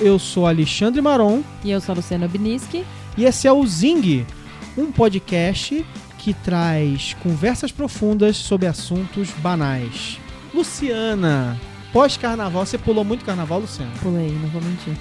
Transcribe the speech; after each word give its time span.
Eu 0.00 0.18
sou 0.18 0.46
Alexandre 0.46 1.00
Maron 1.00 1.42
E 1.64 1.70
eu 1.70 1.80
sou 1.80 1.92
a 1.92 1.96
Luciana 1.96 2.26
Obniski. 2.26 2.84
e 3.16 3.24
esse 3.24 3.46
é 3.46 3.52
o 3.52 3.66
Zing, 3.66 4.26
um 4.76 4.90
podcast 4.90 5.84
que 6.18 6.34
traz 6.34 7.14
conversas 7.22 7.72
profundas 7.72 8.36
sobre 8.36 8.66
assuntos 8.66 9.30
banais. 9.38 10.18
Luciana, 10.54 11.58
pós-carnaval, 11.92 12.66
você 12.66 12.76
pulou 12.76 13.04
muito 13.04 13.24
carnaval, 13.24 13.60
Luciana? 13.60 13.90
Pulei, 14.02 14.30
não 14.30 14.48
vou 14.48 14.60
mentir. 14.62 14.94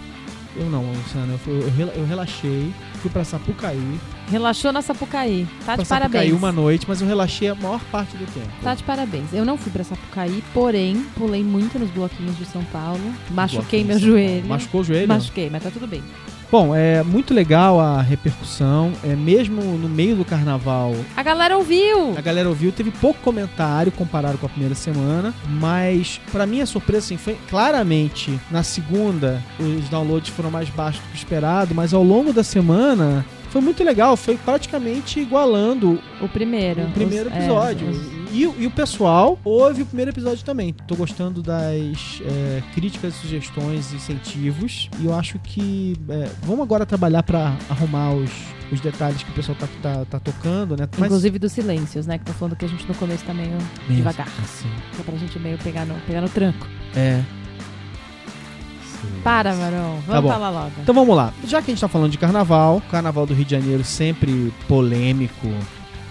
Eu 0.56 0.66
não, 0.70 0.84
Luciana, 0.92 1.32
eu, 1.34 1.38
fui- 1.38 1.54
eu 1.62 1.72
rela- 1.72 1.94
eu 1.96 2.06
relaxei, 2.06 2.74
fui 3.02 3.10
pra 3.12 3.24
Sapucaí. 3.24 4.00
Relaxou 4.30 4.72
na 4.74 4.82
Sapucaí. 4.82 5.48
Tá 5.66 5.74
pra 5.74 5.84
de 5.84 5.88
Sapucaí 5.88 6.10
parabéns. 6.12 6.34
uma 6.34 6.52
noite, 6.52 6.86
mas 6.88 7.02
eu 7.02 7.08
relaxei 7.08 7.50
a 7.50 7.56
maior 7.56 7.80
parte 7.92 8.18
do 8.18 8.26
tempo. 8.34 8.48
Tá 8.64 8.74
de 8.74 8.84
parabéns. 8.84 9.32
Eu 9.32 9.46
não 9.46 9.58
fui 9.58 9.72
pra 9.72 9.84
Sapucaí, 9.84 10.44
porém, 10.54 11.06
pulei 11.16 11.44
muito 11.44 11.78
nos 11.80 11.90
bloquinhos 11.92 12.38
de 12.38 12.46
São 12.46 12.64
Paulo. 12.66 13.00
Machuquei 13.30 13.84
Bloquinho 13.84 13.88
meu 13.88 13.98
de 14.00 14.04
São 14.06 14.12
Paulo. 14.14 14.28
joelho. 14.28 14.48
Machucou 14.48 14.82
o 14.82 14.84
joelho? 14.84 15.08
Machuquei, 15.08 15.50
mas 15.50 15.64
tá 15.64 15.70
tudo 15.72 15.88
bem. 15.88 16.04
Bom, 16.52 16.76
é 16.76 17.04
muito 17.04 17.32
legal 17.32 17.80
a 17.80 18.02
repercussão, 18.02 18.92
é 19.04 19.16
mesmo 19.16 19.62
no 19.62 19.88
meio 19.88 20.16
do 20.16 20.26
carnaval 20.26 20.96
A 21.16 21.22
galera 21.22 21.56
ouviu! 21.56 22.18
A 22.18 22.22
galera 22.22 22.50
ouviu, 22.50 22.72
teve 22.72 22.90
pouco 22.90 23.20
comentário 23.22 23.92
comparado 23.92 24.38
com 24.40 24.48
a 24.48 24.50
primeira 24.50 24.74
semana, 24.74 25.32
mas 25.48 26.20
pra 26.32 26.48
minha 26.48 26.66
surpresa, 26.66 27.06
assim, 27.06 27.18
foi 27.18 27.38
claramente 27.48 28.40
na 28.50 28.64
segunda 28.64 29.44
os 29.60 29.88
downloads 29.90 30.30
foram 30.30 30.50
mais 30.50 30.70
baixos 30.70 31.02
do 31.04 31.10
que 31.12 31.18
esperado, 31.18 31.76
mas 31.76 31.94
ao 31.94 32.04
longo 32.04 32.34
da 32.34 32.44
semana 32.44 33.24
foi 33.52 33.62
muito 33.62 33.84
legal, 33.84 34.18
foi 34.18 34.36
praticamente 34.38 35.20
igualando 35.20 36.00
O 36.20 36.28
primeiro. 36.28 36.82
o 36.82 36.92
primeiro 36.92 37.30
Os- 37.30 37.36
é, 37.36 37.38
episódio. 37.40 37.88
os- 37.90 38.19
E, 38.32 38.42
e 38.44 38.68
o 38.68 38.72
pessoal 38.72 39.40
ouve 39.44 39.82
o 39.82 39.86
primeiro 39.86 40.12
episódio 40.12 40.44
também. 40.46 40.74
Tô 40.88 40.96
gostando 40.96 41.42
das 41.42 42.22
é, 42.24 42.62
críticas, 42.76 43.16
sugestões, 43.16 43.92
incentivos. 43.92 44.90
E 45.00 45.06
eu 45.06 45.16
acho 45.16 45.40
que 45.40 45.96
é, 46.10 46.30
vamos 46.44 46.62
agora 46.62 46.86
trabalhar 46.86 47.24
pra 47.24 47.56
arrumar 47.70 48.12
os, 48.14 48.30
os 48.72 48.80
detalhes 48.82 49.24
que 49.24 49.32
o 49.32 49.34
pessoal 49.34 49.58
tá, 49.60 49.68
tá, 49.82 50.06
tá 50.06 50.20
tocando, 50.20 50.78
né? 50.78 50.88
Mas- 50.98 51.08
Inclusive 51.08 51.40
dos 51.40 51.52
silêncios, 51.52 52.06
né? 52.06 52.20
Que 52.20 52.26
tô 52.26 52.34
falando 52.34 52.56
que 52.56 52.66
a 52.66 52.68
gente 52.68 52.88
no 52.88 52.94
começo 52.96 53.24
tá 53.26 53.34
meio 53.34 53.50
Mesmo, 53.88 53.96
devagar. 53.96 54.28
assim. 54.44 54.68
É 55.00 55.04
pra 55.04 55.18
gente 55.18 55.40
meio 55.40 55.58
pegar 55.58 55.86
no, 55.86 55.96
pegar 56.02 56.22
no 56.22 56.30
tranco. 56.30 56.68
É. 56.96 57.24
Para, 59.24 59.56
Marão. 59.56 60.00
Vamos 60.06 60.30
Tá 60.30 60.34
falar 60.34 60.50
logo. 60.50 60.72
Então 60.82 60.94
vamos 60.94 61.16
lá. 61.16 61.34
Já 61.46 61.62
que 61.62 61.72
a 61.72 61.74
gente 61.74 61.82
tá 61.82 61.88
falando 61.88 62.12
de 62.12 62.18
carnaval, 62.18 62.82
carnaval 62.92 63.26
do 63.26 63.34
Rio 63.34 63.46
de 63.46 63.52
Janeiro 63.52 63.84
sempre 63.84 64.54
polêmico. 64.68 65.48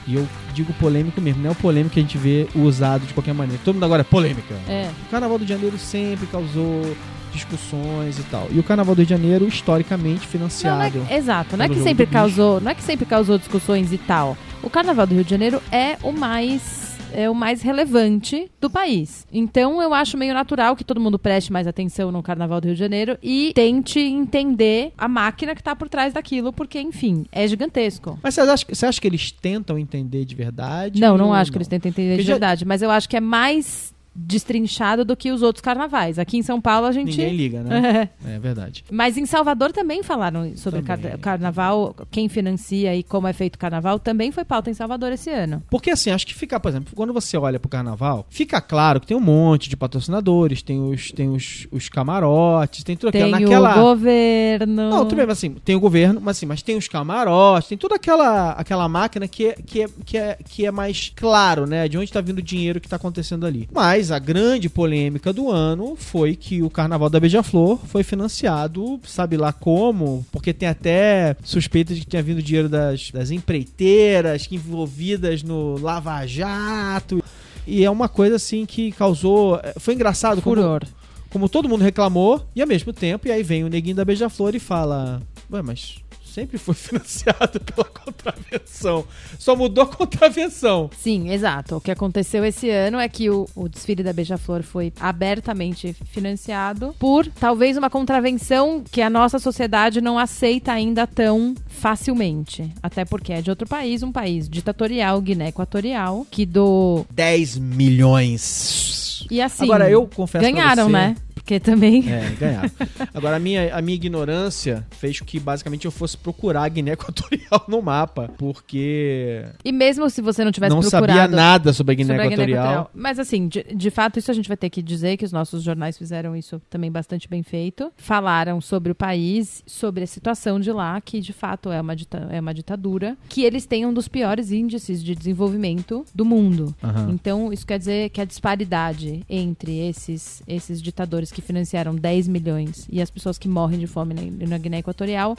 E 0.06 0.14
eu 0.14 0.26
digo 0.58 0.72
polêmico 0.74 1.20
mesmo, 1.20 1.42
não 1.42 1.50
é 1.50 1.52
o 1.52 1.56
polêmico 1.56 1.94
que 1.94 2.00
a 2.00 2.02
gente 2.02 2.18
vê 2.18 2.48
usado 2.54 3.06
de 3.06 3.14
qualquer 3.14 3.32
maneira. 3.32 3.60
Todo 3.64 3.74
mundo 3.74 3.84
agora 3.84 4.00
é 4.00 4.04
polêmica. 4.04 4.54
É. 4.68 4.90
O 5.06 5.10
carnaval 5.10 5.38
do 5.38 5.42
Rio 5.42 5.46
de 5.46 5.52
Janeiro 5.54 5.78
sempre 5.78 6.26
causou 6.26 6.96
discussões 7.32 8.18
e 8.18 8.22
tal. 8.24 8.48
E 8.50 8.58
o 8.58 8.62
carnaval 8.62 8.94
do 8.94 8.98
Rio 8.98 9.06
de 9.06 9.10
Janeiro, 9.10 9.46
historicamente 9.46 10.26
Não, 10.34 10.40
não 10.40 10.46
é, 10.46 10.90
financiado. 10.90 11.06
exato, 11.10 11.56
não 11.56 11.64
é 11.64 11.68
que 11.68 11.80
sempre 11.80 12.06
causou, 12.06 12.60
não 12.60 12.70
é 12.70 12.74
que 12.74 12.82
sempre 12.82 13.06
causou 13.06 13.38
discussões 13.38 13.92
e 13.92 13.98
tal. 13.98 14.36
O 14.62 14.68
Carnaval 14.68 15.06
do 15.06 15.14
Rio 15.14 15.24
de 15.24 15.30
Janeiro 15.30 15.62
é 15.70 15.96
o 16.02 16.10
mais 16.10 16.87
é 17.12 17.28
o 17.28 17.34
mais 17.34 17.62
relevante 17.62 18.50
do 18.60 18.68
país. 18.70 19.26
Então 19.32 19.80
eu 19.82 19.92
acho 19.94 20.16
meio 20.16 20.34
natural 20.34 20.76
que 20.76 20.84
todo 20.84 21.00
mundo 21.00 21.18
preste 21.18 21.52
mais 21.52 21.66
atenção 21.66 22.10
no 22.12 22.22
Carnaval 22.22 22.60
do 22.60 22.66
Rio 22.66 22.74
de 22.74 22.80
Janeiro 22.80 23.18
e 23.22 23.52
tente 23.54 23.98
entender 24.00 24.92
a 24.96 25.08
máquina 25.08 25.54
que 25.54 25.62
tá 25.62 25.74
por 25.74 25.88
trás 25.88 26.12
daquilo, 26.12 26.52
porque 26.52 26.80
enfim, 26.80 27.24
é 27.32 27.46
gigantesco. 27.46 28.18
Mas 28.22 28.34
você 28.34 28.40
acha, 28.42 28.66
você 28.68 28.86
acha 28.86 29.00
que 29.00 29.06
eles 29.06 29.30
tentam 29.32 29.78
entender 29.78 30.24
de 30.24 30.34
verdade? 30.34 31.00
Não, 31.00 31.16
não 31.16 31.26
ou 31.28 31.32
acho 31.32 31.50
que 31.50 31.58
eles 31.58 31.68
tentem 31.68 31.90
entender 31.90 32.10
Porque 32.10 32.22
de 32.22 32.28
já- 32.28 32.34
verdade, 32.34 32.64
mas 32.64 32.82
eu 32.82 32.90
acho 32.90 33.08
que 33.08 33.16
é 33.16 33.20
mais 33.20 33.94
destrinchado 34.18 35.04
do 35.04 35.16
que 35.16 35.30
os 35.30 35.42
outros 35.42 35.60
carnavais. 35.62 36.18
Aqui 36.18 36.36
em 36.36 36.42
São 36.42 36.60
Paulo 36.60 36.86
a 36.86 36.92
gente 36.92 37.10
Ninguém 37.16 37.34
liga, 37.36 37.62
né? 37.62 38.10
é 38.26 38.38
verdade. 38.38 38.84
Mas 38.90 39.16
em 39.16 39.24
Salvador 39.26 39.72
também 39.72 40.02
falaram 40.02 40.56
sobre 40.56 40.82
Também. 40.82 41.02
carna- 41.02 41.18
carnaval, 41.18 41.94
quem 42.10 42.28
financia 42.28 42.94
e 42.96 43.02
como 43.02 43.26
é 43.28 43.32
feito 43.32 43.54
o 43.54 43.58
carnaval, 43.58 43.98
também 43.98 44.32
foi 44.32 44.44
pauta 44.44 44.70
em 44.70 44.74
Salvador 44.74 45.12
esse 45.12 45.30
ano. 45.30 45.62
Porque 45.70 45.90
assim, 45.90 46.10
acho 46.10 46.26
que 46.26 46.34
fica, 46.34 46.58
por 46.58 46.68
exemplo, 46.68 46.92
quando 46.94 47.12
você 47.12 47.36
olha 47.36 47.60
pro 47.60 47.68
carnaval, 47.68 48.26
fica 48.28 48.60
claro 48.60 49.00
que 49.00 49.06
tem 49.06 49.16
um 49.16 49.20
monte 49.20 49.68
de 49.68 49.76
patrocinadores, 49.76 50.62
tem 50.62 50.80
os, 50.80 51.12
tem 51.12 51.28
os, 51.28 51.66
os 51.70 51.88
camarotes, 51.88 52.82
tem 52.82 52.96
tudo 52.96 53.12
Tem 53.12 53.22
aquilo. 53.32 53.38
Naquela. 53.50 53.78
o 53.78 53.82
governo. 53.94 54.90
Não, 54.90 55.04
tudo 55.04 55.16
bem, 55.16 55.26
mas 55.26 55.38
assim, 55.38 55.50
tem 55.64 55.76
o 55.76 55.80
governo, 55.80 56.20
mas 56.20 56.36
assim, 56.36 56.46
mas 56.46 56.62
tem 56.62 56.76
os 56.76 56.88
camarotes, 56.88 57.68
tem 57.68 57.78
toda 57.78 57.94
aquela, 57.94 58.52
aquela 58.52 58.88
máquina 58.88 59.28
que 59.28 59.48
é, 59.48 59.52
que, 59.54 59.82
é, 59.82 59.88
que, 60.04 60.18
é, 60.18 60.38
que 60.44 60.66
é 60.66 60.70
mais 60.70 61.12
claro, 61.14 61.66
né? 61.66 61.88
De 61.88 61.96
onde 61.98 62.12
tá 62.12 62.20
vindo 62.20 62.38
o 62.38 62.42
dinheiro 62.42 62.80
que 62.80 62.88
tá 62.88 62.96
acontecendo 62.96 63.46
ali. 63.46 63.68
Mas 63.72 64.07
a 64.10 64.18
grande 64.18 64.68
polêmica 64.68 65.32
do 65.32 65.50
ano 65.50 65.96
foi 65.96 66.36
que 66.36 66.62
o 66.62 66.70
Carnaval 66.70 67.10
da 67.10 67.20
Beija-Flor 67.20 67.78
foi 67.86 68.02
financiado, 68.02 69.00
sabe 69.04 69.36
lá 69.36 69.52
como, 69.52 70.26
porque 70.30 70.52
tem 70.52 70.68
até 70.68 71.36
suspeita 71.42 71.94
de 71.94 72.00
que 72.00 72.06
tinha 72.06 72.22
vindo 72.22 72.42
dinheiro 72.42 72.68
das, 72.68 73.10
das 73.10 73.30
empreiteiras 73.30 74.46
que 74.46 74.56
envolvidas 74.56 75.42
no 75.42 75.78
Lava 75.78 76.26
Jato. 76.26 77.22
E 77.66 77.84
é 77.84 77.90
uma 77.90 78.08
coisa 78.08 78.36
assim 78.36 78.64
que 78.64 78.92
causou. 78.92 79.60
Foi 79.78 79.94
engraçado 79.94 80.40
como, 80.40 80.56
Furor. 80.56 80.82
como 81.28 81.48
todo 81.48 81.68
mundo 81.68 81.82
reclamou, 81.82 82.46
e 82.56 82.62
ao 82.62 82.68
mesmo 82.68 82.92
tempo, 82.92 83.28
e 83.28 83.32
aí 83.32 83.42
vem 83.42 83.64
o 83.64 83.68
neguinho 83.68 83.96
da 83.96 84.04
Beija-Flor 84.04 84.54
e 84.54 84.58
fala: 84.58 85.20
Ué, 85.50 85.60
mas 85.62 85.96
sempre 86.28 86.58
foi 86.58 86.74
financiado 86.76 87.60
pela 87.60 87.84
contravenção. 87.86 89.04
Só 89.38 89.56
mudou 89.56 89.84
a 89.84 89.86
contravenção. 89.86 90.90
Sim, 90.96 91.30
exato. 91.30 91.76
O 91.76 91.80
que 91.80 91.90
aconteceu 91.90 92.44
esse 92.44 92.68
ano 92.70 92.98
é 92.98 93.08
que 93.08 93.30
o, 93.30 93.46
o 93.54 93.68
desfile 93.68 94.02
da 94.02 94.12
Beija-Flor 94.12 94.62
foi 94.62 94.92
abertamente 95.00 95.94
financiado 96.12 96.94
por 96.98 97.26
talvez 97.26 97.76
uma 97.76 97.90
contravenção 97.90 98.82
que 98.90 99.00
a 99.02 99.10
nossa 99.10 99.38
sociedade 99.38 100.00
não 100.00 100.18
aceita 100.18 100.72
ainda 100.72 101.06
tão 101.06 101.54
facilmente. 101.68 102.70
Até 102.82 103.04
porque 103.04 103.32
é 103.32 103.40
de 103.42 103.50
outro 103.50 103.66
país, 103.68 104.02
um 104.02 104.12
país 104.12 104.48
ditatorial, 104.48 105.20
Guiné 105.20 105.48
Equatorial, 105.48 106.26
que 106.30 106.44
do. 106.44 107.04
10 107.10 107.58
milhões. 107.58 109.26
E 109.30 109.40
assim. 109.40 109.64
Agora, 109.64 109.90
eu 109.90 110.06
confesso 110.06 110.44
Ganharam, 110.44 110.84
você- 110.86 110.92
né? 110.92 111.16
Porque 111.48 111.60
também. 111.60 112.04
É, 112.12 112.28
ganharam. 112.38 112.70
Agora, 113.14 113.36
a 113.36 113.38
minha, 113.38 113.74
a 113.74 113.80
minha 113.80 113.94
ignorância 113.94 114.86
fez 114.90 115.18
com 115.18 115.24
que 115.24 115.40
basicamente 115.40 115.86
eu 115.86 115.90
fosse 115.90 116.14
procurar 116.14 116.64
a 116.64 116.68
Guiné 116.68 116.92
Equatorial 116.92 117.64
no 117.66 117.80
mapa, 117.80 118.28
porque 118.36 119.46
E 119.64 119.72
mesmo 119.72 120.10
se 120.10 120.20
você 120.20 120.44
não 120.44 120.52
tivesse 120.52 120.74
não 120.74 120.82
procurado. 120.82 121.06
sabia 121.06 121.26
nada 121.28 121.72
sobre 121.72 121.92
a 121.92 121.94
Guiné 121.96 122.26
Equatorial. 122.26 122.90
Mas 122.94 123.18
assim, 123.18 123.48
de, 123.48 123.62
de 123.74 123.90
fato, 123.90 124.18
isso 124.18 124.30
a 124.30 124.34
gente 124.34 124.46
vai 124.46 124.58
ter 124.58 124.68
que 124.68 124.82
dizer 124.82 125.16
que 125.16 125.24
os 125.24 125.32
nossos 125.32 125.62
jornais 125.62 125.96
fizeram 125.96 126.36
isso 126.36 126.60
também 126.68 126.92
bastante 126.92 127.26
bem 127.26 127.42
feito. 127.42 127.90
Falaram 127.96 128.60
sobre 128.60 128.92
o 128.92 128.94
país, 128.94 129.62
sobre 129.66 130.04
a 130.04 130.06
situação 130.06 130.60
de 130.60 130.70
lá, 130.70 131.00
que 131.00 131.18
de 131.18 131.32
fato 131.32 131.70
é 131.72 131.80
uma, 131.80 131.96
dita- 131.96 132.28
é 132.30 132.38
uma 132.40 132.52
ditadura, 132.52 133.16
que 133.26 133.42
eles 133.42 133.64
têm 133.64 133.86
um 133.86 133.92
dos 133.94 134.06
piores 134.06 134.52
índices 134.52 135.02
de 135.02 135.14
desenvolvimento 135.14 136.04
do 136.14 136.26
mundo. 136.26 136.74
Aham. 136.84 137.08
Então, 137.10 137.50
isso 137.54 137.66
quer 137.66 137.78
dizer 137.78 138.10
que 138.10 138.20
a 138.20 138.24
disparidade 138.26 139.24
entre 139.30 139.78
esses, 139.88 140.42
esses 140.46 140.82
ditadores 140.82 141.32
que 141.38 141.46
financiaram 141.46 141.94
10 141.94 142.26
milhões 142.26 142.86
e 142.90 143.00
as 143.00 143.10
pessoas 143.10 143.38
que 143.38 143.48
morrem 143.48 143.78
de 143.78 143.86
fome 143.86 144.12
na, 144.12 144.48
na 144.48 144.58
Guiné 144.58 144.78
Equatorial 144.78 145.36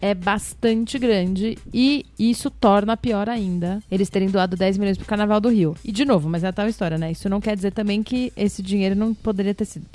é 0.00 0.14
bastante 0.14 0.98
grande 0.98 1.58
e 1.72 2.06
isso 2.18 2.50
torna 2.50 2.96
pior 2.96 3.28
ainda 3.28 3.80
eles 3.90 4.08
terem 4.08 4.28
doado 4.28 4.56
10 4.56 4.78
milhões 4.78 4.96
pro 4.96 5.06
Carnaval 5.06 5.40
do 5.40 5.48
Rio. 5.48 5.74
E 5.84 5.90
de 5.90 6.04
novo, 6.04 6.28
mas 6.28 6.44
é 6.44 6.48
a 6.48 6.52
tal 6.52 6.68
história, 6.68 6.96
né? 6.96 7.10
Isso 7.10 7.28
não 7.28 7.40
quer 7.40 7.56
dizer 7.56 7.72
também 7.72 8.02
que 8.02 8.32
esse 8.36 8.62
dinheiro 8.62 8.94
não 8.94 9.12
poderia 9.12 9.54
ter 9.54 9.64
sido 9.64 9.86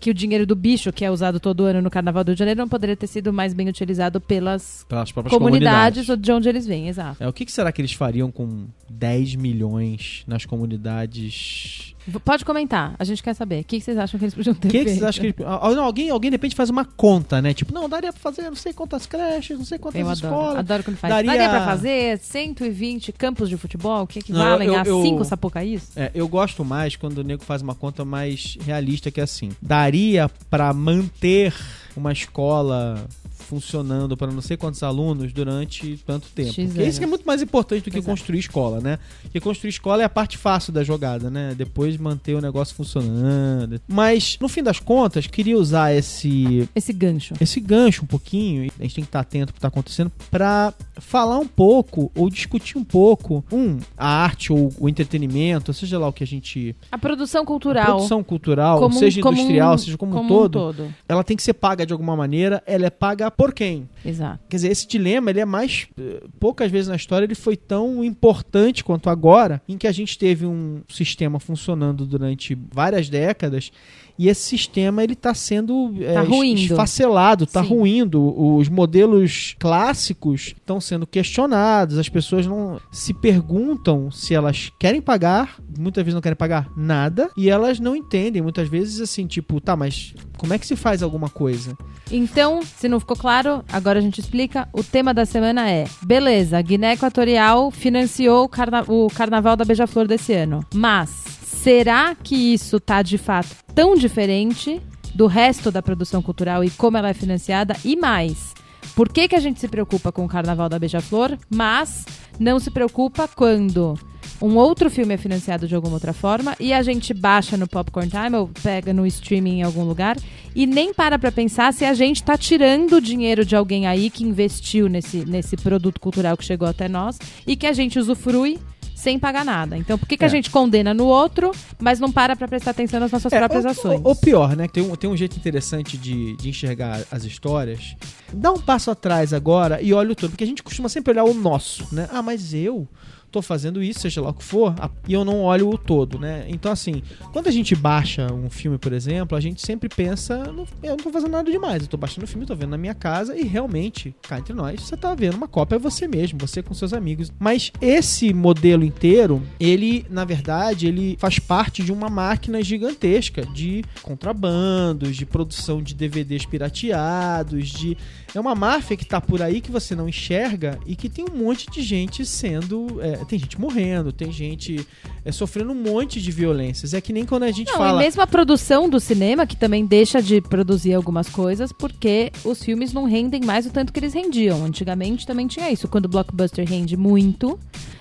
que 0.00 0.10
o 0.10 0.14
dinheiro 0.14 0.46
do 0.46 0.56
bicho 0.56 0.92
que 0.92 1.04
é 1.04 1.10
usado 1.10 1.38
todo 1.38 1.64
ano 1.64 1.82
no 1.82 1.90
Carnaval 1.90 2.24
do 2.24 2.28
Rio 2.28 2.36
de 2.36 2.38
Janeiro 2.38 2.60
não 2.60 2.68
poderia 2.68 2.96
ter 2.96 3.06
sido 3.06 3.32
mais 3.32 3.52
bem 3.52 3.68
utilizado 3.68 4.20
pelas 4.20 4.86
Pelas 4.88 5.12
próprias 5.12 5.36
comunidades, 5.36 6.06
de 6.18 6.32
onde 6.32 6.48
eles 6.48 6.66
vêm, 6.66 6.88
exato. 6.88 7.22
É, 7.22 7.28
o 7.28 7.32
que, 7.32 7.44
que 7.44 7.52
será 7.52 7.70
que 7.70 7.80
eles 7.80 7.92
fariam 7.92 8.30
com 8.30 8.66
10 8.88 9.34
milhões 9.34 10.24
nas 10.26 10.46
comunidades? 10.46 11.94
Pode 12.24 12.44
comentar, 12.44 12.94
a 12.98 13.04
gente 13.04 13.22
quer 13.22 13.34
saber. 13.34 13.60
O 13.60 13.64
que 13.64 13.78
que 13.78 13.84
vocês 13.84 13.96
acham 13.96 14.18
que 14.18 14.24
eles 14.24 14.34
podiam 14.34 14.54
ter 14.54 14.68
O 14.68 14.70
que, 14.70 14.78
que 14.78 14.84
feito? 14.84 14.98
vocês 14.98 15.02
acham 15.08 15.20
que 15.22 15.42
eles... 15.42 15.76
Não, 15.76 15.84
alguém, 15.84 16.10
alguém 16.10 16.30
de 16.30 16.34
repente 16.34 16.54
faz 16.56 16.68
uma 16.68 16.84
conta, 16.84 17.40
né? 17.40 17.54
Tipo, 17.54 17.72
não, 17.72 17.88
daria 17.88 18.12
pra 18.12 18.20
fazer 18.20 18.42
não 18.42 18.56
sei 18.56 18.72
quantas 18.72 19.06
creches, 19.06 19.56
não 19.58 19.64
sei 19.64 19.78
quantas 19.78 20.00
Eu 20.00 20.08
adoro. 20.08 20.26
escolas. 20.26 20.56
Adoro 20.58 20.82
quando 20.84 20.96
faz. 20.96 21.14
Daria- 21.14 21.30
Daria, 21.30 21.48
pra 21.48 21.64
fazer 21.64 22.18
120 22.18 23.12
campos 23.12 23.48
de 23.48 23.56
futebol 23.56 24.06
que 24.06 24.18
Não, 24.18 24.40
equivalem 24.40 24.68
eu- 24.68 24.76
a 24.78 24.82
eu- 24.84 25.02
5 25.02 25.24
sapucaís? 25.24 25.96
É, 25.96 26.10
eu 26.14 26.26
gosto 26.28 26.64
mais 26.64 26.96
quando 26.96 27.18
o 27.18 27.22
nego 27.22 27.42
faz 27.44 27.62
uma 27.62 27.74
conta 27.74 28.04
mais 28.04 28.56
realista 28.64 29.10
que 29.10 29.20
é 29.20 29.22
assim. 29.24 29.50
Daria 29.60 30.28
pra 30.50 30.72
manter 30.72 31.54
uma 31.96 32.12
escola 32.12 33.06
funcionando 33.30 34.16
para 34.16 34.30
não 34.32 34.40
sei 34.40 34.56
quantos 34.56 34.82
alunos 34.82 35.32
durante 35.32 35.98
tanto 36.06 36.28
tempo. 36.28 36.54
Porque 36.54 36.82
isso 36.84 37.02
é 37.02 37.06
muito 37.06 37.24
mais 37.26 37.42
importante 37.42 37.82
do 37.84 37.90
que 37.90 37.98
Exato. 37.98 38.10
construir 38.10 38.38
escola, 38.38 38.80
né? 38.80 38.98
Porque 39.22 39.40
construir 39.40 39.70
escola 39.70 40.02
é 40.02 40.04
a 40.04 40.08
parte 40.08 40.38
fácil 40.38 40.72
da 40.72 40.82
jogada, 40.82 41.28
né? 41.28 41.54
Depois 41.56 41.96
manter 41.98 42.34
o 42.34 42.40
negócio 42.40 42.74
funcionando. 42.74 43.80
Mas, 43.86 44.38
no 44.40 44.48
fim 44.48 44.62
das 44.62 44.78
contas, 44.78 45.26
queria 45.26 45.56
usar 45.58 45.92
esse 45.94 46.68
Esse 46.74 46.92
gancho. 46.92 47.34
esse 47.40 47.60
gancho 47.60 48.04
um 48.04 48.06
pouquinho, 48.06 48.64
e 48.64 48.72
a 48.78 48.82
gente 48.84 48.94
tem 48.94 49.04
que 49.04 49.08
estar 49.08 49.20
atento 49.20 49.46
pro 49.46 49.54
que 49.54 49.58
está 49.58 49.68
acontecendo, 49.68 50.10
para 50.30 50.72
falar 50.98 51.38
um 51.38 51.46
pouco 51.46 52.10
ou 52.14 52.30
discutir 52.30 52.78
um 52.78 52.84
pouco, 52.84 53.44
um, 53.52 53.78
a 53.98 54.06
arte 54.08 54.52
ou 54.52 54.72
o 54.78 54.88
entretenimento, 54.88 55.72
seja 55.74 55.98
lá 55.98 56.08
o 56.08 56.12
que 56.12 56.22
a 56.24 56.26
gente. 56.26 56.74
A 56.90 56.96
produção 56.98 57.42
a 57.42 57.46
cultural. 57.46 57.84
produção 57.86 58.22
cultural, 58.22 58.78
como 58.78 58.94
um- 58.94 58.98
seja 58.98 59.20
como 59.20 59.36
um- 59.36 59.40
industrial, 59.40 59.76
seja 59.78 59.98
como, 59.98 60.18
um 60.20 60.28
todo, 60.28 60.52
todo. 60.58 60.94
ela 61.08 61.24
tem 61.24 61.36
que 61.36 61.42
ser 61.42 61.52
paga 61.54 61.81
de 61.84 61.92
alguma 61.92 62.16
maneira, 62.16 62.62
ela 62.66 62.86
é 62.86 62.90
paga 62.90 63.30
por 63.30 63.52
quem? 63.52 63.88
Exato. 64.04 64.40
Quer 64.48 64.56
dizer, 64.56 64.70
esse 64.70 64.86
dilema, 64.86 65.30
ele 65.30 65.40
é 65.40 65.44
mais. 65.44 65.86
eh, 65.98 66.22
Poucas 66.38 66.70
vezes 66.70 66.88
na 66.88 66.96
história 66.96 67.24
ele 67.24 67.34
foi 67.34 67.56
tão 67.56 68.04
importante 68.04 68.82
quanto 68.84 69.08
agora, 69.10 69.60
em 69.68 69.76
que 69.78 69.86
a 69.86 69.92
gente 69.92 70.18
teve 70.18 70.46
um 70.46 70.82
sistema 70.88 71.38
funcionando 71.40 72.06
durante 72.06 72.58
várias 72.72 73.08
décadas. 73.08 73.70
E 74.18 74.28
esse 74.28 74.42
sistema 74.42 75.02
ele 75.02 75.14
está 75.14 75.34
sendo 75.34 75.94
eh, 76.00 76.12
Tá 76.14 76.22
es- 76.22 76.28
ruindo. 76.28 76.60
esfacelado, 76.60 77.44
está 77.44 77.60
ruindo. 77.60 78.22
Os 78.56 78.68
modelos 78.68 79.54
clássicos 79.58 80.54
estão 80.56 80.80
sendo 80.80 81.06
questionados. 81.06 81.98
As 81.98 82.08
pessoas 82.08 82.46
não 82.46 82.80
se 82.90 83.12
perguntam 83.14 84.10
se 84.10 84.34
elas 84.34 84.70
querem 84.78 85.00
pagar, 85.00 85.56
muitas 85.78 86.04
vezes 86.04 86.14
não 86.14 86.20
querem 86.20 86.36
pagar 86.36 86.68
nada, 86.76 87.30
e 87.36 87.48
elas 87.50 87.80
não 87.80 87.96
entendem. 87.96 88.42
Muitas 88.42 88.68
vezes 88.68 89.00
assim, 89.00 89.26
tipo, 89.26 89.60
tá, 89.60 89.74
mas 89.76 90.14
como 90.38 90.52
é 90.54 90.58
que 90.58 90.66
se 90.66 90.76
faz 90.76 91.02
alguma 91.02 91.28
coisa? 91.28 91.76
Então, 92.10 92.60
se 92.62 92.88
não 92.88 93.00
ficou 93.00 93.16
claro, 93.16 93.64
agora 93.72 93.98
a 93.98 94.02
gente 94.02 94.20
explica. 94.20 94.68
O 94.72 94.84
tema 94.84 95.14
da 95.14 95.24
semana 95.24 95.70
é: 95.70 95.84
beleza, 96.02 96.60
Guiné 96.60 96.92
Equatorial 96.94 97.70
financiou 97.70 98.44
o, 98.44 98.48
carna- 98.48 98.84
o 98.86 99.08
carnaval 99.08 99.56
da 99.56 99.64
Beija-Flor 99.64 100.06
desse 100.06 100.32
ano. 100.34 100.64
Mas 100.74 101.31
será 101.62 102.16
que 102.16 102.34
isso 102.34 102.80
tá 102.80 103.02
de 103.02 103.16
fato 103.16 103.54
tão 103.72 103.94
diferente 103.94 104.82
do 105.14 105.28
resto 105.28 105.70
da 105.70 105.80
produção 105.80 106.20
cultural 106.20 106.64
e 106.64 106.70
como 106.70 106.96
ela 106.96 107.10
é 107.10 107.14
financiada? 107.14 107.76
E 107.84 107.94
mais, 107.94 108.52
por 108.96 109.08
que, 109.08 109.28
que 109.28 109.36
a 109.36 109.40
gente 109.40 109.60
se 109.60 109.68
preocupa 109.68 110.10
com 110.10 110.24
o 110.24 110.28
carnaval 110.28 110.68
da 110.68 110.76
Beija-Flor, 110.76 111.38
mas 111.48 112.04
não 112.40 112.58
se 112.58 112.68
preocupa 112.68 113.28
quando 113.28 113.96
um 114.40 114.56
outro 114.56 114.90
filme 114.90 115.14
é 115.14 115.16
financiado 115.16 115.68
de 115.68 115.74
alguma 115.76 115.94
outra 115.94 116.12
forma 116.12 116.56
e 116.58 116.72
a 116.72 116.82
gente 116.82 117.14
baixa 117.14 117.56
no 117.56 117.68
Popcorn 117.68 118.10
Time 118.10 118.36
ou 118.38 118.50
pega 118.60 118.92
no 118.92 119.06
streaming 119.06 119.60
em 119.60 119.62
algum 119.62 119.84
lugar 119.84 120.16
e 120.56 120.66
nem 120.66 120.92
para 120.92 121.16
pra 121.16 121.30
pensar 121.30 121.72
se 121.72 121.84
a 121.84 121.94
gente 121.94 122.24
tá 122.24 122.36
tirando 122.36 122.94
o 122.94 123.00
dinheiro 123.00 123.44
de 123.44 123.54
alguém 123.54 123.86
aí 123.86 124.10
que 124.10 124.24
investiu 124.24 124.88
nesse, 124.88 125.24
nesse 125.24 125.56
produto 125.56 126.00
cultural 126.00 126.36
que 126.36 126.44
chegou 126.44 126.66
até 126.66 126.88
nós 126.88 127.20
e 127.46 127.54
que 127.54 127.68
a 127.68 127.72
gente 127.72 128.00
usufrui 128.00 128.58
sem 129.02 129.18
pagar 129.18 129.44
nada. 129.44 129.76
Então, 129.76 129.98
por 129.98 130.06
que, 130.06 130.16
que 130.16 130.22
É. 130.24 130.26
a 130.26 130.30
gente 130.30 130.48
condena 130.48 130.94
no 130.94 131.06
outro, 131.06 131.50
mas 131.80 131.98
não 131.98 132.10
para 132.12 132.36
pra 132.36 132.46
prestar 132.46 132.70
atenção 132.70 133.00
nas 133.00 133.10
nossas 133.10 133.30
próprias 133.32 133.64
ou, 133.64 133.70
ações? 133.72 134.00
Ou, 134.04 134.08
ou 134.10 134.16
pior, 134.16 134.54
né? 134.54 134.68
Tem 134.68 134.80
um, 134.82 134.94
tem 134.94 135.10
um 135.10 135.16
jeito 135.16 135.36
interessante 135.36 135.98
de, 135.98 136.36
de 136.36 136.48
enxergar 136.48 137.02
as 137.10 137.24
histórias. 137.24 137.96
Dá 138.32 138.52
um 138.52 138.60
passo 138.60 138.92
atrás 138.92 139.32
agora 139.32 139.82
e 139.82 139.92
olha 139.92 140.12
o 140.12 140.14
todo. 140.14 140.30
Porque 140.30 140.44
a 140.44 140.46
gente 140.46 140.62
costuma 140.62 140.88
sempre 140.88 141.10
olhar 141.12 141.24
o 141.24 141.34
nosso, 141.34 141.88
né? 141.92 142.08
Ah, 142.12 142.22
mas 142.22 142.54
eu 142.54 142.86
tô 143.32 143.42
fazendo 143.42 143.82
isso, 143.82 144.00
seja 144.00 144.20
lá 144.20 144.30
o 144.30 144.34
que 144.34 144.44
for, 144.44 144.74
e 145.08 145.12
eu 145.12 145.24
não 145.24 145.40
olho 145.42 145.68
o 145.70 145.78
todo, 145.78 146.18
né? 146.18 146.44
Então, 146.48 146.70
assim, 146.70 147.02
quando 147.32 147.48
a 147.48 147.50
gente 147.50 147.74
baixa 147.74 148.32
um 148.32 148.48
filme, 148.50 148.78
por 148.78 148.92
exemplo, 148.92 149.36
a 149.36 149.40
gente 149.40 149.60
sempre 149.64 149.88
pensa, 149.88 150.38
"Não- 150.52 150.66
eu 150.82 150.90
não 150.90 150.96
tô 150.98 151.10
fazendo 151.10 151.32
nada 151.32 151.50
demais, 151.50 151.82
eu 151.82 151.88
tô 151.88 151.96
baixando 151.96 152.24
o 152.24 152.28
filme, 152.28 152.46
tô 152.46 152.54
vendo 152.54 152.70
na 152.70 152.78
minha 152.78 152.94
casa 152.94 153.36
e 153.36 153.42
realmente, 153.44 154.14
cá 154.22 154.38
entre 154.38 154.52
nós, 154.52 154.80
você 154.82 154.96
tá 154.96 155.14
vendo 155.14 155.34
uma 155.36 155.48
cópia 155.48 155.76
é 155.76 155.78
você 155.78 156.06
mesmo, 156.06 156.38
você 156.38 156.62
com 156.62 156.74
seus 156.74 156.92
amigos. 156.92 157.32
Mas 157.38 157.72
esse 157.80 158.32
modelo 158.34 158.84
inteiro, 158.84 159.42
ele, 159.58 160.04
na 160.10 160.24
verdade, 160.24 160.86
ele 160.86 161.16
faz 161.18 161.38
parte 161.38 161.82
de 161.82 161.90
uma 161.92 162.08
máquina 162.10 162.62
gigantesca 162.62 163.46
de 163.46 163.82
contrabandos, 164.02 165.16
de 165.16 165.24
produção 165.26 165.82
de 165.82 165.94
DVDs 165.94 166.44
pirateados, 166.46 167.68
de 167.70 167.96
é 168.34 168.40
uma 168.40 168.54
máfia 168.54 168.96
que 168.96 169.04
tá 169.04 169.20
por 169.20 169.42
aí 169.42 169.60
que 169.60 169.70
você 169.70 169.94
não 169.94 170.08
enxerga 170.08 170.78
e 170.86 170.96
que 170.96 171.08
tem 171.08 171.24
um 171.30 171.36
monte 171.36 171.70
de 171.70 171.82
gente 171.82 172.24
sendo. 172.24 173.00
é, 173.02 173.21
tem 173.24 173.38
gente 173.38 173.60
morrendo, 173.60 174.12
tem 174.12 174.30
gente 174.32 174.86
é, 175.24 175.32
sofrendo 175.32 175.72
um 175.72 175.74
monte 175.82 176.20
de 176.20 176.30
violências. 176.30 176.94
É 176.94 177.00
que 177.00 177.12
nem 177.12 177.24
quando 177.24 177.44
a 177.44 177.50
gente 177.50 177.68
Não, 177.68 177.78
fala. 177.78 178.00
e 178.00 178.04
mesmo 178.04 178.22
a 178.22 178.26
produção 178.26 178.88
do 178.88 178.98
cinema, 179.00 179.46
que 179.46 179.56
também 179.56 179.84
deixa 179.86 180.22
de 180.22 180.40
produzir 180.40 180.94
algumas 180.94 181.28
coisas, 181.28 181.72
porque 181.72 182.30
os 182.44 182.62
filmes 182.62 182.92
não 182.92 183.04
rendem 183.04 183.40
mais 183.44 183.66
o 183.66 183.70
tanto 183.70 183.92
que 183.92 184.00
eles 184.00 184.14
rendiam. 184.14 184.64
Antigamente 184.64 185.26
também 185.26 185.46
tinha 185.46 185.70
isso. 185.70 185.88
Quando 185.88 186.06
o 186.06 186.08
blockbuster 186.08 186.68
rende 186.68 186.96
muito, 186.96 187.58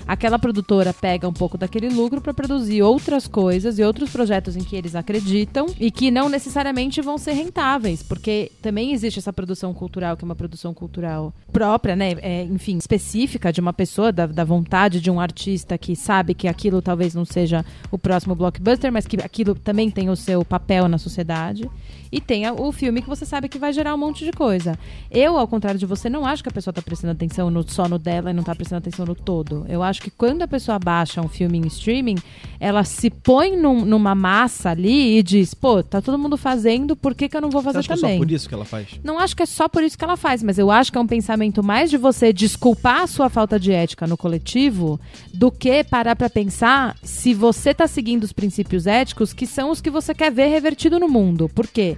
aquela 0.08 0.40
produtora 0.40 0.94
pega 0.94 1.28
um 1.28 1.34
pouco 1.34 1.58
daquele 1.58 1.90
lucro 1.90 2.22
para 2.22 2.34
produzir 2.34 2.82
outras 2.82 3.28
coisas 3.28 3.80
e 3.80 3.84
outros 3.84 4.10
projetos 4.10 4.56
em 4.56 4.64
que 4.64 4.76
eles 4.76 4.96
acreditam 4.96 5.68
e 5.80 5.92
que 5.92 6.12
não 6.12 6.30
necessariamente 6.30 7.02
vão 7.02 7.18
ser 7.18 7.34
rentáveis, 7.34 8.04
porque 8.04 8.52
também 8.62 8.94
existe 8.94 9.20
essa 9.20 9.34
produção 9.34 9.74
cultural, 9.74 10.18
que 10.18 10.24
é 10.24 10.26
uma 10.26 10.36
produção 10.36 10.74
cultural 10.74 11.34
própria, 11.52 11.96
né? 11.96 12.12
É, 12.22 12.44
enfim, 12.44 12.78
específica 12.78 13.52
de 13.52 13.62
uma 13.62 13.74
pessoa, 13.74 14.12
da, 14.12 14.26
da 14.26 14.44
vontade 14.44 15.00
de 15.00 15.10
um 15.10 15.20
artista 15.20 15.78
que 15.78 15.96
sabe 15.96 16.34
que 16.34 16.48
aquilo 16.48 16.82
talvez 16.82 17.14
não 17.14 17.26
seja 17.26 17.66
o 17.92 17.98
próximo 17.98 18.36
blockbuster, 18.36 18.92
mas 18.92 19.06
que 19.06 19.18
aquilo 19.18 19.56
também 19.56 19.90
tem 19.90 20.10
o 20.10 20.16
seu 20.16 20.44
papel 20.44 20.88
na 20.88 20.98
sociedade. 20.98 21.70
E 22.12 22.20
tem 22.20 22.50
o 22.50 22.72
filme 22.72 23.02
que 23.02 23.08
você 23.08 23.26
sabe 23.26 23.48
que 23.48 23.58
vai 23.58 23.72
gerar 23.72 23.96
um 23.96 23.98
monte 23.98 24.26
de 24.26 24.32
coisa. 24.32 24.78
Eu, 25.10 25.38
ao 25.38 25.48
contrário 25.48 25.80
de 25.80 25.86
você, 25.86 26.10
não 26.10 26.26
acho 26.26 26.44
que 26.44 26.50
a 26.50 26.52
pessoa 26.52 26.74
tá 26.74 26.82
prestando 26.82 27.14
atenção 27.14 27.50
no, 27.50 27.64
só 27.70 27.88
no 27.88 27.98
dela 27.98 28.32
e 28.32 28.34
não 28.34 28.44
tá 28.44 28.54
prestando 28.54 28.80
atenção 28.80 29.06
no 29.06 29.16
todo. 29.16 29.66
Eu 29.70 29.82
acho 29.82 30.02
que 30.02 30.12
quando 30.12 30.42
a 30.42 30.48
pessoa 30.48 30.78
baixa 30.78 31.22
um 31.22 31.30
filme 31.30 31.58
em 31.58 31.68
streaming, 31.68 32.18
ela 32.60 32.84
se 32.84 33.10
põe 33.10 33.56
num- 33.56 33.86
numa 33.86 34.14
massa 34.14 34.72
ali 34.72 35.18
e 35.18 35.24
diz, 35.24 35.54
pô, 35.54 35.82
tá 35.82 36.02
todo 36.02 36.18
mundo 36.20 36.36
fazendo, 36.38 36.96
por 36.96 37.16
que, 37.16 37.30
que 37.30 37.38
eu 37.38 37.42
não 37.42 37.50
vou 37.50 37.62
fazer 37.62 37.82
que 37.82 37.92
é 37.92 37.96
também? 37.96 38.18
só 38.18 38.24
por 38.26 38.32
isso 38.32 38.50
que 38.50 38.56
ela 38.56 38.66
faz? 38.66 38.88
Não 39.04 39.18
acho 39.18 39.36
que 39.36 39.44
é 39.44 39.46
só 39.46 39.70
por 39.70 39.82
isso 39.84 39.98
que 39.98 40.04
ela 40.04 40.18
faz, 40.18 40.44
mas 40.44 40.58
eu 40.58 40.70
acho 40.70 40.92
que 40.92 40.98
é 40.98 41.02
um 41.02 41.08
pensamento 41.08 41.64
mais 41.64 41.90
de 41.90 41.98
você 41.98 42.34
desculpar 42.34 43.02
a 43.04 43.08
sua 43.08 43.30
falta 43.30 43.60
de 43.60 43.72
ética 43.72 44.06
no 44.06 44.18
coletivo 44.18 45.00
do 45.34 45.50
que 45.52 45.84
parar 45.84 46.16
pra 46.16 46.30
pensar 46.30 46.96
se 47.02 47.34
você 47.34 47.74
tá 47.74 47.88
seguindo 47.88 48.24
os 48.24 48.34
princípios 48.34 48.86
éticos 48.86 49.32
que 49.34 49.48
são 49.48 49.72
os 49.72 49.80
que 49.80 49.90
você 49.90 50.14
quer 50.14 50.32
ver 50.32 50.48
revertido 50.48 51.00
no 51.00 51.08
mundo. 51.08 51.48
Por 51.50 51.68
quê? 51.68 51.98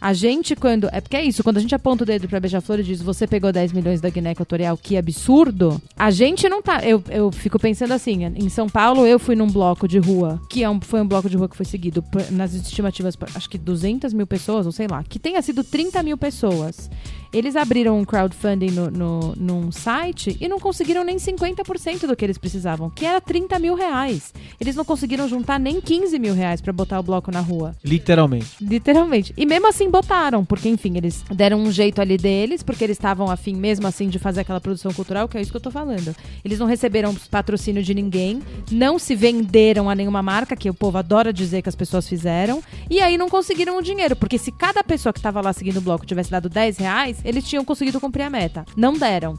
A 0.00 0.12
gente, 0.12 0.56
quando. 0.56 0.88
É 0.92 1.00
porque 1.00 1.16
é 1.16 1.22
isso, 1.22 1.44
quando 1.44 1.58
a 1.58 1.60
gente 1.60 1.74
aponta 1.74 2.04
o 2.04 2.06
dedo 2.06 2.26
pra 2.26 2.40
Beija-Flor 2.40 2.80
e 2.80 2.82
diz 2.82 3.02
você 3.02 3.26
pegou 3.26 3.52
10 3.52 3.72
milhões 3.72 4.00
da 4.00 4.08
Guiné 4.08 4.32
Equatorial, 4.32 4.76
que 4.76 4.96
absurdo, 4.96 5.80
a 5.96 6.10
gente 6.10 6.48
não 6.48 6.62
tá. 6.62 6.80
Eu, 6.82 7.02
eu 7.10 7.30
fico 7.30 7.58
pensando 7.58 7.92
assim, 7.92 8.24
em 8.24 8.48
São 8.48 8.68
Paulo 8.68 9.06
eu 9.06 9.18
fui 9.18 9.36
num 9.36 9.48
bloco 9.48 9.86
de 9.86 9.98
rua, 9.98 10.40
que 10.48 10.64
é 10.64 10.70
um, 10.70 10.80
foi 10.80 11.02
um 11.02 11.06
bloco 11.06 11.28
de 11.28 11.36
rua 11.36 11.48
que 11.48 11.56
foi 11.56 11.66
seguido 11.66 12.02
nas 12.30 12.54
estimativas, 12.54 13.14
por, 13.14 13.28
acho 13.34 13.50
que 13.50 13.58
200 13.58 14.14
mil 14.14 14.26
pessoas, 14.26 14.64
ou 14.64 14.72
sei 14.72 14.86
lá, 14.86 15.04
que 15.04 15.18
tenha 15.18 15.42
sido 15.42 15.62
30 15.62 16.02
mil 16.02 16.16
pessoas. 16.16 16.90
Eles 17.32 17.54
abriram 17.54 17.96
um 17.96 18.04
crowdfunding 18.04 18.72
no, 18.72 18.90
no, 18.90 19.34
num 19.36 19.70
site 19.70 20.36
e 20.40 20.48
não 20.48 20.58
conseguiram 20.58 21.04
nem 21.04 21.16
50% 21.16 22.06
do 22.06 22.16
que 22.16 22.24
eles 22.24 22.36
precisavam, 22.36 22.90
que 22.90 23.06
era 23.06 23.20
30 23.20 23.56
mil 23.60 23.76
reais. 23.76 24.34
Eles 24.60 24.74
não 24.74 24.84
conseguiram 24.84 25.28
juntar 25.28 25.58
nem 25.60 25.80
15 25.80 26.18
mil 26.18 26.34
reais 26.34 26.60
pra 26.60 26.72
botar 26.72 26.98
o 26.98 27.02
bloco 27.04 27.30
na 27.30 27.40
rua. 27.40 27.76
Literalmente. 27.84 28.56
Literalmente. 28.60 29.32
E 29.36 29.46
mesmo 29.46 29.68
assim 29.68 29.88
botaram, 29.90 30.44
porque 30.44 30.68
enfim, 30.68 30.96
eles 30.96 31.24
deram 31.34 31.58
um 31.58 31.70
jeito 31.70 32.00
ali 32.00 32.16
deles, 32.16 32.62
porque 32.62 32.84
eles 32.84 32.96
estavam 32.96 33.30
afim 33.30 33.54
mesmo 33.54 33.86
assim 33.86 34.08
de 34.08 34.18
fazer 34.18 34.40
aquela 34.40 34.60
produção 34.60 34.92
cultural, 34.92 35.28
que 35.28 35.36
é 35.36 35.40
isso 35.40 35.50
que 35.50 35.56
eu 35.56 35.60
tô 35.60 35.70
falando. 35.70 36.14
Eles 36.44 36.58
não 36.58 36.66
receberam 36.66 37.14
patrocínio 37.30 37.82
de 37.82 37.94
ninguém, 37.94 38.42
não 38.70 38.98
se 38.98 39.14
venderam 39.14 39.90
a 39.90 39.94
nenhuma 39.94 40.22
marca, 40.22 40.56
que 40.56 40.70
o 40.70 40.74
povo 40.74 40.98
adora 40.98 41.32
dizer 41.32 41.62
que 41.62 41.68
as 41.68 41.74
pessoas 41.74 42.08
fizeram, 42.08 42.62
e 42.88 43.00
aí 43.00 43.18
não 43.18 43.28
conseguiram 43.28 43.78
o 43.78 43.82
dinheiro, 43.82 44.16
porque 44.16 44.38
se 44.38 44.52
cada 44.52 44.82
pessoa 44.82 45.12
que 45.12 45.20
tava 45.20 45.40
lá 45.40 45.52
seguindo 45.52 45.78
o 45.78 45.82
bloco 45.82 46.06
tivesse 46.06 46.30
dado 46.30 46.48
10 46.48 46.78
reais, 46.78 47.18
eles 47.24 47.44
tinham 47.44 47.64
conseguido 47.64 48.00
cumprir 48.00 48.22
a 48.22 48.30
meta. 48.30 48.64
Não 48.76 48.94
deram. 48.94 49.38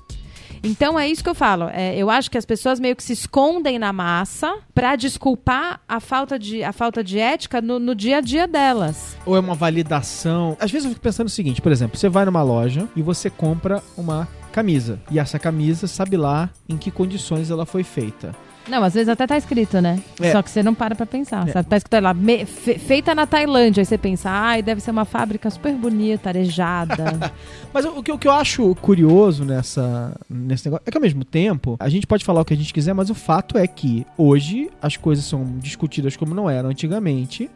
Então 0.64 1.00
é 1.00 1.08
isso 1.08 1.24
que 1.24 1.30
eu 1.30 1.36
falo. 1.36 1.70
É, 1.70 1.96
eu 1.98 2.10
acho 2.10 2.30
que 2.30 2.38
as 2.38 2.46
pessoas 2.46 2.80
meio 2.80 2.96
que 2.96 3.04
se 3.04 3.14
escondem 3.14 3.80
na 3.80 3.92
massa 3.92 4.60
pra 4.74 4.96
desculpar 4.96 5.82
a 5.88 6.00
falta 6.00 6.38
de, 6.38 6.64
a 6.64 6.72
falta 6.72 7.04
de 7.04 7.18
ética 7.20 7.62
no, 7.62 7.80
no 7.80 7.96
dia 7.96 8.18
a 8.18 8.22
dia 8.22 8.48
delas. 8.48 9.18
Ou 9.26 9.36
é 9.36 9.40
uma 9.40 9.56
validação. 9.56 10.56
Às 10.60 10.72
vezes 10.72 10.86
eu 10.86 10.92
fico 10.92 11.02
pensando 11.02 11.28
o 11.28 11.32
seguinte, 11.32 11.62
por 11.62 11.72
exemplo, 11.72 11.98
você 11.98 12.10
vai 12.10 12.26
numa 12.26 12.44
loja 12.44 12.88
e 12.96 13.02
você 13.02 13.30
compra 13.30 13.82
uma 13.98 14.28
camisa. 14.52 15.00
E 15.10 15.18
essa 15.18 15.40
camisa 15.40 15.88
sabe 15.88 16.18
lá 16.18 16.50
em 16.68 16.78
que 16.78 16.92
condições 16.92 17.50
ela 17.50 17.66
foi 17.66 17.84
feita. 17.84 18.36
Não, 18.68 18.84
às 18.84 18.94
vezes 18.94 19.10
até 19.10 19.26
tá 19.28 19.38
escrito, 19.38 19.82
né? 19.82 20.00
É. 20.20 20.32
Só 20.32 20.42
que 20.42 20.50
você 20.50 20.62
não 20.64 20.74
para 20.74 20.96
pra 20.96 21.06
pensar. 21.06 21.48
É. 21.48 21.52
Sabe? 21.52 21.68
Tá 21.68 21.78
escrito 21.78 22.02
lá, 22.04 22.14
me- 22.14 22.46
fe- 22.46 22.78
feita 22.78 23.14
na 23.16 23.26
Tailândia. 23.26 23.82
Aí 23.82 23.86
você 23.86 23.98
pensa, 23.98 24.30
ai, 24.30 24.62
deve 24.62 24.80
ser 24.82 24.92
uma 24.92 25.04
fábrica 25.06 25.50
super 25.50 25.74
bonita, 25.74 26.30
arejada. 26.30 27.32
Mas 27.74 27.86
o 27.86 28.02
que, 28.04 28.12
o 28.12 28.18
que 28.18 28.28
eu 28.28 28.32
acho 28.32 28.76
curioso 28.76 29.44
nessa, 29.44 30.16
nesse 30.30 30.66
negócio 30.68 30.84
é 30.86 30.92
que 30.92 30.98
ao 30.98 31.02
mesmo 31.02 31.26
tempo 31.26 31.76
a 31.80 31.90
gente 31.90 32.06
pode 32.06 32.24
falar 32.24 32.42
o 32.42 32.46
que 32.46 32.54
a 32.54 32.58
gente 32.58 32.74
quiser, 32.74 32.94
mas 32.94 33.10
o 33.10 33.16
fato 33.16 33.58
é 33.58 33.66
que 33.66 34.06
hoje 34.18 34.70
as 34.82 34.96
coisas 34.98 35.26
são 35.26 35.44
discutidas 35.60 36.16
como 36.16 36.36
não 36.36 36.50
eram 36.50 36.70
antigamente. 36.70 37.50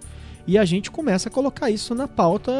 E 0.47 0.57
a 0.59 0.65
gente 0.65 0.91
começa 0.91 1.27
a 1.27 1.31
colocar 1.31 1.71
isso 1.71 1.95
na 1.95 2.07
pauta, 2.07 2.51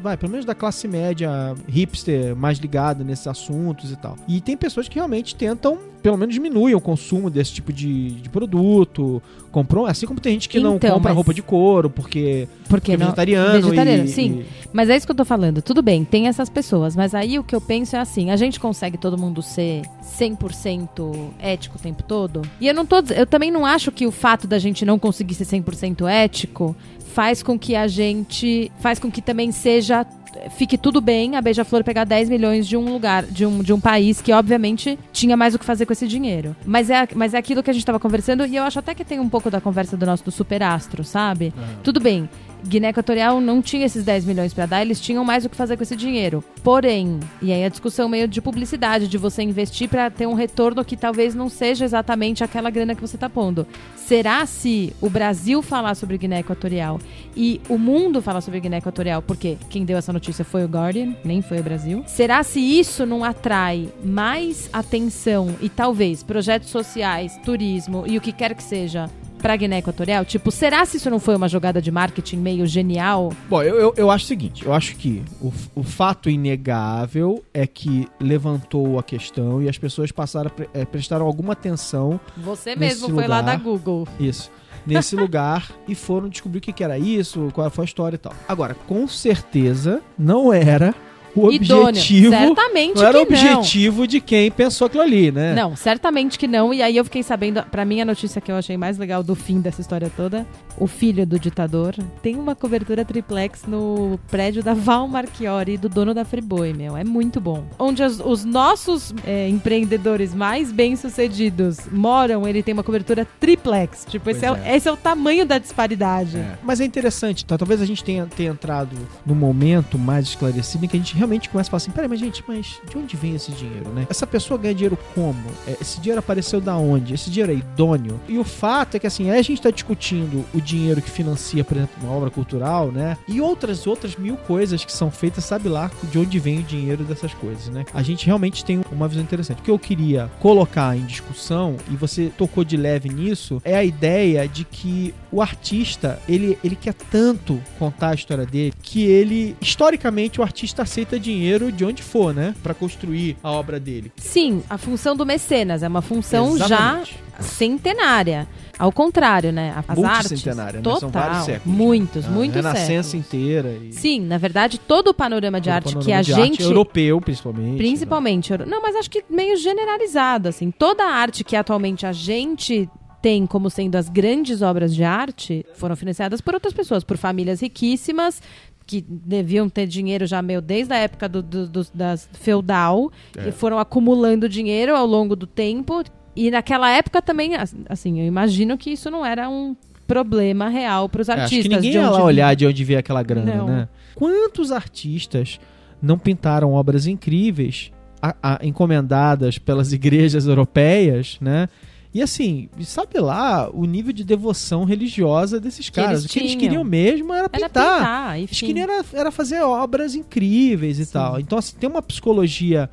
vai, 0.00 0.16
pelo 0.16 0.32
menos 0.32 0.46
da 0.46 0.54
classe 0.54 0.88
média 0.88 1.54
hipster, 1.68 2.34
mais 2.34 2.58
ligada 2.58 3.04
nesses 3.04 3.26
assuntos 3.26 3.90
e 3.92 3.96
tal. 3.96 4.16
E 4.26 4.40
tem 4.40 4.56
pessoas 4.56 4.88
que 4.88 4.94
realmente 4.94 5.34
tentam, 5.34 5.78
pelo 6.02 6.16
menos 6.16 6.34
diminuem 6.34 6.74
o 6.74 6.80
consumo 6.80 7.28
desse 7.28 7.52
tipo 7.52 7.70
de, 7.70 8.12
de 8.12 8.28
produto, 8.30 9.22
compram, 9.52 9.84
assim 9.84 10.06
como 10.06 10.20
tem 10.20 10.32
gente 10.32 10.48
que 10.48 10.58
não 10.58 10.76
Então, 10.76 10.92
compra 10.94 11.10
mas- 11.10 11.16
roupa 11.16 11.34
de 11.34 11.42
couro 11.42 11.90
porque, 11.90 12.48
Porque 12.62 12.68
porque 12.68 12.92
é 12.92 12.96
não- 12.96 13.06
vegetariano, 13.06 13.52
vegetariano, 13.70 14.04
e- 14.04 14.08
sim. 14.08 14.40
e- 14.40 14.46
Mas 14.72 14.88
é 14.88 14.96
isso 14.96 15.06
que 15.06 15.12
eu 15.12 15.16
tô 15.16 15.24
falando. 15.24 15.60
Tudo 15.60 15.82
bem, 15.82 16.02
tem 16.04 16.28
essas 16.28 16.48
pessoas, 16.48 16.96
mas 16.96 17.14
aí 17.14 17.38
o 17.38 17.44
que 17.44 17.54
eu 17.54 17.60
penso 17.60 17.94
é 17.94 17.98
assim, 18.00 18.30
a 18.30 18.36
gente 18.36 18.58
consegue 18.58 18.96
todo 18.96 19.18
mundo 19.18 19.42
ser 19.42 19.82
100% 20.02 21.30
ético 21.38 21.76
o 21.76 21.80
tempo 21.80 22.02
todo? 22.02 22.42
E 22.60 22.66
eu 22.66 22.74
não 22.74 22.84
tô, 22.86 22.96
eu 23.14 23.26
também 23.26 23.50
não 23.50 23.64
acho 23.66 23.92
que 23.92 24.06
o 24.06 24.10
fato 24.10 24.46
da 24.46 24.58
gente 24.58 24.84
não 24.84 24.98
conseguir 24.98 25.34
ser 25.34 25.44
100% 25.44 26.06
ético 26.08 26.74
faz 27.14 27.44
com 27.44 27.56
que 27.56 27.76
a 27.76 27.86
gente, 27.86 28.72
faz 28.80 28.98
com 28.98 29.08
que 29.08 29.22
também 29.22 29.52
seja 29.52 30.04
fique 30.50 30.76
tudo 30.76 31.00
bem 31.00 31.36
a 31.36 31.40
Beija-Flor 31.40 31.84
pegar 31.84 32.02
10 32.02 32.28
milhões 32.28 32.66
de 32.66 32.76
um 32.76 32.92
lugar, 32.92 33.22
de 33.22 33.46
um, 33.46 33.62
de 33.62 33.72
um 33.72 33.78
país 33.78 34.20
que, 34.20 34.32
obviamente, 34.32 34.98
tinha 35.12 35.36
mais 35.36 35.54
o 35.54 35.58
que 35.60 35.64
fazer 35.64 35.86
com 35.86 35.92
esse 35.92 36.08
dinheiro. 36.08 36.56
Mas 36.66 36.90
é, 36.90 37.06
mas 37.14 37.32
é 37.34 37.38
aquilo 37.38 37.62
que 37.62 37.70
a 37.70 37.72
gente 37.72 37.86
tava 37.86 38.00
conversando, 38.00 38.44
e 38.44 38.56
eu 38.56 38.64
acho 38.64 38.80
até 38.80 38.96
que 38.96 39.04
tem 39.04 39.20
um 39.20 39.28
pouco 39.28 39.48
da 39.48 39.60
conversa 39.60 39.96
do 39.96 40.04
nosso 40.04 40.24
do 40.24 40.32
superastro, 40.32 41.04
sabe? 41.04 41.54
Tudo 41.84 42.00
bem. 42.00 42.28
Guiné 42.66 42.88
Equatorial 42.88 43.40
não 43.40 43.60
tinha 43.60 43.84
esses 43.84 44.04
10 44.04 44.24
milhões 44.24 44.54
pra 44.54 44.64
dar, 44.64 44.80
eles 44.80 45.00
tinham 45.00 45.24
mais 45.24 45.44
o 45.44 45.50
que 45.50 45.56
fazer 45.56 45.76
com 45.76 45.82
esse 45.82 45.94
dinheiro. 45.94 46.42
Porém, 46.62 47.20
e 47.42 47.52
aí 47.52 47.62
a 47.62 47.68
discussão 47.68 48.08
meio 48.08 48.26
de 48.26 48.40
publicidade, 48.40 49.06
de 49.06 49.18
você 49.18 49.42
investir 49.42 49.88
pra 49.88 50.10
ter 50.10 50.26
um 50.26 50.34
retorno 50.34 50.84
que 50.84 50.96
talvez 50.96 51.34
não 51.34 51.48
seja 51.48 51.84
exatamente 51.84 52.42
aquela 52.42 52.70
grana 52.70 52.94
que 52.94 53.00
você 53.00 53.18
tá 53.18 53.28
pondo. 53.28 53.66
Será 53.96 54.46
se 54.46 54.94
o 55.00 55.10
Brasil 55.10 55.60
falar 55.60 55.94
sobre 55.94 56.16
Guiné 56.16 56.40
Equatorial 56.40 56.98
e 57.36 57.60
o 57.68 57.76
mundo 57.76 58.22
falar 58.22 58.40
sobre 58.40 58.60
Guiné 58.60 58.78
Equatorial, 58.78 59.20
porque 59.20 59.58
quem 59.68 59.84
deu 59.84 59.98
essa 59.98 60.12
notícia 60.12 60.44
foi 60.44 60.64
o 60.64 60.68
Guardian, 60.68 61.14
nem 61.22 61.42
foi 61.42 61.58
o 61.58 61.62
Brasil. 61.62 62.02
Será 62.06 62.42
se 62.42 62.60
isso 62.60 63.04
não 63.04 63.22
atrai 63.22 63.88
mais 64.02 64.70
atenção 64.72 65.54
e 65.60 65.68
talvez 65.68 66.22
projetos 66.22 66.70
sociais, 66.70 67.38
turismo 67.44 68.04
e 68.06 68.16
o 68.16 68.20
que 68.20 68.32
quer 68.32 68.54
que 68.54 68.62
seja 68.62 69.10
pra 69.44 69.56
Guiné 69.56 69.80
Equatorial? 69.80 70.24
Tipo, 70.24 70.50
será 70.50 70.86
se 70.86 70.96
isso 70.96 71.10
não 71.10 71.20
foi 71.20 71.36
uma 71.36 71.50
jogada 71.50 71.82
de 71.82 71.90
marketing 71.90 72.38
meio 72.38 72.66
genial? 72.66 73.30
Bom, 73.46 73.62
eu, 73.62 73.76
eu, 73.76 73.94
eu 73.94 74.10
acho 74.10 74.24
o 74.24 74.28
seguinte, 74.28 74.64
eu 74.64 74.72
acho 74.72 74.96
que 74.96 75.22
o, 75.38 75.52
o 75.74 75.82
fato 75.82 76.30
inegável 76.30 77.44
é 77.52 77.66
que 77.66 78.08
levantou 78.18 78.98
a 78.98 79.02
questão 79.02 79.60
e 79.60 79.68
as 79.68 79.76
pessoas 79.76 80.10
passaram 80.10 80.50
a 80.50 80.78
eh, 80.80 80.86
prestaram 80.86 81.26
alguma 81.26 81.52
atenção 81.52 82.18
Você 82.38 82.74
mesmo 82.74 83.10
foi 83.10 83.26
lá 83.26 83.42
da 83.42 83.54
Google. 83.54 84.08
Isso. 84.18 84.50
Nesse 84.86 85.14
lugar 85.14 85.70
e 85.86 85.94
foram 85.94 86.30
descobrir 86.30 86.60
o 86.60 86.62
que, 86.62 86.72
que 86.72 86.82
era 86.82 86.98
isso, 86.98 87.50
qual 87.52 87.68
foi 87.68 87.84
a 87.84 87.84
história 87.84 88.16
e 88.16 88.18
tal. 88.18 88.32
Agora, 88.48 88.74
com 88.86 89.06
certeza 89.06 90.00
não 90.18 90.54
era 90.54 90.94
o 91.36 91.52
Idôneo. 91.52 91.88
objetivo. 91.88 92.30
Certamente 92.30 92.96
Não 92.96 93.06
era 93.06 93.22
o 93.22 93.26
que 93.26 93.32
não. 93.32 93.38
objetivo 93.58 94.06
de 94.06 94.20
quem 94.20 94.50
pensou 94.50 94.86
aquilo 94.86 95.02
ali, 95.02 95.30
né? 95.32 95.54
Não, 95.54 95.74
certamente 95.76 96.38
que 96.38 96.46
não. 96.46 96.72
E 96.72 96.82
aí 96.82 96.96
eu 96.96 97.04
fiquei 97.04 97.22
sabendo, 97.22 97.62
pra 97.64 97.84
mim 97.84 98.00
a 98.00 98.04
notícia 98.04 98.40
que 98.40 98.50
eu 98.52 98.56
achei 98.56 98.76
mais 98.76 98.98
legal 98.98 99.22
do 99.22 99.34
fim 99.34 99.60
dessa 99.60 99.80
história 99.80 100.10
toda, 100.16 100.46
o 100.78 100.86
filho 100.86 101.26
do 101.26 101.38
ditador 101.38 101.94
tem 102.22 102.36
uma 102.36 102.54
cobertura 102.54 103.04
triplex 103.04 103.62
no 103.66 104.18
prédio 104.30 104.62
da 104.62 104.74
Val 104.74 105.06
Marchiori, 105.08 105.76
do 105.76 105.88
dono 105.88 106.14
da 106.14 106.24
Friboi, 106.24 106.72
meu. 106.72 106.96
É 106.96 107.04
muito 107.04 107.40
bom. 107.40 107.64
Onde 107.78 108.02
as- 108.02 108.20
os 108.20 108.44
nossos 108.44 109.12
é, 109.26 109.48
empreendedores 109.48 110.34
mais 110.34 110.70
bem-sucedidos 110.72 111.78
moram, 111.92 112.46
ele 112.46 112.62
tem 112.62 112.72
uma 112.74 112.82
cobertura 112.82 113.26
triplex. 113.38 114.06
Tipo, 114.08 114.30
esse 114.30 114.44
é, 114.44 114.48
é. 114.64 114.76
esse 114.76 114.88
é 114.88 114.92
o 114.92 114.96
tamanho 114.96 115.46
da 115.46 115.58
disparidade. 115.58 116.36
É. 116.38 116.58
Mas 116.62 116.80
é 116.80 116.84
interessante, 116.84 117.44
tá? 117.44 117.56
talvez 117.58 117.80
a 117.80 117.86
gente 117.86 118.02
tenha, 118.02 118.26
tenha 118.26 118.50
entrado 118.50 118.96
num 119.24 119.34
momento 119.34 119.98
mais 119.98 120.26
esclarecido 120.28 120.84
em 120.84 120.88
que 120.88 120.96
a 120.96 121.00
gente 121.00 121.14
realmente 121.24 121.48
começa 121.48 121.68
a 121.68 121.72
falar 121.72 121.78
assim: 121.78 121.90
peraí, 121.90 122.08
mas 122.08 122.20
gente, 122.20 122.44
mas 122.46 122.80
de 122.88 122.96
onde 122.96 123.16
vem 123.16 123.34
esse 123.34 123.50
dinheiro, 123.52 123.90
né? 123.90 124.06
Essa 124.08 124.26
pessoa 124.26 124.58
ganha 124.58 124.74
dinheiro 124.74 124.98
como? 125.14 125.44
É, 125.66 125.76
esse 125.80 126.00
dinheiro 126.00 126.18
apareceu 126.18 126.60
da 126.60 126.76
onde? 126.76 127.14
Esse 127.14 127.30
dinheiro 127.30 127.52
é 127.52 127.56
idôneo? 127.56 128.20
E 128.28 128.38
o 128.38 128.44
fato 128.44 128.96
é 128.96 129.00
que, 129.00 129.06
assim, 129.06 129.30
a 129.30 129.42
gente 129.42 129.60
tá 129.60 129.70
discutindo 129.70 130.44
o 130.54 130.60
dinheiro 130.60 131.00
que 131.02 131.10
financia, 131.10 131.64
por 131.64 131.76
exemplo, 131.76 131.94
uma 132.02 132.12
obra 132.12 132.30
cultural, 132.30 132.92
né? 132.92 133.16
E 133.26 133.40
outras, 133.40 133.86
outras 133.86 134.16
mil 134.16 134.36
coisas 134.36 134.84
que 134.84 134.92
são 134.92 135.10
feitas, 135.10 135.44
sabe 135.44 135.68
lá 135.68 135.90
de 136.04 136.18
onde 136.18 136.38
vem 136.38 136.60
o 136.60 136.62
dinheiro 136.62 137.04
dessas 137.04 137.32
coisas, 137.34 137.68
né? 137.68 137.84
A 137.92 138.02
gente 138.02 138.26
realmente 138.26 138.64
tem 138.64 138.82
uma 138.92 139.08
visão 139.08 139.22
interessante. 139.22 139.60
O 139.60 139.62
que 139.62 139.70
eu 139.70 139.78
queria 139.78 140.30
colocar 140.40 140.96
em 140.96 141.04
discussão, 141.04 141.76
e 141.90 141.96
você 141.96 142.30
tocou 142.36 142.64
de 142.64 142.76
leve 142.76 143.08
nisso, 143.08 143.60
é 143.64 143.76
a 143.76 143.84
ideia 143.84 144.46
de 144.46 144.64
que 144.64 145.14
o 145.34 145.42
artista, 145.42 146.20
ele, 146.28 146.56
ele 146.62 146.76
quer 146.76 146.94
tanto 146.94 147.60
contar 147.78 148.10
a 148.10 148.14
história 148.14 148.46
dele, 148.46 148.72
que 148.80 149.02
ele, 149.04 149.56
historicamente, 149.60 150.40
o 150.40 150.44
artista 150.44 150.82
aceita 150.82 151.18
dinheiro 151.18 151.72
de 151.72 151.84
onde 151.84 152.02
for, 152.02 152.32
né? 152.32 152.54
Pra 152.62 152.72
construir 152.72 153.36
a 153.42 153.50
obra 153.50 153.80
dele. 153.80 154.12
Sim, 154.16 154.62
a 154.70 154.78
função 154.78 155.16
do 155.16 155.26
mecenas 155.26 155.82
é 155.82 155.88
uma 155.88 156.02
função 156.02 156.54
Exatamente. 156.54 157.14
já 157.38 157.42
centenária. 157.42 158.46
Ao 158.78 158.90
contrário, 158.90 159.52
né? 159.52 159.72
As 159.76 159.98
artes. 159.98 160.30
Multicentenária, 160.30 160.78
né? 160.78 160.82
Total. 160.82 161.00
São 161.00 161.10
vários 161.10 161.44
séculos. 161.44 161.76
Muitos, 161.78 162.26
A 162.26 162.28
muitos 162.30 162.56
Renascença 162.56 163.10
séculos. 163.10 163.14
inteira. 163.14 163.78
E 163.82 163.92
Sim, 163.92 164.20
na 164.20 164.36
verdade, 164.38 164.78
todo 164.78 165.08
o 165.08 165.14
panorama 165.14 165.60
de 165.60 165.68
todo 165.68 165.74
arte 165.74 165.86
que 165.88 165.92
panorama 165.94 166.18
a 166.18 166.22
de 166.22 166.32
arte 166.32 166.44
gente. 166.44 166.62
europeu, 166.62 167.20
principalmente. 167.20 167.76
Principalmente. 167.76 168.50
euro- 168.52 168.66
Não, 168.66 168.82
mas 168.82 168.96
acho 168.96 169.10
que 169.10 169.24
meio 169.30 169.56
generalizado, 169.56 170.48
assim. 170.48 170.70
Toda 170.72 171.04
a 171.04 171.12
arte 171.12 171.44
que 171.44 171.54
atualmente 171.56 172.04
a 172.04 172.12
gente 172.12 172.88
tem 173.24 173.46
como 173.46 173.70
sendo 173.70 173.96
as 173.96 174.10
grandes 174.10 174.60
obras 174.60 174.94
de 174.94 175.02
arte 175.02 175.64
foram 175.76 175.96
financiadas 175.96 176.42
por 176.42 176.52
outras 176.52 176.74
pessoas, 176.74 177.02
por 177.02 177.16
famílias 177.16 177.62
riquíssimas 177.62 178.42
que 178.86 179.02
deviam 179.08 179.66
ter 179.66 179.86
dinheiro 179.86 180.26
já 180.26 180.42
meio 180.42 180.60
desde 180.60 180.92
a 180.92 180.98
época 180.98 181.26
do, 181.26 181.42
do- 181.42 181.66
do- 181.66 181.86
das 181.94 182.28
feudal 182.34 183.10
É. 183.34 183.48
e 183.48 183.52
foram 183.52 183.78
acumulando 183.78 184.46
dinheiro 184.46 184.94
ao 184.94 185.06
longo 185.06 185.34
do 185.34 185.46
tempo 185.46 186.02
e 186.36 186.50
naquela 186.50 186.90
época 186.90 187.22
também 187.22 187.54
as- 187.54 187.74
assim 187.88 188.20
eu 188.20 188.26
imagino 188.26 188.76
que 188.76 188.90
isso 188.90 189.10
não 189.10 189.24
era 189.24 189.48
um 189.48 189.74
problema 190.06 190.68
real 190.68 191.08
para 191.08 191.22
os 191.22 191.30
É, 191.30 191.32
artistas 191.32 191.60
acho 191.60 191.68
que 191.70 191.74
ninguém 191.76 191.90
de 191.92 191.96
ia 191.96 192.10
lá 192.10 192.22
olhar 192.22 192.54
de 192.54 192.66
onde 192.66 192.84
veio 192.84 192.98
aquela 192.98 193.22
grana, 193.22 193.54
Não. 193.54 193.66
né? 193.66 193.88
Quantos 194.14 194.70
artistas 194.70 195.58
não 196.02 196.18
pintaram 196.18 196.74
obras 196.74 197.06
incríveis 197.06 197.90
a- 198.20 198.36
a- 198.42 198.58
encomendadas 198.62 199.56
pelas 199.56 199.94
igrejas 199.94 200.46
europeias, 200.46 201.38
né? 201.40 201.70
E 202.14 202.22
assim, 202.22 202.68
sabe 202.82 203.18
lá 203.18 203.68
o 203.72 203.84
nível 203.84 204.12
de 204.12 204.22
devoção 204.22 204.84
religiosa 204.84 205.58
desses 205.58 205.90
Que 205.90 205.96
caras. 205.96 206.24
o 206.24 206.28
que 206.28 206.38
eles 206.38 206.54
queriam 206.54 206.84
mesmo 206.84 207.32
era 207.32 207.48
era 207.52 207.68
pintar. 207.68 207.98
pintar, 207.98 208.38
Eles 208.38 208.60
queriam 208.60 208.84
era, 208.84 209.04
era 209.12 209.30
fazer 209.32 209.60
obras 209.62 210.14
incríveis 210.14 211.00
e 211.00 211.04
Sim. 211.06 211.12
tal. 211.12 211.40
Então, 211.40 211.58
assim, 211.58 211.74
tem 211.76 211.90
uma 211.90 212.00
psicologia 212.00 212.88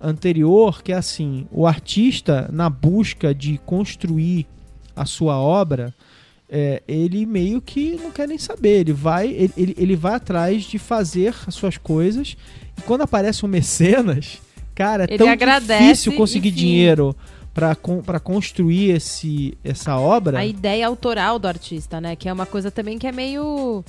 anterior 0.00 0.82
que 0.82 0.92
é 0.92 0.96
assim: 0.96 1.46
o 1.52 1.66
artista, 1.66 2.48
na 2.50 2.70
busca 2.70 3.34
de 3.34 3.58
construir 3.66 4.46
a 4.96 5.04
sua 5.04 5.38
obra, 5.38 5.94
é, 6.48 6.82
ele 6.88 7.26
meio 7.26 7.60
que 7.60 7.96
não 8.02 8.10
quer 8.10 8.26
nem 8.26 8.38
saber. 8.38 8.80
Ele 8.80 8.92
vai, 8.94 9.28
ele, 9.28 9.74
ele, 9.76 9.94
vai 9.94 10.14
atrás 10.14 10.62
de 10.64 10.78
fazer 10.78 11.34
as 11.46 11.54
suas 11.54 11.76
coisas. 11.76 12.34
E 12.78 12.80
quando 12.80 13.02
aparece 13.02 13.44
um 13.44 13.48
mecenas, 13.48 14.40
cara, 14.74 15.04
é 15.04 15.08
Ele 15.14 15.18
tão 15.18 15.60
difícil 15.60 16.14
conseguir 16.14 16.48
enfim. 16.48 16.58
dinheiro 16.58 17.14
para 18.04 18.20
construir 18.20 18.90
esse, 18.90 19.56
essa 19.64 19.96
obra. 19.98 20.38
a 20.38 20.46
ideia 20.46 20.86
autoral 20.86 21.38
do 21.38 21.48
artista, 21.48 22.00
né? 22.00 22.14
Que 22.16 22.28
é 22.28 22.32
uma 22.32 22.46
coisa 22.46 22.70
também 22.70 22.98
que 22.98 23.06
é 23.06 23.12
meio. 23.12 23.84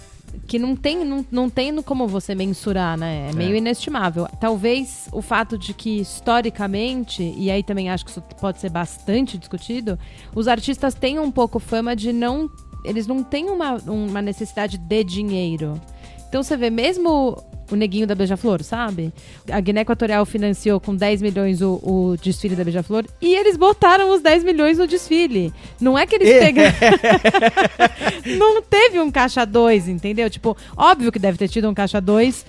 que 0.47 0.59
não 0.59 0.75
tem, 0.75 1.03
não, 1.03 1.25
não 1.31 1.49
tem 1.49 1.81
como 1.81 2.07
você 2.07 2.35
mensurar, 2.35 2.97
né? 2.97 3.29
É 3.31 3.33
meio 3.35 3.55
É. 3.55 3.57
inestimável. 3.57 4.27
Talvez 4.39 5.07
o 5.11 5.21
fato 5.21 5.57
de 5.57 5.73
que, 5.73 5.99
historicamente, 6.01 7.23
e 7.37 7.49
aí 7.49 7.63
também 7.63 7.89
acho 7.89 8.05
que 8.05 8.11
isso 8.11 8.21
pode 8.39 8.59
ser 8.59 8.69
bastante 8.69 9.37
discutido, 9.37 9.97
os 10.35 10.47
artistas 10.47 10.93
têm 10.93 11.19
um 11.19 11.31
pouco 11.31 11.59
fama 11.59 11.95
de 11.95 12.13
não. 12.13 12.49
Eles 12.85 13.07
não 13.07 13.23
têm 13.23 13.49
uma, 13.49 13.75
uma 13.87 14.21
necessidade 14.21 14.77
de 14.77 15.03
dinheiro. 15.03 15.79
Então 16.27 16.43
você 16.43 16.55
vê, 16.55 16.69
mesmo 16.69 17.43
o 17.71 17.75
neguinho 17.75 18.07
da 18.07 18.15
Beija-Flor, 18.15 18.63
sabe? 18.63 19.13
A 19.51 19.59
Guiné 19.59 19.81
Equatorial 19.81 20.25
financiou 20.25 20.79
com 20.79 20.95
10 20.95 21.21
milhões 21.21 21.61
o, 21.61 21.73
o 21.83 22.15
desfile 22.21 22.55
da 22.55 22.63
Beija-Flor 22.63 23.05
e 23.21 23.35
eles 23.35 23.55
botaram 23.57 24.13
os 24.13 24.21
10 24.21 24.43
milhões 24.43 24.77
no 24.77 24.87
desfile. 24.87 25.53
Não 25.79 25.97
é 25.97 26.05
que 26.05 26.15
eles 26.15 26.29
É. 26.29 26.39
pegaram. 26.39 26.73
não 28.37 28.61
teve 28.61 28.99
um 28.99 29.11
caixa 29.11 29.45
2, 29.45 29.87
entendeu? 29.87 30.29
Tipo, 30.29 30.55
óbvio 30.75 31.11
que 31.11 31.19
deve 31.19 31.37
ter 31.37 31.47
tido 31.47 31.69
um 31.69 31.73
caixa 31.73 31.99
2. 32.01 32.45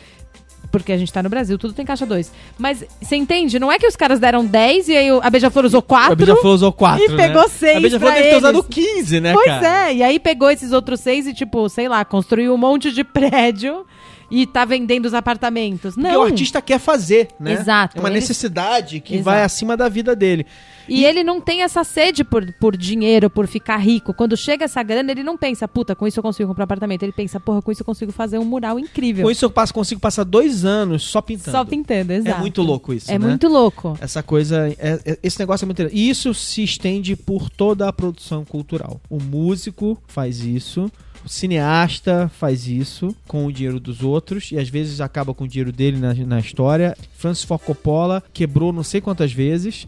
Porque 0.70 0.92
a 0.92 0.96
gente 0.96 1.12
tá 1.12 1.20
no 1.20 1.28
Brasil, 1.28 1.58
tudo 1.58 1.74
tem 1.74 1.84
caixa 1.84 2.06
2. 2.06 2.30
Mas 2.56 2.84
você 3.02 3.16
entende? 3.16 3.58
Não 3.58 3.72
é 3.72 3.78
que 3.78 3.88
os 3.88 3.96
caras 3.96 4.20
deram 4.20 4.46
10 4.46 4.88
e 4.88 4.96
aí 4.96 5.08
a 5.20 5.28
Beija-Flor 5.28 5.64
usou 5.64 5.82
4. 5.82 6.12
A 6.12 6.14
Beija-Flor 6.14 6.54
usou 6.54 6.72
4. 6.72 7.04
e 7.12 7.16
pegou 7.16 7.48
seis 7.48 7.76
A 7.76 7.80
Beija-Flor 7.80 8.12
deve 8.12 8.28
ter 8.30 8.36
usado 8.36 8.62
15, 8.62 9.20
né, 9.20 9.32
Pois 9.32 9.46
cara? 9.46 9.88
é, 9.90 9.94
e 9.96 10.02
aí 10.04 10.20
pegou 10.20 10.48
esses 10.48 10.70
outros 10.70 11.00
seis 11.00 11.26
e, 11.26 11.34
tipo, 11.34 11.68
sei 11.68 11.88
lá, 11.88 12.04
construiu 12.04 12.54
um 12.54 12.56
monte 12.56 12.92
de 12.92 13.02
prédio 13.02 13.84
e 14.30 14.46
tá 14.46 14.64
vendendo 14.64 15.06
os 15.06 15.14
apartamentos. 15.14 15.94
Porque 15.94 16.08
Não. 16.08 16.20
o 16.20 16.24
artista 16.24 16.62
quer 16.62 16.78
fazer, 16.78 17.28
né? 17.38 17.52
Exato. 17.54 17.96
É 17.96 18.00
uma 18.00 18.08
Eles- 18.08 18.22
necessidade 18.22 19.00
que 19.00 19.14
Exato. 19.14 19.24
vai 19.24 19.42
acima 19.42 19.76
da 19.76 19.88
vida 19.88 20.14
dele. 20.14 20.46
E 20.88 21.04
ele 21.04 21.22
não 21.22 21.40
tem 21.40 21.62
essa 21.62 21.84
sede 21.84 22.24
por, 22.24 22.52
por 22.54 22.76
dinheiro, 22.76 23.30
por 23.30 23.46
ficar 23.46 23.76
rico. 23.76 24.12
Quando 24.12 24.36
chega 24.36 24.64
essa 24.64 24.82
grana, 24.82 25.12
ele 25.12 25.22
não 25.22 25.36
pensa, 25.36 25.68
puta, 25.68 25.94
com 25.94 26.04
isso 26.06 26.18
eu 26.18 26.22
consigo 26.22 26.48
comprar 26.48 26.62
um 26.62 26.64
apartamento. 26.64 27.02
Ele 27.04 27.12
pensa, 27.12 27.38
porra, 27.38 27.62
com 27.62 27.70
isso 27.70 27.82
eu 27.82 27.86
consigo 27.86 28.10
fazer 28.10 28.38
um 28.38 28.44
mural 28.44 28.78
incrível. 28.78 29.24
Com 29.24 29.30
isso 29.30 29.44
eu 29.44 29.50
passo, 29.50 29.72
consigo 29.72 30.00
passar 30.00 30.24
dois 30.24 30.64
anos 30.64 31.04
só 31.04 31.20
pintando. 31.20 31.56
Só 31.56 31.64
pintando, 31.64 32.12
exato. 32.12 32.36
É 32.36 32.40
muito 32.40 32.60
louco 32.62 32.92
isso, 32.92 33.10
É 33.10 33.18
né? 33.18 33.26
muito 33.28 33.46
louco. 33.46 33.96
Essa 34.00 34.20
coisa, 34.22 34.68
é- 34.78 35.00
é- 35.04 35.18
esse 35.22 35.38
negócio 35.38 35.64
é 35.64 35.66
muito 35.66 35.76
interessante. 35.80 36.00
E 36.00 36.10
isso 36.10 36.34
se 36.34 36.64
estende 36.64 37.14
por 37.14 37.48
toda 37.48 37.88
a 37.88 37.92
produção 37.92 38.44
cultural. 38.44 39.00
O 39.08 39.20
músico 39.22 39.96
faz 40.08 40.40
isso, 40.40 40.90
o 41.24 41.28
cineasta 41.28 42.30
faz 42.38 42.66
isso 42.66 43.14
com 43.26 43.46
o 43.46 43.52
dinheiro 43.52 43.78
dos 43.78 44.02
outros 44.02 44.50
e 44.52 44.58
às 44.58 44.68
vezes 44.68 45.00
acaba 45.00 45.34
com 45.34 45.44
o 45.44 45.48
dinheiro 45.48 45.72
dele 45.72 45.98
na, 45.98 46.14
na 46.14 46.40
história. 46.40 46.96
Francis 47.16 47.44
Ford 47.44 47.62
Coppola 47.62 48.22
quebrou 48.32 48.72
não 48.72 48.82
sei 48.82 49.00
quantas 49.00 49.32
vezes, 49.32 49.86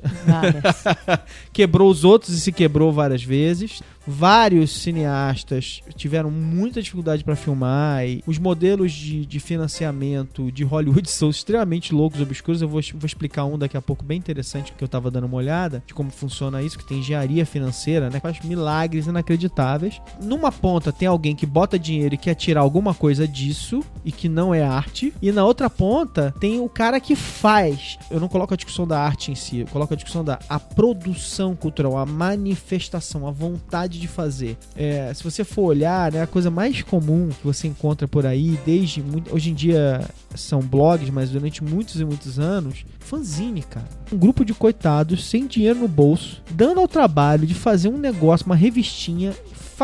quebrou 1.52 1.90
os 1.90 2.04
outros 2.04 2.34
e 2.34 2.40
se 2.40 2.52
quebrou 2.52 2.92
várias 2.92 3.22
vezes. 3.22 3.82
Vários 4.06 4.70
cineastas 4.70 5.82
tiveram 5.96 6.30
muita 6.30 6.82
dificuldade 6.82 7.22
para 7.22 7.36
filmar. 7.36 8.06
E 8.06 8.22
os 8.26 8.38
modelos 8.38 8.92
de, 8.92 9.24
de 9.24 9.40
financiamento 9.40 10.50
de 10.50 10.64
Hollywood 10.64 11.08
são 11.10 11.30
extremamente 11.30 11.94
loucos, 11.94 12.20
obscuros. 12.20 12.62
Eu 12.62 12.68
vou, 12.68 12.80
vou 12.94 13.06
explicar 13.06 13.44
um 13.44 13.58
daqui 13.58 13.76
a 13.76 13.82
pouco 13.82 14.04
bem 14.04 14.18
interessante 14.18 14.72
que 14.72 14.82
eu 14.82 14.88
tava 14.88 15.10
dando 15.10 15.24
uma 15.24 15.36
olhada 15.36 15.82
de 15.86 15.94
como 15.94 16.10
funciona 16.10 16.62
isso, 16.62 16.78
que 16.78 16.86
tem 16.86 16.98
engenharia 16.98 17.46
financeira, 17.46 18.10
né? 18.10 18.20
Faz 18.20 18.40
milagres 18.40 19.06
inacreditáveis. 19.06 20.00
Numa 20.22 20.50
ponta 20.50 20.92
tem 20.92 21.08
alguém 21.08 21.34
que 21.34 21.46
bota 21.46 21.78
dinheiro 21.78 22.14
e 22.14 22.18
quer 22.18 22.34
tirar 22.34 22.60
alguma 22.60 22.94
coisa 22.94 23.26
disso 23.26 23.82
e 24.04 24.10
que 24.10 24.28
não 24.28 24.54
é 24.54 24.62
arte. 24.62 25.12
E 25.22 25.30
na 25.30 25.44
outra 25.44 25.70
ponta 25.70 26.34
tem 26.40 26.60
o 26.60 26.68
cara 26.68 27.00
que 27.00 27.14
faz. 27.14 27.98
Eu 28.10 28.20
não 28.20 28.28
coloco 28.28 28.54
a 28.54 28.56
discussão 28.56 28.86
da 28.86 29.00
arte 29.00 29.30
em 29.30 29.34
si, 29.34 29.60
eu 29.60 29.66
coloco 29.66 29.94
a 29.94 29.96
discussão 29.96 30.24
da 30.24 30.38
a 30.48 30.58
produção 30.58 31.54
cultural, 31.54 31.96
a 31.96 32.06
manifestação, 32.06 33.26
a 33.26 33.30
vontade 33.30 33.91
de 33.98 34.08
fazer. 34.08 34.56
É, 34.76 35.12
se 35.14 35.22
você 35.22 35.44
for 35.44 35.62
olhar, 35.62 36.12
né, 36.12 36.22
a 36.22 36.26
coisa 36.26 36.50
mais 36.50 36.82
comum 36.82 37.28
que 37.28 37.44
você 37.44 37.68
encontra 37.68 38.06
por 38.06 38.26
aí, 38.26 38.58
desde 38.64 39.02
muito, 39.02 39.34
hoje 39.34 39.50
em 39.50 39.54
dia 39.54 40.02
são 40.34 40.60
blogs, 40.60 41.10
mas 41.10 41.30
durante 41.30 41.62
muitos 41.62 42.00
e 42.00 42.04
muitos 42.04 42.38
anos, 42.38 42.84
fanzine, 42.98 43.62
cara. 43.62 43.88
Um 44.12 44.16
grupo 44.16 44.44
de 44.44 44.54
coitados 44.54 45.24
sem 45.24 45.46
dinheiro 45.46 45.80
no 45.80 45.88
bolso, 45.88 46.42
dando 46.50 46.80
ao 46.80 46.88
trabalho 46.88 47.46
de 47.46 47.54
fazer 47.54 47.88
um 47.88 47.98
negócio, 47.98 48.46
uma 48.46 48.56
revistinha, 48.56 49.32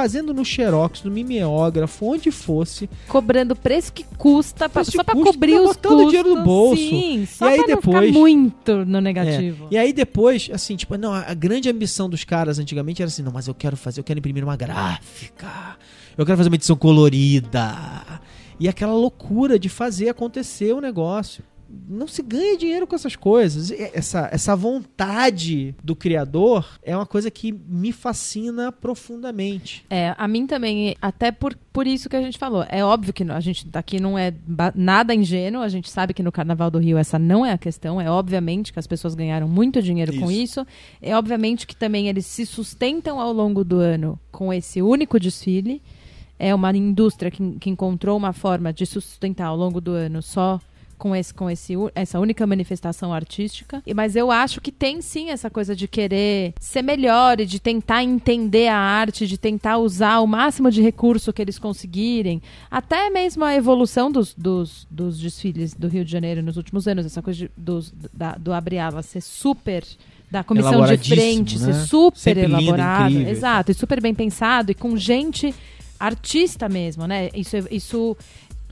fazendo 0.01 0.33
no 0.33 0.45
xerox, 0.45 1.03
no 1.03 1.11
mimeógrafo, 1.11 2.07
onde 2.07 2.31
fosse, 2.31 2.89
Cobrando 3.09 3.55
o 3.55 3.57
preço 3.57 3.93
que 3.93 4.05
custa, 4.17 4.69
pra- 4.69 4.83
Preço 4.83 4.97
só 4.97 5.05
custa, 5.05 5.33
cobrir 5.33 5.55
tá 5.55 5.61
os 5.63 5.67
botando 5.69 5.93
custos. 5.93 6.09
dinheiro 6.11 6.35
no 6.37 6.45
bolso. 6.45 6.77
Sim, 6.83 7.27
só 7.31 7.49
E 7.51 7.53
aí 7.55 7.67
depois- 7.67 8.13
muito 8.13 8.85
no 8.85 9.01
negativo. 9.01 9.65
É. 9.65 9.75
E 9.75 9.77
aí 9.79 9.93
depois, 9.93 10.49
assim, 10.53 10.77
tipo, 10.77 10.97
não, 10.97 11.13
a 11.13 11.29
a 11.29 11.35
grande 11.35 11.69
ambição 11.69 12.09
dos 12.09 12.25
caras 12.25 12.59
antigamente 12.59 13.03
era 13.03 13.09
assim, 13.09 13.23
não, 13.23 13.33
mas 13.33 13.47
eu 13.49 13.55
quero 13.55 13.77
fazer, 13.77 14.01
eu 14.01 14.05
quero 14.05 14.19
imprimir 14.19 14.43
uma 14.45 14.57
gráfica, 14.57 15.77
eu 16.17 16.25
quero 16.25 16.37
fazer 16.39 16.49
uma 16.49 16.57
edição 16.57 16.77
colorida. 16.77 17.77
E 18.61 18.69
aquela 18.69 18.93
loucura 18.93 19.59
de 19.59 19.69
fazer 19.69 20.09
acontecer 20.09 20.73
o 20.73 20.81
negócio. 20.81 21.45
Não 21.89 22.07
se 22.07 22.23
ganha 22.23 22.57
dinheiro 22.57 22.87
com 22.87 22.95
essas 22.95 23.15
coisas. 23.15 23.71
Essa, 23.71 24.29
essa 24.33 24.57
vontade 24.57 25.75
do 25.83 25.95
criador 25.95 26.79
é 26.83 26.97
uma 26.97 27.07
coisa 27.07 27.31
que 27.31 27.53
me 27.53 27.93
fascina 27.93 28.73
profundamente. 28.73 29.85
É, 29.91 30.15
a 30.17 30.27
mim 30.27 30.47
também, 30.47 30.97
até 31.01 31.31
por, 31.31 31.55
por 31.73 31.87
isso 31.87 32.09
que 32.09 32.17
a 32.17 32.23
gente 32.23 32.39
falou. 32.39 32.65
É 32.69 32.85
óbvio 32.85 33.13
que 33.13 33.23
a 33.23 33.41
gente 33.41 33.67
daqui 33.67 34.01
não 34.01 34.19
é 34.19 34.33
nada 34.75 35.15
ingênuo, 35.15 35.63
a 35.63 35.69
gente 35.69 35.91
sabe 35.91 36.15
que 36.15 36.23
no 36.23 36.33
Carnaval 36.33 36.71
do 36.71 36.79
Rio 36.79 36.97
essa 36.97 37.19
não 37.19 37.45
é 37.45 37.53
a 37.53 37.59
questão. 37.59 38.01
É 38.01 38.11
obviamente 38.11 38.73
que 38.73 38.79
as 38.79 38.87
pessoas 38.87 39.15
ganharam 39.15 39.49
muito 39.49 39.83
dinheiro 39.83 40.19
com 40.19 40.31
isso. 40.31 40.67
É 41.03 41.17
obviamente 41.17 41.67
que 41.67 41.77
também 41.77 42.09
eles 42.09 42.27
se 42.27 42.47
sustentam 42.47 43.21
ao 43.21 43.33
longo 43.33 43.63
do 43.63 43.79
ano 43.79 44.19
com 44.33 44.53
esse 44.53 44.81
único 44.81 45.21
desfile. 45.21 45.83
É 46.39 46.55
uma 46.55 46.75
indústria 46.77 47.31
que, 47.31 47.59
que 47.59 47.69
encontrou 47.69 48.17
uma 48.17 48.33
forma 48.33 48.73
de 48.73 48.87
se 48.87 48.93
sustentar 48.95 49.47
ao 49.47 49.57
longo 49.57 49.81
do 49.81 49.93
ano 49.93 50.23
só 50.23 50.61
com, 50.99 51.15
esse, 51.17 51.33
com 51.33 51.49
esse, 51.49 51.75
essa 51.95 52.19
única 52.21 52.47
manifestação 52.47 53.13
artística. 53.13 53.83
E- 53.87 53.95
Mas 53.95 54.17
eu 54.17 54.31
acho 54.31 54.61
que 54.61 54.71
tem 54.73 55.01
sim 55.01 55.31
essa 55.31 55.49
coisa 55.49 55.75
de 55.75 55.87
querer 55.89 56.53
ser 56.61 56.83
melhor 56.83 57.41
e 57.41 57.47
de 57.47 57.59
tentar 57.61 58.03
entender 58.05 58.69
a 58.69 58.77
arte, 58.77 59.27
de 59.27 59.39
tentar 59.39 59.79
usar 59.79 60.19
o 60.21 60.27
máximo 60.27 60.71
de 60.71 60.83
recurso 60.83 61.33
que 61.33 61.41
eles 61.41 61.59
conseguirem. 61.59 62.43
Até 62.71 63.09
mesmo 63.09 63.45
a 63.45 63.55
evolução 63.55 64.11
dos, 64.11 64.35
dos, 64.35 64.87
dos 64.91 65.19
desfiles 65.19 65.73
do 65.75 65.89
Rio 65.89 66.05
de 66.05 66.11
Janeiro 66.11 66.43
nos 66.43 66.57
últimos 66.57 66.87
anos, 66.89 67.07
essa 67.07 67.23
coisa 67.23 67.39
de, 67.39 67.51
dos, 67.57 67.93
da, 68.13 68.33
do 68.33 68.53
Abre 68.53 68.79
Ala 68.79 69.03
ser 69.03 69.21
super. 69.21 69.85
Da 70.31 70.45
comissão 70.45 70.85
de 70.85 70.99
frente 70.99 71.59
né? 71.59 71.73
ser 71.73 71.87
super 71.87 72.19
Sempre 72.19 72.43
lindo, 72.47 72.61
elaborado. 72.61 73.11
incrível. 73.13 73.33
Exato, 73.33 73.71
e 73.71 73.75
super 73.75 73.99
bem 74.03 74.13
pensado 74.15 74.71
e 74.71 74.75
com 74.75 74.95
gente 74.95 75.55
artista 75.99 76.69
mesmo, 76.69 77.07
né? 77.07 77.29
Isso, 77.35 77.57
isso 77.71 78.17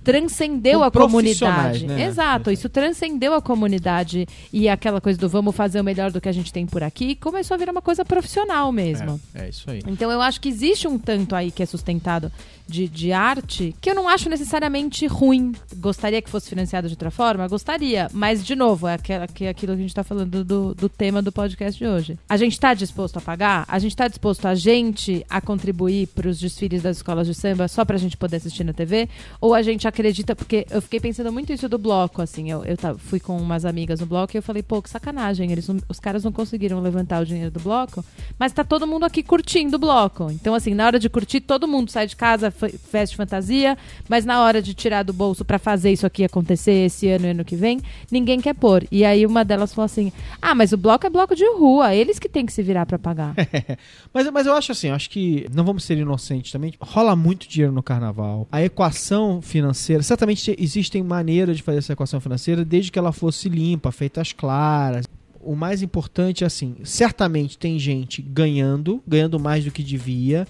transcendeu 0.07 0.79
Com 0.79 0.85
a 0.85 0.91
comunidade. 0.93 1.85
né? 1.85 2.05
Exato, 2.05 2.53
isso 2.53 2.69
transcendeu 2.69 3.35
a 3.35 3.43
comunidade 3.43 4.25
e 4.53 4.69
aquela 4.69 5.01
coisa 5.01 5.19
do 5.19 5.29
vamos 5.29 5.55
fazer 5.57 5.81
o 5.81 5.85
melhor 5.85 6.13
do 6.13 6.21
que 6.21 6.29
a 6.29 6.33
gente 6.33 6.53
tem 6.53 6.65
por 6.65 6.81
aqui 6.81 7.17
começou 7.17 7.57
a 7.57 7.59
virar 7.59 7.73
uma 7.73 7.83
coisa 7.83 8.05
profissional 8.05 8.71
mesmo. 8.71 9.21
É, 9.35 9.47
é 9.47 9.49
isso 9.49 9.69
aí. 9.69 9.83
Então 9.85 10.09
eu 10.13 10.23
acho 10.23 10.41
que 10.41 10.49
existe 10.49 10.87
um 10.87 10.97
tanto 10.97 11.35
aí 11.35 11.51
que 11.51 11.61
é 11.61 11.67
sustentado 11.67 12.31
de, 12.67 12.89
de 12.89 13.13
arte 13.13 13.75
que 13.81 13.91
eu 13.91 13.95
não 13.95 14.09
acho 14.09 14.29
necessariamente 14.29 15.07
ruim. 15.07 15.53
Gostaria 15.77 16.21
que 16.23 16.31
fosse 16.31 16.49
financiado 16.49 16.89
de 16.89 16.95
outra 16.95 17.11
forma? 17.11 17.47
Gostaria. 17.49 18.09
Mas, 18.13 18.45
de 18.45 18.55
novo, 18.57 18.87
é 18.89 18.95
aquilo 18.95 19.27
que 19.29 19.47
a 19.47 19.77
gente 19.77 19.87
está 19.89 20.03
falando 20.05 20.45
do, 20.45 20.75
do 20.75 20.89
tema 20.89 21.23
do 21.23 21.31
podcast 21.33 21.79
de 21.79 21.87
hoje. 21.89 22.19
A 22.29 22.37
gente 22.37 22.53
está 22.53 22.75
disposto 22.75 23.19
a 23.19 23.21
pagar? 23.21 23.65
A 23.69 23.79
gente 23.79 23.93
está 23.93 24.09
disposto 24.09 24.47
a 24.47 24.55
gente 24.55 25.25
a 25.29 25.41
contribuir 25.41 26.09
para 26.09 26.29
os 26.29 26.39
desfiles 26.39 26.83
das 26.83 26.97
escolas 26.99 27.27
de 27.27 27.35
samba 27.35 27.69
só 27.69 27.85
para 27.85 27.97
a 27.97 27.99
gente 27.99 28.17
poder 28.17 28.37
assistir 28.37 28.65
na 28.65 28.73
TV? 28.73 29.09
Ou 29.41 29.55
a 29.55 29.63
gente 29.63 29.87
acredita, 29.87 30.35
porque 30.35 30.67
eu 30.71 30.81
fiquei 30.83 31.01
pensando 31.01 31.33
muito 31.33 31.53
isso 31.53 31.69
do 31.69 31.79
bloco, 31.79 32.23
assim, 32.23 32.51
eu, 32.51 32.65
eu 32.65 32.77
fui 32.99 33.21
com 33.21 33.37
umas 33.37 33.65
amigas 33.65 34.01
no 34.01 34.07
bloco 34.07 34.37
e 34.37 34.39
eu 34.39 34.43
falei, 34.43 34.63
pô, 34.63 34.81
que 34.83 34.91
sacanagem, 34.91 35.51
eles 35.53 35.69
não- 35.69 35.81
os 35.89 36.01
caras 36.01 36.25
não 36.25 36.33
conseguiram 36.33 36.81
levantar 36.81 37.23
o 37.23 37.27
dinheiro 37.27 37.51
do 37.51 37.61
bloco, 37.61 38.05
mas 38.39 38.53
tá 38.53 38.65
todo 38.65 38.87
mundo 38.87 39.05
aqui 39.05 39.23
curtindo 39.23 39.77
o 39.77 39.79
bloco. 39.79 40.31
Então, 40.31 40.55
assim, 40.55 40.75
na 40.75 40.87
hora 40.87 40.99
de 40.99 41.09
curtir, 41.09 41.41
todo 41.41 41.69
mundo 41.69 41.91
sai 41.91 42.07
de 42.07 42.17
casa, 42.17 42.51
fe- 42.57 42.75
veste 42.93 43.17
fantasia, 43.17 43.77
mas 44.09 44.25
na 44.25 44.43
hora 44.43 44.61
de 44.61 44.75
tirar 44.75 45.03
do 45.03 45.13
bolso 45.13 45.45
pra 45.45 45.59
fazer 45.59 45.93
isso 45.93 46.07
aqui 46.07 46.25
acontecer 46.25 46.87
esse 46.87 47.09
ano 47.09 47.27
e 47.27 47.31
ano 47.31 47.45
que 47.45 47.55
vem, 47.57 47.81
ninguém 48.11 48.41
quer 48.41 48.55
pôr. 48.55 48.85
E 48.91 49.05
aí 49.05 49.25
uma 49.27 49.45
delas 49.45 49.73
falou 49.75 49.87
assim: 49.87 50.11
ah, 50.43 50.55
mas 50.55 50.73
o 50.73 50.77
bloco 50.77 51.07
é 51.07 51.11
bloco 51.11 51.35
de 51.37 51.45
rua, 51.55 51.95
eles 51.95 52.19
que 52.19 52.29
têm 52.29 52.45
que 52.47 52.53
se 52.53 52.63
virar 52.63 52.87
pra 52.87 52.99
pagar. 52.99 53.35
Mas, 54.13 54.31
mas 54.31 54.47
eu 54.47 54.55
acho 54.55 54.73
assim, 54.73 54.89
acho 54.91 55.11
que 55.11 55.47
não 55.55 55.65
vamos 55.65 55.85
ser 55.85 55.99
inocentes 55.99 56.51
também. 56.51 56.73
Rola 56.81 57.15
muito 57.15 57.49
dinheiro 57.49 57.73
no 57.73 57.83
carnaval. 57.83 58.47
A 58.51 58.63
equação 58.63 59.43
financeira, 59.43 60.03
certamente 60.03 60.55
existem 60.59 61.03
maneiras 61.03 61.57
de 61.59 61.63
fazer 61.63 61.79
essa 61.79 61.93
equação 61.93 62.21
financeira 62.21 62.65
desde 62.65 62.91
que 62.91 62.99
ela 62.99 63.13
fosse 63.13 63.49
limpa, 63.49 63.93
feita 63.93 64.21
às 64.21 64.33
claras. 64.33 65.05
O 65.41 65.55
mais 65.55 65.83
importante 65.83 66.45
é 66.45 66.47
assim, 66.47 66.77
certamente 66.83 67.57
tem 67.59 67.79
gente 67.79 68.21
ganhando, 68.23 69.03
ganhando 69.07 69.39
mais 69.39 69.65
do 69.65 69.71
que 69.71 69.83
devia 69.83 70.47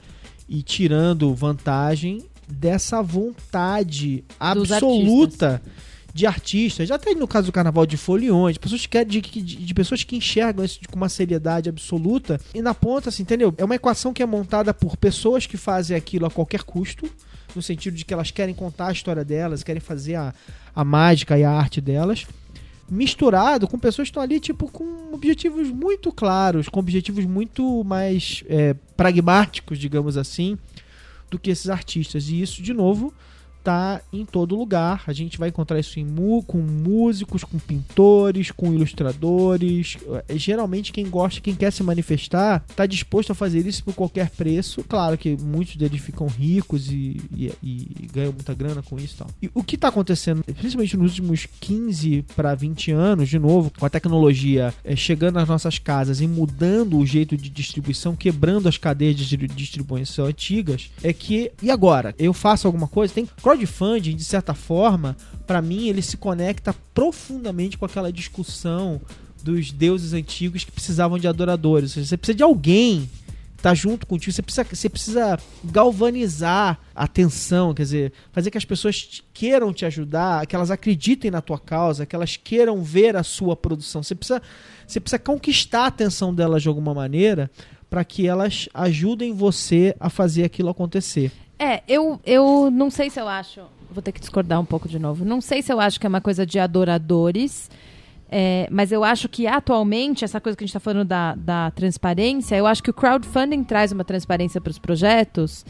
e 0.49 0.63
tirando 0.63 1.35
vantagem 1.35 2.25
dessa 2.49 3.03
vontade 3.03 4.25
absoluta 4.39 5.61
de 6.17 6.27
artistas, 6.27 6.91
até 6.91 7.15
no 7.15 7.29
caso 7.29 7.47
do 7.47 7.53
carnaval 7.53 7.85
de 7.85 7.99
foliões, 7.99 8.55
de 8.55 8.61
pessoas 8.61 8.87
que, 8.87 9.05
de, 9.05 9.21
de, 9.21 9.43
de 9.43 9.75
pessoas 9.75 10.03
que 10.03 10.17
enxergam 10.17 10.65
isso 10.65 10.81
com 10.91 10.97
uma 10.97 11.11
seriedade 11.11 11.69
absoluta 11.69 12.41
e 12.55 12.63
na 12.63 12.73
ponta, 12.73 13.11
assim, 13.11 13.23
entendeu? 13.23 13.53
É 13.59 13.65
uma 13.65 13.75
equação 13.75 14.15
que 14.15 14.23
é 14.23 14.27
montada 14.27 14.73
por 14.73 14.97
pessoas 14.97 15.45
que 15.45 15.59
fazem 15.59 15.95
aquilo 15.95 16.25
a 16.25 16.31
qualquer 16.31 16.63
custo, 16.63 17.07
no 17.55 17.61
sentido 17.61 17.95
de 17.95 18.03
que 18.03 18.15
elas 18.15 18.31
querem 18.31 18.55
contar 18.55 18.89
a 18.89 18.93
história 18.93 19.23
delas, 19.23 19.63
querem 19.63 19.81
fazer 19.81 20.15
a, 20.15 20.33
a 20.75 20.85
mágica 20.85 21.39
e 21.39 21.45
a 21.45 21.51
arte 21.51 21.83
delas, 21.83 22.27
misturado 22.89 23.67
com 23.67 23.79
pessoas 23.79 24.09
que 24.09 24.11
estão 24.11 24.23
ali, 24.23 24.39
tipo, 24.39 24.71
com 24.71 25.13
objetivos 25.13 25.71
muito 25.71 26.13
claros, 26.13 26.69
com 26.69 26.81
objetivos 26.81 27.25
muito 27.25 27.83
mais 27.85 28.45
é, 28.49 28.75
pragmáticos, 28.97 29.79
digamos 29.79 30.17
assim, 30.17 30.57
do 31.31 31.39
que 31.39 31.51
esses 31.51 31.69
artistas. 31.69 32.29
E 32.29 32.41
isso, 32.41 32.63
de 32.63 32.73
novo, 32.73 33.13
tá 33.67 34.01
em 34.13 34.25
todo 34.25 34.55
lugar. 34.55 35.03
A 35.09 35.13
gente 35.13 35.39
vai 35.39 35.49
encontrar 35.49 35.81
isso 35.81 35.99
em 35.99 36.07
com 36.47 36.59
músicos, 36.59 37.43
com 37.43 37.59
pintores, 37.59 38.53
com 38.53 38.73
ilustradores. 38.73 39.97
É, 40.29 40.37
Geralmente 40.39 40.93
quem 40.93 41.09
gosta, 41.11 41.41
quem 41.41 41.55
quer 41.55 41.73
se 41.73 41.83
manifestar, 41.83 42.65
tá 42.77 42.87
disposto 42.87 43.33
a 43.33 43.35
fazer 43.35 43.67
isso 43.67 43.83
por 43.83 43.95
qualquer 43.95 44.31
preço. 44.31 44.85
Claro 44.85 45.19
que 45.19 45.37
muitos 45.37 45.75
deles 45.77 46.01
ficam 46.01 46.27
ricos 46.29 46.91
e, 46.91 47.21
e- 47.35 47.53
e 47.63 48.07
ganham 48.13 48.33
muita 48.33 48.55
grana 48.55 48.83
com 48.83 48.97
isso 48.99 49.15
e 49.15 49.19
tal. 49.19 49.29
E 49.43 49.51
o 49.53 49.63
que 49.65 49.77
tá 49.77 49.89
acontecendo, 49.89 50.45
principalmente 50.45 50.97
nos 50.97 51.11
últimos 51.19 51.47
15 51.61 52.25
para 52.37 52.55
20 52.55 52.93
anos, 52.93 53.29
de 53.29 53.39
novo, 53.39 53.73
com 53.79 53.85
a 53.85 53.91
tecnologia 53.91 54.73
é, 54.85 54.95
chegando 54.95 55.35
nas 55.35 55.49
nossas 55.49 55.79
casas 55.79 56.21
e 56.21 56.27
mudando 56.29 56.99
o 56.99 57.05
jeito 57.07 57.37
de 57.37 57.51
distribuição, 57.51 58.15
quebrando 58.15 58.69
as 58.69 58.79
cadeias 58.79 59.17
de 59.17 59.23
distri- 59.25 59.49
distribuição 59.49 60.27
antigas, 60.27 60.91
é 61.03 61.13
que, 61.13 61.51
e 61.63 61.71
agora? 61.71 62.15
Eu 62.19 62.33
faço 62.33 62.67
alguma 62.67 62.87
coisa? 62.87 63.13
Tem 63.13 63.27
crowdfunding, 63.57 64.15
de 64.15 64.25
certa 64.25 64.55
forma, 64.55 65.17
para 65.47 65.63
mim, 65.63 65.89
ele 65.89 66.03
se 66.03 66.17
conecta 66.17 66.75
profundamente 66.93 67.79
com 67.79 67.85
aquela 67.85 68.13
discussão 68.13 69.01
dos 69.43 69.73
deuses 69.73 70.13
antigos 70.13 70.65
que 70.65 70.73
precisavam 70.73 71.19
de 71.19 71.27
adoradores. 71.27 71.91
Ou 71.91 71.95
seja, 71.95 72.09
você 72.09 72.17
precisa 72.17 72.37
de 72.37 72.43
alguém 72.43 73.09
tá 73.63 73.75
junto 73.75 74.07
contigo, 74.07 74.31
você 74.33 74.43
precisa, 74.43 74.65
você 74.71 74.89
precisa 74.89 75.39
galvanizar 75.65 76.79
a 76.95 77.05
atenção, 77.05 77.75
quer 77.75 77.83
dizer, 77.83 78.13
fazer 78.31 78.51
que 78.51 78.59
as 78.59 78.65
pessoas 78.65 78.97
te- 78.99 79.25
queiram 79.33 79.73
te 79.73 79.85
ajudar, 79.85 80.47
que 80.47 80.55
elas 80.55 80.71
acreditem 80.71 81.31
na 81.31 81.41
tua 81.41 81.59
causa, 81.59 82.07
que 82.07 82.15
elas 82.15 82.37
queiram 82.37 82.83
ver 82.83 83.17
a 83.17 83.25
sua 83.25 83.57
produção. 83.57 84.05
Você 84.05 84.15
precisa, 84.15 84.41
você 84.87 85.01
precisa 85.01 85.19
conquistar 85.19 85.85
a 85.85 85.87
atenção 85.87 86.33
delas 86.33 86.63
de 86.63 86.69
alguma 86.69 86.95
maneira 86.95 87.51
para 87.91 88.05
que 88.05 88.27
elas 88.27 88.69
ajudem 88.75 89.33
você 89.33 89.97
a 89.99 90.11
fazer 90.11 90.45
aquilo 90.45 90.69
acontecer. 90.69 91.33
É, 91.59 91.83
eu, 91.89 92.21
eu 92.25 92.71
não 92.71 92.91
sei 92.91 93.09
se 93.11 93.21
eu 93.21 93.29
acho. 93.29 93.63
Vou 93.91 94.03
ter 94.03 94.13
que 94.13 94.21
discordar 94.21 94.61
um 94.61 94.65
pouco 94.65 94.89
de 94.89 94.99
novo. 94.99 95.25
Não 95.25 95.41
sei 95.41 95.63
se 95.63 95.73
eu 95.73 95.81
acho 95.81 95.99
que 95.99 96.07
é 96.07 96.09
uma 96.09 96.21
coisa 96.21 96.45
de 96.45 96.59
adoradores. 96.59 97.71
é, 98.31 98.69
mas 98.71 98.91
eu 98.93 99.03
acho 99.05 99.29
que 99.29 99.47
atualmente, 99.47 100.25
essa 100.25 100.41
coisa 100.41 100.57
que 100.57 100.65
a 100.65 100.67
gente 100.67 100.71
está 100.77 100.81
falando 100.81 101.07
da, 101.07 101.35
da 101.35 101.71
transparência, 101.71 102.57
eu 102.57 102.67
acho 102.67 102.83
que 102.83 102.91
o 102.91 102.95
crowdfunding 102.95 103.63
traz 103.65 103.93
uma 103.93 104.05
transparência 104.05 104.61
para 104.61 104.71
os 104.71 104.79
projetos 104.79 105.65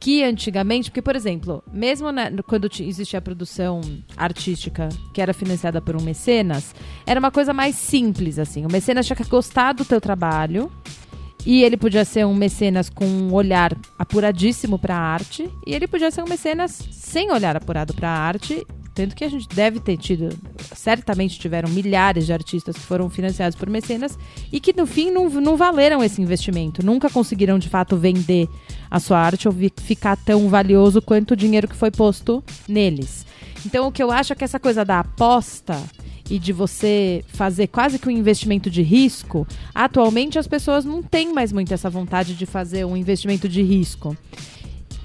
que 0.00 0.24
antigamente, 0.24 0.90
porque, 0.90 1.02
por 1.02 1.14
exemplo, 1.14 1.62
mesmo 1.70 2.10
na- 2.10 2.30
quando 2.46 2.68
ti- 2.70 2.84
existia 2.84 3.18
a 3.18 3.22
produção 3.22 3.82
artística 4.16 4.88
que 5.14 5.20
era 5.20 5.32
financiada 5.34 5.78
por 5.80 5.94
um 5.94 6.00
mecenas, 6.02 6.74
era 7.06 7.20
uma 7.20 7.30
coisa 7.30 7.52
mais 7.52 7.76
simples, 7.76 8.38
assim. 8.38 8.64
O 8.64 8.72
mecenas 8.72 9.06
tinha 9.06 9.14
que 9.16 9.24
gostar 9.24 9.72
do 9.74 9.84
teu 9.84 10.00
trabalho, 10.00 10.72
e 11.44 11.62
ele 11.62 11.76
podia 11.76 12.04
ser 12.04 12.26
um 12.26 12.34
mecenas 12.34 12.90
com 12.90 13.04
um 13.04 13.32
olhar 13.32 13.76
apuradíssimo 13.98 14.78
para 14.78 14.96
a 14.96 15.00
arte, 15.00 15.50
e 15.66 15.74
ele 15.74 15.86
podia 15.86 16.10
ser 16.10 16.22
um 16.22 16.28
mecenas 16.28 16.72
sem 16.90 17.32
olhar 17.32 17.56
apurado 17.56 17.94
para 17.94 18.08
a 18.08 18.18
arte, 18.18 18.66
tanto 18.94 19.14
que 19.14 19.24
a 19.24 19.28
gente 19.28 19.48
deve 19.48 19.80
ter 19.80 19.96
tido, 19.96 20.28
certamente 20.74 21.38
tiveram 21.38 21.70
milhares 21.70 22.26
de 22.26 22.32
artistas 22.32 22.76
que 22.76 22.82
foram 22.82 23.08
financiados 23.08 23.56
por 23.56 23.70
mecenas 23.70 24.18
e 24.52 24.60
que 24.60 24.74
no 24.76 24.84
fim 24.84 25.10
não, 25.10 25.28
não 25.28 25.56
valeram 25.56 26.02
esse 26.02 26.20
investimento, 26.20 26.84
nunca 26.84 27.08
conseguiram 27.08 27.58
de 27.58 27.68
fato 27.68 27.96
vender 27.96 28.48
a 28.90 28.98
sua 28.98 29.18
arte 29.18 29.48
ou 29.48 29.54
ficar 29.76 30.16
tão 30.16 30.48
valioso 30.48 31.00
quanto 31.00 31.32
o 31.32 31.36
dinheiro 31.36 31.68
que 31.68 31.76
foi 31.76 31.90
posto 31.90 32.42
neles. 32.68 33.24
Então 33.64 33.86
o 33.86 33.92
que 33.92 34.02
eu 34.02 34.10
acho 34.10 34.32
é 34.32 34.36
que 34.36 34.44
essa 34.44 34.58
coisa 34.58 34.84
da 34.84 35.00
aposta 35.00 35.80
e 36.30 36.38
de 36.38 36.52
você 36.52 37.24
fazer 37.26 37.66
quase 37.66 37.98
que 37.98 38.08
um 38.08 38.12
investimento 38.12 38.70
de 38.70 38.82
risco, 38.82 39.46
atualmente 39.74 40.38
as 40.38 40.46
pessoas 40.46 40.84
não 40.84 41.02
têm 41.02 41.34
mais 41.34 41.52
muito 41.52 41.74
essa 41.74 41.90
vontade 41.90 42.34
de 42.34 42.46
fazer 42.46 42.86
um 42.86 42.96
investimento 42.96 43.48
de 43.48 43.62
risco. 43.62 44.16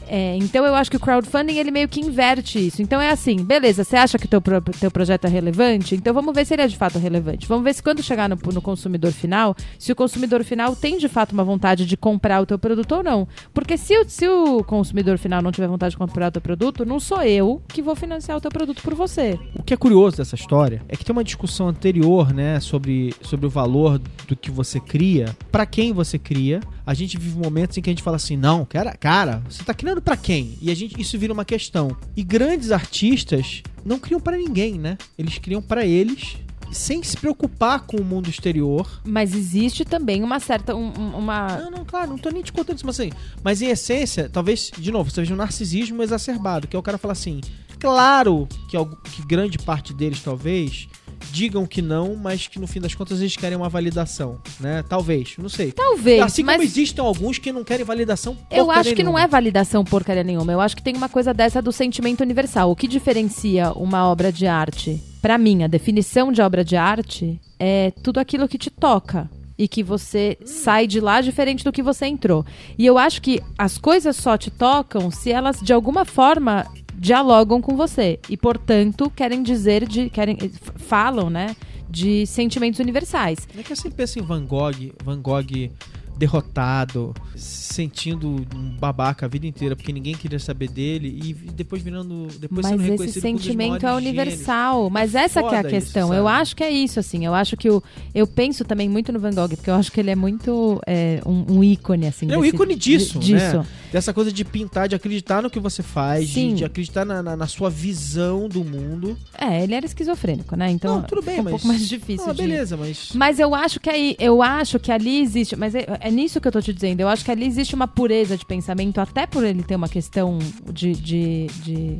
É, 0.07 0.35
então 0.37 0.65
eu 0.65 0.75
acho 0.75 0.89
que 0.89 0.97
o 0.97 0.99
crowdfunding 0.99 1.57
ele 1.57 1.71
meio 1.71 1.87
que 1.87 1.99
inverte 1.99 2.67
isso. 2.67 2.81
Então 2.81 3.01
é 3.01 3.09
assim, 3.09 3.37
beleza, 3.37 3.83
você 3.83 3.95
acha 3.95 4.17
que 4.17 4.27
teu, 4.27 4.41
pro, 4.41 4.61
teu 4.61 4.91
projeto 4.91 5.25
é 5.25 5.29
relevante? 5.29 5.95
Então 5.95 6.13
vamos 6.13 6.33
ver 6.33 6.45
se 6.45 6.53
ele 6.53 6.61
é 6.61 6.67
de 6.67 6.77
fato 6.77 6.99
relevante. 6.99 7.47
Vamos 7.47 7.63
ver 7.63 7.73
se 7.73 7.83
quando 7.83 8.01
chegar 8.03 8.29
no, 8.29 8.37
no 8.53 8.61
consumidor 8.61 9.11
final, 9.11 9.55
se 9.79 9.91
o 9.91 9.95
consumidor 9.95 10.43
final 10.43 10.75
tem 10.75 10.97
de 10.97 11.07
fato 11.07 11.31
uma 11.33 11.43
vontade 11.43 11.85
de 11.85 11.97
comprar 11.97 12.41
o 12.41 12.45
teu 12.45 12.59
produto 12.59 12.91
ou 12.93 13.03
não. 13.03 13.27
Porque 13.53 13.77
se 13.77 13.97
o, 13.97 14.05
se 14.07 14.27
o 14.27 14.63
consumidor 14.63 15.17
final 15.17 15.41
não 15.41 15.51
tiver 15.51 15.67
vontade 15.67 15.91
de 15.91 15.97
comprar 15.97 16.27
o 16.27 16.31
teu 16.31 16.41
produto, 16.41 16.85
não 16.85 16.99
sou 16.99 17.21
eu 17.23 17.61
que 17.67 17.81
vou 17.81 17.95
financiar 17.95 18.37
o 18.37 18.41
teu 18.41 18.51
produto 18.51 18.81
por 18.81 18.93
você. 18.93 19.39
O 19.55 19.63
que 19.63 19.73
é 19.73 19.77
curioso 19.77 20.17
dessa 20.17 20.35
história 20.35 20.81
é 20.87 20.95
que 20.95 21.03
tem 21.03 21.13
uma 21.13 21.23
discussão 21.23 21.67
anterior, 21.67 22.33
né, 22.33 22.59
sobre, 22.59 23.13
sobre 23.21 23.45
o 23.45 23.49
valor 23.49 23.99
do 24.27 24.35
que 24.35 24.51
você 24.51 24.79
cria, 24.79 25.35
pra 25.51 25.65
quem 25.65 25.93
você 25.93 26.19
cria. 26.19 26.59
A 26.85 26.93
gente 26.93 27.17
vive 27.17 27.37
momentos 27.37 27.77
em 27.77 27.81
que 27.81 27.89
a 27.89 27.93
gente 27.93 28.03
fala 28.03 28.17
assim: 28.17 28.37
"Não, 28.37 28.63
cara, 28.63 28.93
cara, 28.93 29.41
você 29.49 29.63
tá 29.63 29.73
criando 29.73 29.94
pra 30.01 30.17
quem?" 30.17 30.57
E 30.61 30.69
a 30.71 30.75
gente 30.75 30.99
isso 30.99 31.17
vira 31.17 31.33
uma 31.33 31.45
questão. 31.45 31.95
E 32.15 32.23
grandes 32.23 32.71
artistas 32.71 33.61
não 33.85 33.99
criam 33.99 34.19
pra 34.19 34.37
ninguém, 34.37 34.79
né? 34.79 34.97
Eles 35.17 35.37
criam 35.37 35.61
pra 35.61 35.85
eles 35.85 36.37
sem 36.71 37.01
se 37.03 37.15
preocupar 37.15 37.81
com 37.81 37.97
o 37.97 38.03
mundo 38.03 38.29
exterior. 38.29 39.01
Mas 39.05 39.33
existe 39.33 39.85
também 39.85 40.23
uma 40.23 40.39
certa. 40.39 40.75
um- 40.75 40.91
um- 40.99 41.17
uma. 41.17 41.47
Não, 41.59 41.71
não, 41.71 41.85
claro, 41.85 42.09
não 42.09 42.17
tô 42.17 42.29
nem 42.29 42.41
te 42.41 42.51
contando 42.51 42.75
isso, 42.77 42.85
mas 42.85 42.99
assim, 42.99 43.11
mas 43.43 43.61
em 43.61 43.67
essência, 43.67 44.27
talvez, 44.29 44.71
de 44.77 44.91
novo, 44.91 45.09
você 45.09 45.21
veja 45.21 45.33
um 45.33 45.37
narcisismo 45.37 46.01
exacerbado, 46.03 46.67
que 46.67 46.75
é 46.75 46.79
o 46.79 46.83
cara 46.83 46.97
falar 46.97 47.13
assim, 47.13 47.39
claro 47.79 48.47
que, 48.69 48.77
que 49.11 49.25
grande 49.27 49.57
parte 49.59 49.93
deles, 49.93 50.21
talvez, 50.21 50.87
digam 51.31 51.65
que 51.65 51.81
não, 51.81 52.15
mas 52.15 52.47
que 52.47 52.59
no 52.59 52.67
fim 52.67 52.79
das 52.79 52.95
contas 52.95 53.19
eles 53.19 53.35
querem 53.35 53.57
uma 53.57 53.69
validação, 53.69 54.39
né? 54.59 54.83
Talvez, 54.87 55.35
não 55.37 55.49
sei. 55.49 55.71
Talvez. 55.71 56.21
assim 56.21 56.43
como 56.43 56.57
mas... 56.57 56.69
existem 56.69 57.03
alguns 57.03 57.37
que 57.37 57.51
não 57.51 57.63
querem 57.63 57.85
validação 57.85 58.37
Eu 58.49 58.71
acho 58.71 58.95
que 58.95 59.03
não 59.03 59.13
nenhuma. 59.13 59.23
é 59.23 59.27
validação 59.27 59.83
porcaria 59.83 60.23
nenhuma. 60.23 60.51
Eu 60.51 60.61
acho 60.61 60.75
que 60.75 60.83
tem 60.83 60.95
uma 60.95 61.09
coisa 61.09 61.33
dessa 61.33 61.61
do 61.61 61.71
sentimento 61.71 62.21
universal. 62.21 62.71
O 62.71 62.75
que 62.75 62.87
diferencia 62.87 63.71
uma 63.73 64.07
obra 64.09 64.31
de 64.31 64.47
arte, 64.47 65.01
pra 65.21 65.37
mim, 65.37 65.63
a 65.63 65.67
definição 65.67 66.31
de 66.31 66.41
obra 66.41 66.63
de 66.63 66.75
arte 66.75 67.39
é 67.59 67.91
tudo 68.03 68.19
aquilo 68.19 68.47
que 68.47 68.57
te 68.57 68.69
toca. 68.69 69.29
E 69.57 69.69
que 69.69 69.81
você 69.81 70.37
sai 70.43 70.85
de 70.85 70.99
lá 70.99 71.21
diferente 71.21 71.63
do 71.63 71.71
que 71.71 71.81
você 71.81 72.05
entrou. 72.05 72.45
E 72.77 72.85
eu 72.85 72.97
acho 72.97 73.21
que 73.21 73.41
as 73.57 73.77
coisas 73.77 74.17
só 74.17 74.37
te 74.37 74.51
tocam 74.51 75.09
se 75.09 75.31
elas, 75.31 75.61
de 75.61 75.71
alguma 75.71 76.03
forma, 76.03 76.65
dialogam 76.97 77.61
com 77.61 77.75
você. 77.75 78.19
E, 78.29 78.37
portanto, 78.37 79.11
querem 79.15 79.43
dizer 79.43 79.87
de. 79.87 80.09
Querem, 80.09 80.37
falam, 80.75 81.29
né? 81.29 81.55
De 81.89 82.25
sentimentos 82.25 82.79
universais. 82.79 83.47
Não 83.53 83.61
é 83.61 83.63
que 83.63 83.71
eu 83.71 83.75
sempre 83.75 83.97
penso 83.97 84.19
em 84.19 84.21
Van 84.21 84.45
Gogh, 84.45 84.93
Van 85.03 85.21
Gogh 85.21 85.69
derrotado, 86.17 87.13
sentindo 87.35 88.27
um 88.55 88.69
babaca 88.79 89.25
a 89.25 89.29
vida 89.29 89.45
inteira 89.47 89.75
porque 89.75 89.91
ninguém 89.91 90.15
queria 90.15 90.39
saber 90.39 90.69
dele 90.69 91.19
e 91.23 91.33
depois 91.33 91.81
virando, 91.81 92.27
depois 92.39 92.65
sendo 92.65 92.81
Mas 92.81 92.89
esse 92.91 93.03
um 93.03 93.05
dos 93.13 93.21
sentimento 93.21 93.85
é 93.85 93.89
maiores 93.89 94.05
gênios. 94.05 94.23
universal. 94.25 94.89
Mas 94.89 95.15
essa 95.15 95.41
que 95.43 95.53
é 95.55 95.57
a 95.57 95.61
isso, 95.61 95.69
questão. 95.69 96.07
sabe? 96.09 96.19
eu 96.19 96.27
acho 96.27 96.55
que 96.55 96.63
é 96.63 96.69
isso, 96.71 96.99
assim. 96.99 97.25
Eu 97.25 97.33
acho 97.33 97.57
que 97.57 97.69
o. 97.69 97.81
Eu 98.13 98.25
penso 98.27 98.63
também 98.65 98.87
muito 98.89 99.11
no 99.11 99.19
Van 99.19 99.31
Gogh, 99.33 99.49
porque 99.55 99.69
eu 99.69 99.75
acho 99.75 99.91
que 99.91 99.99
ele 99.99 100.11
é 100.11 100.15
muito 100.15 100.81
é, 100.87 101.21
um, 101.25 101.55
um 101.57 101.63
ícone, 101.63 102.07
assim. 102.07 102.25
Ele 102.25 102.35
é 102.35 102.37
um 102.37 102.45
ícone 102.45 102.75
disso, 102.75 103.19
di- 103.19 103.33
disso. 103.33 103.57
né? 103.59 103.65
Dessa 103.91 104.13
coisa 104.13 104.31
de 104.31 104.43
pintar, 104.43 104.87
de 104.89 104.95
acreditar 104.95 105.41
no 105.41 105.49
que 105.49 105.59
você 105.59 105.81
faz, 105.81 106.27
de, 106.29 106.53
de 106.53 106.65
acreditar 106.65 107.05
na, 107.05 107.23
na- 107.23 107.35
na 107.37 107.47
sua 107.47 107.69
visão 107.69 108.47
do 108.49 108.63
mundo. 108.63 109.17
É, 109.37 109.63
ele 109.63 109.73
era 109.73 109.85
esquizofrênico, 109.85 110.55
né? 110.55 110.69
Então. 110.71 110.95
Não, 110.97 111.03
tudo 111.03 111.21
bem, 111.21 111.35
fica 111.35 111.41
um 111.41 111.43
mas- 111.45 111.51
pouco 111.53 111.67
mais 111.67 111.87
difícil 111.87 112.29
Ah, 112.29 112.33
de. 112.33 112.41
beleza, 112.41 112.75
mas. 112.77 113.09
Mas 113.13 113.39
eu 113.39 113.53
acho 113.55 113.79
que 113.79 113.89
aí, 113.89 114.15
eu 114.19 114.41
acho 114.41 114.79
que 114.79 114.91
ali 114.91 115.21
existe, 115.21 115.55
mas 115.55 115.73
é, 115.75 115.85
é 116.05 116.11
nisso 116.11 116.39
que 116.39 116.47
eu 116.47 116.51
tô 116.51 116.61
te 116.61 116.71
dizendo. 116.71 116.99
Eu 116.99 117.07
acho 117.07 117.25
que 117.25 117.31
ali 117.31 117.47
existe 117.47 117.73
uma 117.73 117.87
pureza 117.87 118.37
de 118.37 118.45
pensamento, 118.45 119.01
até 119.01 119.25
por 119.25 119.43
ele 119.43 119.63
ter 119.63 119.75
uma 119.75 119.89
questão 119.89 120.37
de, 120.71 120.93
de, 120.93 121.47
de 121.63 121.99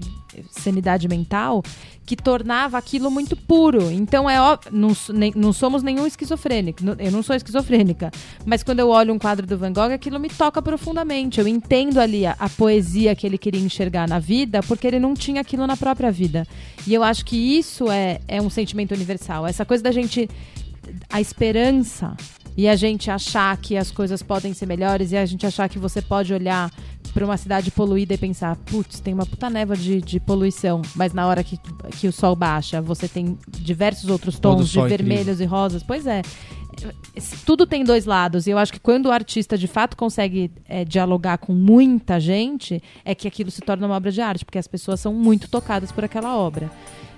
sanidade 0.52 1.08
mental, 1.08 1.64
que 2.06 2.16
tornava 2.16 2.78
aquilo 2.78 3.10
muito 3.10 3.36
puro. 3.36 3.90
Então 3.90 4.30
é 4.30 4.40
óbvio, 4.40 4.72
não, 4.72 4.92
não 5.36 5.52
somos 5.52 5.82
nenhum 5.82 6.06
esquizofrênico. 6.06 6.84
Eu 7.00 7.12
não 7.12 7.24
sou 7.24 7.36
esquizofrênica. 7.36 8.12
Mas 8.46 8.62
quando 8.62 8.80
eu 8.80 8.90
olho 8.90 9.12
um 9.12 9.18
quadro 9.18 9.48
do 9.48 9.58
Van 9.58 9.74
Gogh, 9.74 9.92
aquilo 9.92 10.20
me 10.20 10.30
toca 10.30 10.62
profundamente. 10.62 11.40
Eu 11.40 11.48
entendo 11.48 12.00
ali 12.00 12.28
a, 12.28 12.36
a 12.38 12.48
poesia 12.48 13.16
que 13.16 13.26
ele 13.26 13.40
queria 13.40 13.60
enxergar 13.60 14.08
na 14.08 14.20
vida, 14.20 14.62
porque 14.62 14.86
ele 14.86 15.00
não 15.00 15.16
tinha 15.16 15.42
aquilo 15.42 15.66
na 15.66 15.76
própria 15.76 16.12
vida. 16.12 16.48
E 16.86 16.94
eu 16.94 17.02
acho 17.02 17.26
que 17.26 17.58
isso 17.58 17.90
é, 17.90 18.20
é 18.28 18.40
um 18.40 18.52
sentimento 18.52 18.94
universal. 18.94 19.48
Essa 19.48 19.66
coisa 19.66 19.82
da 19.82 19.92
gente 19.92 20.30
a 21.10 21.20
esperança 21.20 22.16
e 22.58 22.68
a 22.68 22.76
gente 22.76 23.12
achar 23.12 23.56
que 23.58 23.76
as 23.76 23.92
coisas 23.92 24.22
podem 24.22 24.54
ser 24.54 24.66
melhores 24.66 25.12
e 25.12 25.18
a 25.18 25.26
gente 25.26 25.46
achar 25.46 25.68
que 25.68 25.78
você 25.78 26.02
pode 26.02 26.34
olhar 26.34 26.72
para 27.14 27.26
uma 27.26 27.38
cidade 27.38 27.72
poluída 27.72 28.14
e 28.14 28.18
pensar, 28.18 28.56
putz, 28.58 29.00
tem 29.00 29.14
uma 29.14 29.26
puta 29.26 29.50
névoa 29.50 29.78
de, 29.78 30.02
de 30.02 30.20
poluição, 30.20 30.82
mas 30.96 31.14
na 31.14 31.28
hora 31.28 31.44
que, 31.44 31.58
que 31.98 32.08
o 32.08 32.12
sol 32.12 32.36
baixa, 32.36 32.82
você 32.82 33.08
tem 33.08 33.38
diversos 33.50 34.10
outros 34.10 34.38
tons 34.38 34.70
de 34.70 34.82
vermelhos 34.82 35.40
e 35.40 35.46
rosas. 35.46 35.82
Pois 35.82 36.06
é. 36.06 36.22
Tudo 37.46 37.66
tem 37.66 37.84
dois 37.84 38.06
lados, 38.06 38.48
e 38.48 38.52
eu 38.52 38.58
acho 38.58 38.74
que 38.74 38.80
quando 38.80 39.06
o 39.08 39.12
artista 39.12 39.58
de 39.58 39.68
fato 39.68 39.96
consegue 39.96 40.52
é, 40.68 40.84
dialogar 40.86 41.38
com 41.38 41.54
muita 41.54 42.20
gente, 42.20 42.82
é 43.04 43.16
que 43.16 43.28
aquilo 43.28 43.50
se 43.52 43.62
torna 43.62 43.86
uma 43.88 43.96
obra 43.96 44.12
de 44.12 44.22
arte, 44.22 44.44
porque 44.46 44.58
as 44.58 44.68
pessoas 44.68 45.00
são 45.00 45.14
muito 45.14 45.48
tocadas 45.50 45.92
por 45.92 46.04
aquela 46.04 46.36
obra. 46.36 46.70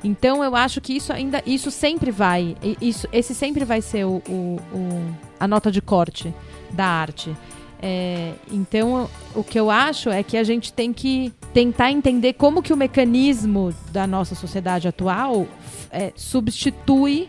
Então 0.04 0.43
eu 0.43 0.56
acho 0.56 0.80
que 0.80 0.93
isso 0.96 1.12
ainda, 1.12 1.41
isso 1.46 1.72
sempre 1.72 2.12
vai, 2.12 2.56
isso, 2.80 3.08
esse 3.12 3.34
sempre 3.34 3.65
vai 3.65 3.82
ser 3.82 4.06
o, 4.06 4.22
o- 4.30 4.60
o- 4.74 5.15
a 5.39 5.48
nota 5.48 5.72
de 5.72 5.82
corte 5.82 6.32
da 6.72 6.86
arte. 6.86 7.36
É, 7.82 8.34
então 8.52 9.08
o 9.36 9.43
que 9.43 9.60
eu 9.60 9.70
acho 9.70 10.10
é 10.10 10.24
que 10.24 10.36
a 10.38 10.43
gente 10.43 10.74
tem 10.74 10.91
que 10.93 11.32
tentar 11.54 11.91
entender 11.91 12.34
como 12.34 12.62
que 12.62 12.74
o 12.74 12.78
mecanismo 12.78 13.74
da 13.91 14.06
nossa 14.08 14.34
sociedade 14.36 14.88
atual 14.88 15.48
é, 15.91 16.12
substitui 16.15 17.28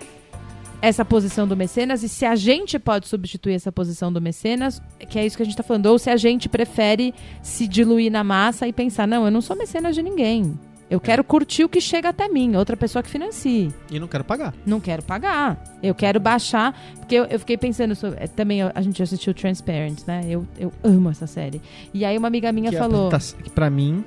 essa 0.81 1.05
posição 1.05 1.47
do 1.49 1.57
mecenas 1.57 2.03
e 2.03 2.09
se 2.09 2.25
a 2.25 2.37
gente 2.37 2.79
pode 2.79 3.09
substituir 3.09 3.55
essa 3.55 3.73
posição 3.73 4.13
do 4.13 4.21
mecenas, 4.21 4.81
que 5.09 5.19
é 5.19 5.27
isso 5.27 5.37
que 5.37 5.43
a 5.43 5.45
gente 5.45 5.55
está 5.55 5.63
falando, 5.65 5.87
ou 5.87 5.99
se 5.99 6.09
a 6.09 6.17
gente 6.17 6.49
prefere 6.49 7.13
se 7.43 7.67
diluir 7.67 8.13
na 8.13 8.23
massa 8.23 8.69
e 8.69 8.73
pensar, 8.73 9.07
não, 9.07 9.25
eu 9.25 9.31
não 9.31 9.41
sou 9.41 9.57
mecenas 9.57 9.95
de 9.95 10.03
ninguém. 10.03 10.59
Eu 10.91 10.99
quero 11.01 11.23
curtir 11.23 11.65
o 11.65 11.69
que 11.69 11.83
chega 11.83 12.09
até 12.09 12.29
mim, 12.29 12.57
outra 12.57 12.75
pessoa 12.75 13.03
que 13.03 13.11
financie. 13.11 13.71
E 13.91 14.01
não 14.01 14.09
quero 14.09 14.25
pagar. 14.25 14.55
Não 14.65 14.81
quero 14.81 15.03
pagar. 15.03 15.63
Eu 15.83 15.95
quero 15.95 16.19
baixar. 16.19 16.75
Porque 16.97 17.15
eu, 17.15 17.25
eu 17.27 17.39
fiquei 17.39 17.59
pensando 17.59 17.95
sobre. 17.95 18.19
é, 18.25 18.27
Também 18.27 18.61
eu- 18.61 18.73
a 18.75 18.81
gente 18.81 19.03
assistiu 19.03 19.35
Transparent, 19.35 19.99
né? 20.07 20.23
Eu, 20.27 20.47
eu 20.59 20.73
amo 20.83 21.11
essa 21.11 21.27
série. 21.27 21.61
E 21.93 22.07
aí 22.07 22.17
uma 22.17 22.29
amiga 22.29 22.51
minha 22.53 22.71
que 22.71 22.79
falou. 22.79 23.09
apresenta- 23.09 23.43
que 23.43 23.51
pra 23.51 23.69
mim 23.69 24.03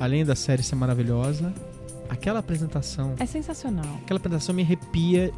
além 0.00 0.24
da 0.24 0.34
série 0.34 0.64
ser 0.64 0.74
maravilhosa, 0.74 1.52
aquela 2.12 2.38
apresentação, 2.40 3.14
É 3.18 3.26
sensacional. 3.26 3.84
aquela 4.02 4.18
apresentação 4.18 4.54
me 4.54 4.62
arrepia 4.62 5.32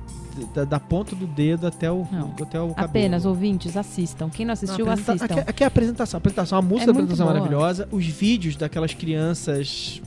da, 0.55 0.65
da 0.65 0.81
ponta 0.81 1.15
do 1.15 1.27
dedo 1.27 1.67
até 1.67 1.91
o, 1.91 2.07
Não. 2.11 2.35
até 2.41 2.61
o 2.61 2.69
cabelo. 2.69 2.75
Apenas 2.77 3.25
ouvintes, 3.25 3.77
assistam. 3.77 4.29
Quem 4.29 4.45
não 4.45 4.53
assistiu, 4.53 4.85
Não, 4.87 4.93
assistam. 4.93 5.25
Aqui, 5.25 5.41
aqui 5.41 5.63
é 5.63 5.67
a 5.67 5.69
apresentação. 5.69 6.17
A 6.17 6.19
apresentação, 6.19 6.59
a 6.59 6.63
música 6.63 6.83
É 6.83 6.87
da 6.87 6.93
apresentação 6.93 7.27
boa. 7.27 7.35
maravilhosa. 7.39 7.89
Os 7.93 8.07
vídeos 8.07 8.57
daquelas 8.57 8.93
crianças. 8.95 10.03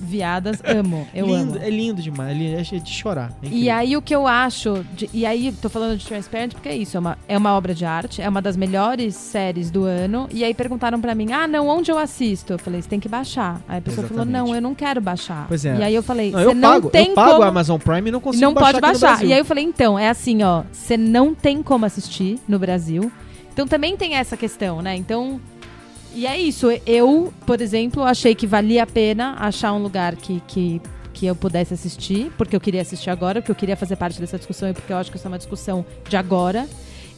Viadas, 0.00 0.60
amo. 0.64 1.06
Eu 1.14 1.26
lindo, 1.26 1.54
amo. 1.56 1.62
É 1.64 1.70
lindo 1.70 2.02
demais. 2.02 2.30
É 2.30 2.34
lindo, 2.34 2.56
é 2.58 2.78
de 2.78 2.90
chorar. 2.92 3.32
É 3.42 3.48
E 3.48 3.70
aí 3.70 3.96
o 3.96 4.02
que 4.02 4.14
eu 4.14 4.26
acho, 4.26 4.84
de- 4.94 5.08
e 5.12 5.24
aí 5.26 5.52
tô 5.52 5.68
falando 5.68 5.96
de 5.96 6.04
Transparent 6.06 6.52
porque 6.52 6.68
é 6.68 6.76
isso, 6.76 6.96
é 6.96 7.00
uma, 7.00 7.18
é 7.28 7.36
uma 7.38 7.54
obra 7.54 7.74
de 7.74 7.84
arte, 7.84 8.20
é 8.22 8.28
uma 8.28 8.40
das 8.42 8.56
melhores 8.56 9.14
séries 9.14 9.70
do 9.70 9.84
ano. 9.84 10.28
E 10.32 10.44
aí 10.44 10.54
perguntaram 10.54 11.00
pra 11.00 11.14
mim, 11.14 11.32
ah, 11.32 11.46
não, 11.46 11.68
onde 11.68 11.90
eu 11.90 11.98
assisto? 11.98 12.52
Eu 12.54 12.58
falei, 12.58 12.82
você 12.82 12.88
tem 12.88 13.00
que 13.00 13.08
baixar. 13.08 13.60
Aí 13.68 13.78
a 13.78 13.80
pessoa 13.82 14.06
falou, 14.06 14.22
Exatamente. 14.24 14.48
não, 14.48 14.54
eu 14.54 14.62
não 14.62 14.74
quero 14.74 15.00
baixar. 15.00 15.46
Pois 15.48 15.64
é. 15.64 15.76
E 15.78 15.82
aí 15.82 15.94
eu 15.94 16.02
falei, 16.02 16.30
Não, 16.30 16.38
você 16.40 16.46
eu 16.46 16.54
não 16.54 16.70
pago, 16.72 16.90
tem 16.90 17.08
eu 17.08 17.14
pago 17.14 17.30
como... 17.32 17.42
a 17.42 17.48
Amazon 17.48 17.78
Prime 17.78 18.08
e 18.08 18.12
não 18.12 18.20
consigo 18.20 18.42
não 18.44 18.54
baixar 18.54 18.72
pode 18.72 18.76
aqui 18.86 18.94
no 18.94 19.00
baixar. 19.00 19.24
E 19.24 19.32
aí 19.32 19.38
eu 19.38 19.44
falei, 19.44 19.64
então, 19.64 19.98
é 19.98 20.08
assim, 20.08 20.42
ó, 20.42 20.62
você 20.72 20.96
não 20.96 21.34
tem 21.34 21.62
como 21.62 21.84
assistir 21.84 22.38
no 22.48 22.58
Brasil. 22.58 23.10
Então 23.52 23.66
também 23.66 23.96
tem 23.96 24.14
essa 24.14 24.36
questão, 24.36 24.80
né? 24.80 24.94
Então, 24.94 25.40
e 26.14 26.26
é 26.26 26.38
isso. 26.38 26.66
Eu, 26.86 27.32
por 27.46 27.60
exemplo, 27.60 28.02
achei 28.02 28.34
que 28.34 28.46
valia 28.46 28.82
a 28.82 28.86
pena 28.86 29.36
achar 29.38 29.72
um 29.72 29.82
lugar 29.82 30.16
que, 30.16 30.42
que, 30.46 30.80
que 31.12 31.26
eu 31.26 31.34
pudesse 31.36 31.74
assistir, 31.74 32.30
porque 32.36 32.54
eu 32.56 32.60
queria 32.60 32.82
assistir 32.82 33.10
agora, 33.10 33.40
porque 33.40 33.50
eu 33.52 33.56
queria 33.56 33.76
fazer 33.76 33.96
parte 33.96 34.20
dessa 34.20 34.36
discussão 34.38 34.68
e 34.68 34.72
porque 34.72 34.92
eu 34.92 34.96
acho 34.96 35.10
que 35.10 35.16
isso 35.16 35.26
é 35.26 35.30
uma 35.30 35.38
discussão 35.38 35.84
de 36.08 36.16
agora. 36.16 36.66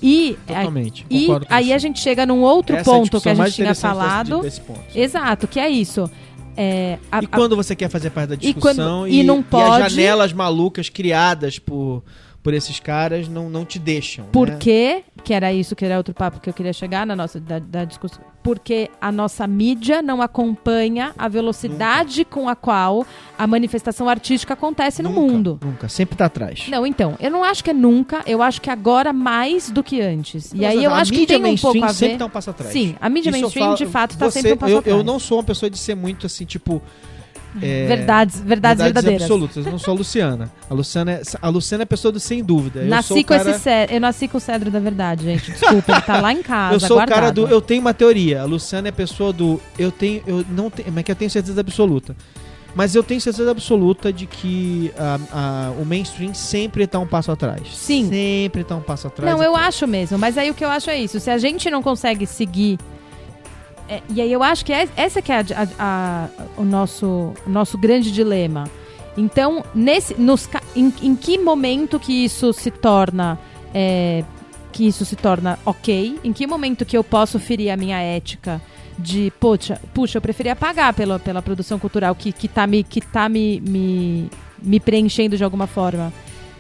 E, 0.03 0.39
Totalmente. 0.47 1.05
e 1.11 1.21
concordo 1.27 1.47
com 1.47 1.55
aí 1.55 1.73
a 1.75 1.79
gente 1.79 2.01
chega 2.01 2.25
num 2.25 2.41
outro 2.41 2.75
Essa 2.75 2.91
é 2.91 2.93
a 2.93 2.97
ponto 2.97 3.03
que 3.05 3.11
discussão 3.11 3.33
a 3.33 3.35
mais 3.35 3.51
gente 3.51 3.57
tinha 3.57 3.69
desse- 3.69 3.81
falado. 3.83 4.41
desse 4.41 4.61
ponto. 4.63 4.81
Exato, 4.95 5.47
que 5.47 5.61
é 5.61 5.69
isso. 5.69 6.11
É, 6.57 6.99
a- 7.13 7.21
E 7.23 7.27
a- 7.27 7.29
quando 7.29 7.55
você 7.55 7.77
quer 7.77 7.89
fazer 7.91 8.09
parte 8.11 8.31
da 8.31 8.35
E 8.37 8.39
discussão 8.39 9.01
quando- 9.03 9.09
e 9.09 9.23
não 9.23 9.41
as 9.41 9.45
pode- 9.47 9.91
janelas 9.95 10.33
malucas 10.33 10.89
criadas 10.89 11.59
por, 11.59 12.03
por 12.43 12.55
esses 12.55 12.81
caras 12.81 13.29
não, 13.29 13.51
não 13.51 13.65
te 13.65 13.79
deixam. 13.79 14.25
Por 14.27 14.49
né? 14.49 14.57
quê? 14.59 15.03
Que 15.23 15.35
era 15.35 15.53
isso 15.53 15.77
que 15.77 15.85
era 15.85 15.97
outro 15.99 16.15
papo 16.15 16.41
que 16.41 16.49
eu 16.49 16.55
queria 16.55 16.73
chegar 16.73 17.07
na 17.07 17.15
nossa 17.15 17.39
da, 17.39 17.59
da 17.59 17.85
discussão. 17.85 18.23
Porque 18.43 18.89
a 18.99 19.13
nossa 19.13 19.47
mídia 19.47 20.01
não 20.01 20.23
acompanha 20.23 21.13
a 21.19 21.29
velocidade 21.29 22.25
com 22.25 22.49
a 22.49 22.57
qual 22.57 23.07
a 23.37 23.47
manifestação 23.47 24.09
artística 24.09 24.55
acontece 24.55 25.03
no 25.03 25.11
Nunca, 25.11 25.21
mundo. 25.21 25.61
Nunca, 25.63 25.89
sempre 25.91 26.17
tá 26.17 26.25
atrás. 26.25 26.67
Não, 26.69 26.87
então, 26.87 27.17
eu 27.21 27.31
não 27.31 27.45
acho 27.45 27.63
que 27.63 27.69
é 27.69 27.75
nunca, 27.75 28.23
eu 28.27 28.41
acho 28.43 28.63
que 28.63 28.71
agora 28.71 29.13
mais 29.13 29.71
do 29.71 29.83
que 29.83 30.01
antes. 30.01 30.53
E 30.55 30.65
aí 30.65 30.83
eu 30.83 30.95
acho 30.95 31.13
que 31.13 31.27
tem 31.27 31.45
um 31.45 31.57
pouco 31.57 31.85
a 31.85 31.93
sempre 31.93 32.15
ver. 32.15 32.19
tá 32.19 32.25
um 32.25 32.31
passo 32.31 32.49
atrás. 32.49 32.73
Sim, 32.73 32.97
a 32.99 33.11
mídia 33.11 33.29
Isso 33.29 33.39
mainstream 33.41 33.67
falo- 33.67 33.77
de 33.77 33.87
fato 33.87 34.17
tá 34.17 34.25
você- 34.31 34.41
sempre 34.41 34.55
um 34.55 34.57
passo 34.57 34.73
eu, 34.73 34.79
atrás. 34.79 34.97
eu 34.99 35.05
não 35.05 35.19
sou 35.19 35.37
uma 35.37 35.45
pessoa 35.45 35.69
de 35.69 35.77
ser 35.79 35.95
muito 35.95 36.25
assim, 36.25 36.47
tipo. 36.47 36.81
É, 37.63 37.87
verdades, 37.87 38.41
verdades, 38.41 38.83
verdadeiras. 38.85 39.23
absolutas. 39.23 39.65
Eu 39.67 39.73
não 39.73 39.79
sou 39.79 39.95
a 39.95 39.97
Luciana. 39.97 40.51
A 40.69 40.75
Luciana 40.75 41.13
é, 41.13 41.23
a 41.41 41.49
Luciana 41.49 41.83
é 41.83 41.85
a 41.85 41.87
pessoa 41.87 42.13
do 42.13 42.21
sem 42.21 42.43
dúvida. 42.45 42.81
Eu 42.81 42.87
Nasci 42.89 43.15
com 43.25 43.35
cara, 43.35 43.51
esse 43.51 43.61
cedro. 43.61 43.95
Eu 43.95 44.01
nasci 44.01 44.29
com 44.29 44.39
o 44.39 44.41
cedro 44.41 44.71
da 44.71 44.79
verdade, 44.79 45.25
gente. 45.25 45.51
Desculpa, 45.51 45.93
ele 45.93 46.01
tá 46.03 46.21
lá 46.21 46.33
em 46.33 46.43
casa. 46.43 46.75
Eu 46.77 46.81
sou 46.81 46.97
o 46.97 47.01
cara 47.01 47.09
guardado. 47.23 47.47
do. 47.47 47.53
Eu 47.53 47.61
tenho 47.61 47.81
uma 47.81 47.95
teoria. 47.95 48.43
A 48.43 48.45
Luciana 48.45 48.89
é 48.89 48.91
a 48.91 48.93
pessoa 48.93 49.33
do. 49.33 49.61
Eu 49.79 49.91
tenho. 49.91 50.23
Eu 50.27 50.45
não 50.51 50.71
tenho. 50.71 50.89
Mas 50.93 50.99
é 50.99 51.03
que 51.03 51.13
eu 51.13 51.17
tenho 51.17 51.31
certeza 51.31 51.61
absoluta. 51.61 52.15
Mas 52.75 52.95
eu 52.95 53.03
tenho 53.03 53.21
certeza 53.21 53.51
absoluta 53.51 54.13
de 54.13 54.27
que 54.27 54.93
a- 54.97 55.19
a- 55.33 55.71
o 55.81 55.85
mainstream 55.85 56.33
sempre 56.33 56.87
tá 56.87 57.01
um 57.01 57.07
passo 57.07 57.33
atrás. 57.33 57.63
Sim. 57.75 58.09
Sempre 58.09 58.63
tá 58.63 58.77
um 58.77 58.81
passo 58.81 59.09
atrás. 59.09 59.33
Não, 59.35 59.43
eu 59.43 59.57
acho 59.57 59.89
mesmo, 59.89 60.17
mas 60.17 60.39
aí 60.39 60.51
o 60.51 60.55
que 60.55 60.65
eu 60.65 60.69
acho 60.69 60.89
é 60.89 60.97
isso. 60.97 61.19
Se 61.19 61.31
a 61.31 61.39
gente 61.39 61.69
não 61.69 61.83
consegue 61.83 62.27
seguir. 62.27 62.79
É, 63.91 64.03
e 64.09 64.21
aí 64.21 64.33
eu 64.33 64.43
acho 64.43 64.65
que 64.65 64.73
é- 64.73 64.89
essa 64.97 65.21
que 65.21 65.33
é 65.33 65.37
a- 65.41 65.45
a- 65.61 65.69
a- 65.79 66.29
o 66.57 66.65
nosso, 66.65 67.33
nosso 67.47 67.77
grande 67.77 68.11
dilema. 68.13 68.65
Então, 69.17 69.65
nesse, 69.75 70.15
nos, 70.19 70.49
em, 70.75 70.93
em 71.03 71.17
que 71.17 71.37
momento 71.39 71.99
que 71.99 72.25
isso 72.25 72.53
se 72.53 72.71
torna. 72.71 73.39
é, 73.75 74.25
que 74.73 74.87
isso 74.87 75.05
se 75.05 75.17
torna 75.17 75.59
ok? 75.67 76.19
Em 76.23 76.33
que 76.33 76.47
momento 76.47 76.85
que 76.85 76.97
eu 76.97 77.03
posso 77.03 77.39
ferir 77.41 77.71
a 77.71 77.77
minha 77.77 77.99
ética 78.01 78.61
de, 78.99 79.33
puxa, 79.41 79.81
puxa 79.93 80.19
eu 80.19 80.23
preferia 80.23 80.55
pagar 80.55 80.95
pela, 80.95 81.19
pela 81.19 81.43
produção 81.43 81.77
cultural 81.79 82.15
que, 82.15 82.33
que 82.33 82.47
tá, 82.47 82.67
me, 82.69 82.85
que 82.85 83.01
tá 83.01 83.29
me, 83.29 83.61
me, 83.61 84.31
me 84.63 84.79
preenchendo 84.79 85.37
de 85.37 85.43
alguma 85.43 85.67
forma 85.67 86.13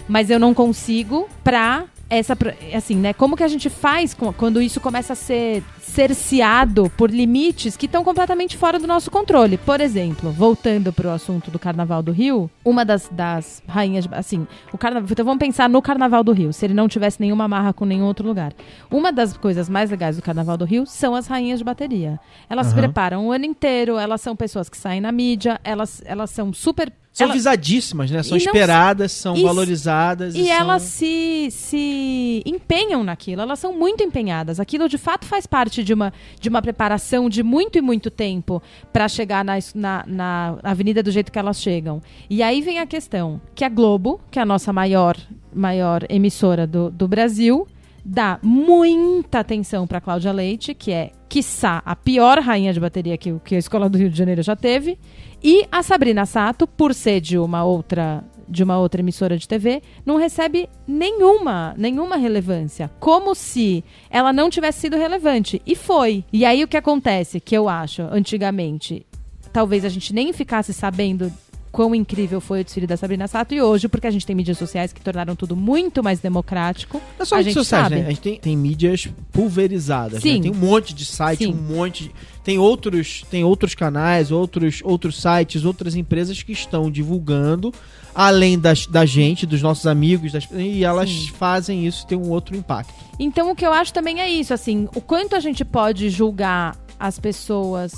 mas 0.08 0.28
eu 0.28 0.40
não 0.40 0.52
consigo 0.52 1.28
pra 1.44 1.84
essa 2.10 2.36
assim, 2.74 2.96
né? 2.96 3.12
Como 3.12 3.36
que 3.36 3.42
a 3.44 3.48
gente 3.48 3.70
faz 3.70 4.12
com- 4.12 4.32
quando 4.32 4.60
isso 4.60 4.80
começa 4.80 5.12
a 5.12 5.16
ser 5.16 5.62
cerceado 5.80 6.90
por 6.96 7.10
limites 7.10 7.76
que 7.76 7.86
estão 7.86 8.02
completamente 8.02 8.56
fora 8.56 8.78
do 8.78 8.86
nosso 8.86 9.10
controle? 9.10 9.56
Por 9.56 9.80
exemplo, 9.80 10.30
voltando 10.32 10.92
pro 10.92 11.08
assunto 11.10 11.50
do 11.50 11.58
Carnaval 11.58 12.02
do 12.02 12.10
Rio, 12.10 12.50
uma 12.64 12.84
das, 12.84 13.08
das 13.12 13.62
rainhas, 13.66 14.08
assim, 14.12 14.46
o 14.72 14.78
carnaval, 14.78 15.08
então 15.10 15.24
vamos 15.24 15.38
pensar 15.38 15.68
no 15.68 15.80
Carnaval 15.80 16.24
do 16.24 16.32
Rio, 16.32 16.52
se 16.52 16.64
ele 16.64 16.74
não 16.74 16.88
tivesse 16.88 17.20
nenhuma 17.20 17.44
amarra 17.44 17.72
com 17.72 17.84
nenhum 17.84 18.04
outro 18.06 18.26
lugar. 18.26 18.52
Uma 18.90 19.12
das 19.12 19.36
coisas 19.36 19.68
mais 19.68 19.90
legais 19.90 20.16
do 20.16 20.22
Carnaval 20.22 20.56
do 20.56 20.64
Rio 20.64 20.84
são 20.86 21.14
as 21.14 21.26
rainhas 21.28 21.58
de 21.60 21.64
bateria. 21.64 22.18
Elas 22.48 22.66
se 22.66 22.72
Aham. 22.72 22.82
preparam 22.82 23.26
o 23.28 23.32
ano 23.32 23.44
inteiro, 23.44 23.96
elas 23.98 24.20
são 24.20 24.34
pessoas 24.34 24.68
que 24.68 24.76
saem 24.76 25.00
na 25.00 25.12
mídia, 25.12 25.60
elas, 25.62 26.02
elas 26.04 26.30
são 26.30 26.52
super 26.52 26.92
São 27.12 27.24
ela- 27.26 27.34
visadíssimas, 27.34 28.08
né? 28.10 28.22
São 28.22 28.38
E 28.38 28.40
não- 28.40 28.46
esperadas, 28.46 29.10
são 29.12 29.36
e- 29.36 29.42
valorizadas. 29.42 30.34
E 30.34 30.44
são- 30.46 30.52
elas 30.54 30.82
se, 30.82 31.48
se 31.50 32.42
empenham 32.46 33.02
naquilo, 33.02 33.42
elas 33.42 33.58
são 33.58 33.72
muito 33.76 34.02
empenhadas. 34.02 34.60
Aquilo 34.60 34.88
de 34.88 34.96
fato 34.96 35.26
faz 35.26 35.44
parte 35.46 35.82
de 35.82 35.92
uma, 35.92 36.12
de 36.40 36.48
uma 36.48 36.62
preparação 36.62 37.28
de 37.28 37.42
muito 37.42 37.76
e 37.78 37.80
muito 37.80 38.10
tempo 38.10 38.62
para 38.92 39.08
chegar 39.08 39.44
na, 39.44 39.54
na, 39.74 40.04
na 40.06 40.58
avenida 40.62 41.02
do 41.02 41.10
jeito 41.10 41.32
que 41.32 41.38
elas 41.38 41.60
chegam. 41.60 42.00
E 42.28 42.42
aí 42.42 42.60
vem 42.62 42.78
a 42.78 42.86
questão: 42.86 43.40
que 43.54 43.64
a 43.64 43.68
Globo, 43.68 44.20
que 44.30 44.38
é 44.38 44.42
a 44.42 44.46
nossa 44.46 44.72
maior, 44.72 45.16
maior 45.52 46.04
emissora 46.08 46.66
do, 46.66 46.90
do 46.90 47.08
Brasil, 47.08 47.66
dá 48.04 48.38
muita 48.42 49.40
atenção 49.40 49.86
para 49.86 50.00
Cláudia 50.00 50.32
Leite, 50.32 50.74
que 50.74 50.92
é, 50.92 51.12
quiçá, 51.28 51.82
a 51.84 51.94
pior 51.94 52.38
rainha 52.38 52.72
de 52.72 52.80
bateria 52.80 53.16
que, 53.16 53.38
que 53.44 53.54
a 53.54 53.58
Escola 53.58 53.88
do 53.88 53.98
Rio 53.98 54.10
de 54.10 54.18
Janeiro 54.18 54.42
já 54.42 54.56
teve, 54.56 54.98
e 55.42 55.66
a 55.70 55.82
Sabrina 55.82 56.26
Sato, 56.26 56.66
por 56.66 56.94
ser 56.94 57.20
de 57.20 57.38
uma 57.38 57.64
outra 57.64 58.24
de 58.50 58.64
uma 58.64 58.76
outra 58.78 59.00
emissora 59.00 59.38
de 59.38 59.46
TV, 59.46 59.80
não 60.04 60.16
recebe 60.16 60.68
nenhuma, 60.84 61.72
nenhuma 61.78 62.16
relevância, 62.16 62.90
como 62.98 63.32
se 63.32 63.84
ela 64.10 64.32
não 64.32 64.50
tivesse 64.50 64.80
sido 64.80 64.96
relevante 64.96 65.62
e 65.64 65.76
foi. 65.76 66.24
E 66.32 66.44
aí 66.44 66.64
o 66.64 66.66
que 66.68 66.76
acontece, 66.76 67.38
que 67.38 67.56
eu 67.56 67.68
acho, 67.68 68.02
antigamente, 68.10 69.06
talvez 69.52 69.84
a 69.84 69.88
gente 69.88 70.12
nem 70.12 70.32
ficasse 70.32 70.72
sabendo 70.72 71.32
quão 71.72 71.94
incrível 71.94 72.40
foi 72.40 72.60
o 72.60 72.64
desfile 72.64 72.86
da 72.86 72.96
Sabrina 72.96 73.28
Sato 73.28 73.54
e 73.54 73.62
hoje, 73.62 73.88
porque 73.88 74.06
a 74.06 74.10
gente 74.10 74.26
tem 74.26 74.34
mídias 74.34 74.58
sociais 74.58 74.92
que 74.92 75.00
tornaram 75.00 75.36
tudo 75.36 75.54
muito 75.56 76.02
mais 76.02 76.18
democrático, 76.20 76.98
Não 77.16 77.22
é 77.22 77.24
só 77.24 77.36
a 77.36 77.42
gente 77.42 77.54
sociais, 77.54 77.84
sabe. 77.84 77.96
né? 78.00 78.06
A 78.06 78.08
gente 78.10 78.20
tem, 78.20 78.38
tem 78.40 78.56
mídias 78.56 79.08
pulverizadas, 79.32 80.22
Sim. 80.22 80.36
né? 80.36 80.42
Tem 80.42 80.50
um 80.50 80.54
monte 80.54 80.94
de 80.94 81.04
site, 81.04 81.44
Sim. 81.44 81.52
um 81.52 81.76
monte 81.76 82.04
de... 82.04 82.14
Tem 82.42 82.58
outros, 82.58 83.22
tem 83.30 83.44
outros 83.44 83.74
canais, 83.74 84.30
outros, 84.30 84.80
outros 84.82 85.20
sites, 85.20 85.64
outras 85.64 85.94
empresas 85.94 86.42
que 86.42 86.52
estão 86.52 86.90
divulgando, 86.90 87.72
além 88.14 88.58
das, 88.58 88.86
da 88.86 89.04
gente, 89.04 89.44
dos 89.46 89.60
nossos 89.62 89.86
amigos, 89.86 90.32
das- 90.32 90.48
e 90.52 90.82
elas 90.82 91.08
Sim. 91.10 91.28
fazem 91.38 91.86
isso 91.86 92.06
ter 92.06 92.16
um 92.16 92.30
outro 92.30 92.56
impacto. 92.56 92.92
Então 93.18 93.50
o 93.50 93.54
que 93.54 93.64
eu 93.64 93.72
acho 93.72 93.92
também 93.92 94.20
é 94.20 94.28
isso, 94.28 94.54
assim, 94.54 94.88
o 94.94 95.00
quanto 95.00 95.36
a 95.36 95.40
gente 95.40 95.64
pode 95.64 96.08
julgar 96.08 96.76
as 96.98 97.18
pessoas, 97.18 97.92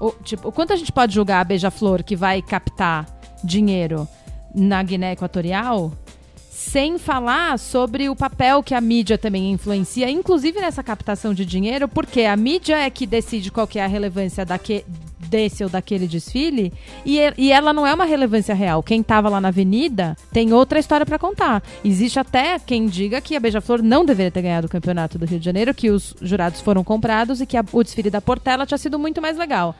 o, 0.00 0.10
tipo, 0.24 0.48
o 0.48 0.52
quanto 0.52 0.72
a 0.72 0.76
gente 0.76 0.90
pode 0.92 1.14
julgar 1.14 1.40
a 1.40 1.44
Beija-Flor 1.44 2.02
que 2.02 2.16
vai 2.16 2.42
captar 2.42 3.06
dinheiro 3.44 4.08
na 4.54 4.82
Guiné 4.82 5.12
Equatorial, 5.12 5.92
sem 6.50 6.98
falar 6.98 7.58
sobre 7.58 8.08
o 8.08 8.16
papel 8.16 8.62
que 8.62 8.74
a 8.74 8.80
mídia 8.80 9.18
também 9.18 9.50
influencia, 9.52 10.08
inclusive 10.10 10.60
nessa 10.60 10.82
captação 10.82 11.34
de 11.34 11.44
dinheiro, 11.44 11.86
porque 11.86 12.22
a 12.22 12.36
mídia 12.36 12.76
é 12.78 12.88
que 12.88 13.06
decide 13.06 13.50
qual 13.50 13.66
que 13.66 13.78
é 13.78 13.84
a 13.84 13.88
relevância 13.88 14.44
daque, 14.46 14.84
desse 15.28 15.64
ou 15.64 15.70
daquele 15.70 16.06
desfile, 16.06 16.72
e, 17.04 17.18
e- 17.36 17.50
ela 17.50 17.72
não 17.72 17.86
é 17.86 17.92
uma 17.92 18.04
relevância 18.04 18.54
real. 18.54 18.82
Quem 18.82 19.00
estava 19.00 19.28
lá 19.28 19.40
na 19.40 19.48
avenida 19.48 20.16
tem 20.32 20.52
outra 20.52 20.78
história 20.78 21.04
para 21.04 21.18
contar. 21.18 21.62
Existe 21.84 22.18
até 22.20 22.58
quem 22.58 22.86
diga 22.86 23.20
que 23.20 23.34
a 23.34 23.40
Beija-Flor 23.40 23.82
não 23.82 24.04
deveria 24.04 24.30
ter 24.30 24.42
ganhado 24.42 24.66
o 24.66 24.70
campeonato 24.70 25.18
do 25.18 25.26
Rio 25.26 25.38
de 25.40 25.44
Janeiro, 25.44 25.74
que 25.74 25.90
os 25.90 26.14
jurados 26.22 26.60
foram 26.60 26.84
comprados 26.84 27.40
e 27.40 27.46
que 27.46 27.56
a- 27.56 27.64
o 27.72 27.82
desfile 27.82 28.10
da 28.10 28.20
Portela 28.20 28.64
tinha 28.64 28.78
sido 28.78 28.98
muito 28.98 29.20
mais 29.20 29.36
legal. 29.36 29.74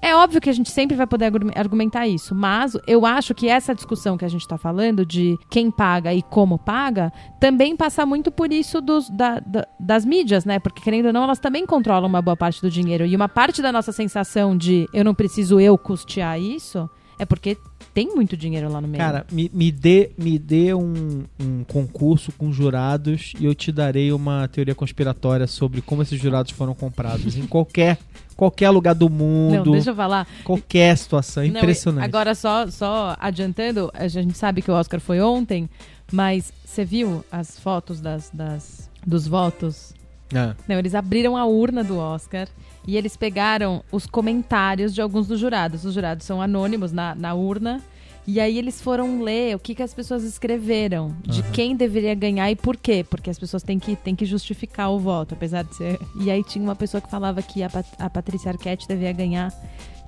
É 0.00 0.14
óbvio 0.14 0.40
que 0.40 0.48
a 0.50 0.52
gente 0.52 0.70
sempre 0.70 0.96
vai 0.96 1.06
poder 1.06 1.24
argu- 1.26 1.50
argumentar 1.56 2.06
isso, 2.06 2.34
mas 2.34 2.76
eu 2.86 3.04
acho 3.04 3.34
que 3.34 3.48
essa 3.48 3.74
discussão 3.74 4.16
que 4.16 4.24
a 4.24 4.28
gente 4.28 4.42
está 4.42 4.56
falando 4.56 5.04
de 5.04 5.36
quem 5.50 5.70
paga 5.70 6.14
e 6.14 6.22
como 6.22 6.58
paga 6.58 7.12
também 7.40 7.74
passa 7.76 8.06
muito 8.06 8.30
por 8.30 8.52
isso 8.52 8.80
dos, 8.80 9.08
da- 9.10 9.40
da- 9.40 9.66
das 9.80 10.04
mídias, 10.04 10.44
né? 10.44 10.58
Porque 10.60 10.82
querendo 10.82 11.06
ou 11.06 11.12
não, 11.12 11.24
elas 11.24 11.38
também 11.40 11.66
controlam 11.66 12.08
uma 12.08 12.22
boa 12.22 12.36
parte 12.36 12.60
do 12.62 12.70
dinheiro. 12.70 13.04
E 13.04 13.16
uma 13.16 13.28
parte 13.28 13.60
da 13.60 13.72
nossa 13.72 13.90
sensação 13.90 14.56
de 14.56 14.86
eu 14.92 15.02
não 15.02 15.14
preciso 15.14 15.58
eu 15.58 15.76
custear 15.76 16.38
isso 16.40 16.88
é 17.18 17.24
porque 17.24 17.56
tem 17.96 18.14
muito 18.14 18.36
dinheiro 18.36 18.70
lá 18.70 18.78
no 18.78 18.86
meio. 18.86 19.02
Cara, 19.02 19.24
me, 19.32 19.50
me 19.54 19.72
dê, 19.72 20.10
me 20.18 20.38
dê 20.38 20.74
um, 20.74 21.24
um 21.40 21.64
concurso 21.64 22.30
com 22.30 22.52
jurados 22.52 23.32
e 23.40 23.46
eu 23.46 23.54
te 23.54 23.72
darei 23.72 24.12
uma 24.12 24.46
teoria 24.48 24.74
conspiratória 24.74 25.46
sobre 25.46 25.80
como 25.80 26.02
esses 26.02 26.20
jurados 26.20 26.52
foram 26.52 26.74
comprados. 26.74 27.38
em 27.38 27.46
qualquer, 27.46 27.96
qualquer 28.36 28.68
lugar 28.68 28.94
do 28.94 29.08
mundo, 29.08 29.64
não, 29.64 29.72
deixa 29.72 29.92
eu 29.92 29.94
falar. 29.94 30.28
qualquer 30.44 30.94
situação. 30.98 31.42
É 31.42 31.48
Não, 31.48 31.56
Impressionante. 31.56 32.04
agora, 32.04 32.34
só, 32.34 32.66
só 32.66 33.16
adiantando, 33.18 33.90
a 33.94 34.06
gente 34.08 34.36
sabe 34.36 34.60
que 34.60 34.70
o 34.70 34.74
Oscar 34.74 35.00
foi 35.00 35.22
ontem, 35.22 35.66
mas 36.12 36.52
você 36.66 36.84
viu 36.84 37.24
as 37.32 37.58
fotos 37.58 37.98
das, 37.98 38.28
das, 38.30 38.90
dos 39.06 39.26
votos? 39.26 39.94
Ah, 40.34 40.54
Não, 40.68 40.76
eles 40.78 40.94
abriram 40.94 41.36
a 41.36 41.44
urna 41.44 41.84
do 41.84 41.98
Oscar 41.98 42.48
e 42.86 42.96
eles 42.96 43.16
pegaram 43.16 43.82
os 43.92 44.06
comentários 44.06 44.94
de 44.94 45.00
alguns 45.00 45.26
dos 45.28 45.38
jurados. 45.40 45.84
Os 45.84 45.94
jurados 45.94 46.26
são 46.26 46.40
anônimos 46.42 46.92
na, 46.92 47.14
na 47.14 47.34
urna. 47.34 47.82
E 48.28 48.40
aí 48.40 48.58
eles 48.58 48.80
foram 48.80 49.22
ler 49.22 49.54
o 49.54 49.58
que, 49.60 49.72
que 49.72 49.82
as 49.84 49.94
pessoas 49.94 50.24
escreveram, 50.24 51.14
de 51.22 51.42
Aham. 51.42 51.50
quem 51.52 51.76
deveria 51.76 52.12
ganhar 52.12 52.50
e 52.50 52.56
por 52.56 52.76
quê. 52.76 53.06
Porque 53.08 53.30
as 53.30 53.38
pessoas 53.38 53.62
têm 53.62 53.78
que, 53.78 53.94
têm 53.94 54.16
que 54.16 54.24
justificar 54.26 54.90
o 54.90 54.98
voto, 54.98 55.34
apesar 55.34 55.62
de 55.62 55.76
ser. 55.76 56.00
E 56.20 56.28
aí 56.28 56.42
tinha 56.42 56.64
uma 56.64 56.74
pessoa 56.74 57.00
que 57.00 57.08
falava 57.08 57.40
que 57.40 57.62
a, 57.62 57.70
Pat- 57.70 57.94
a 58.00 58.10
Patrícia 58.10 58.50
Arquette 58.50 58.88
devia 58.88 59.12
ganhar 59.12 59.52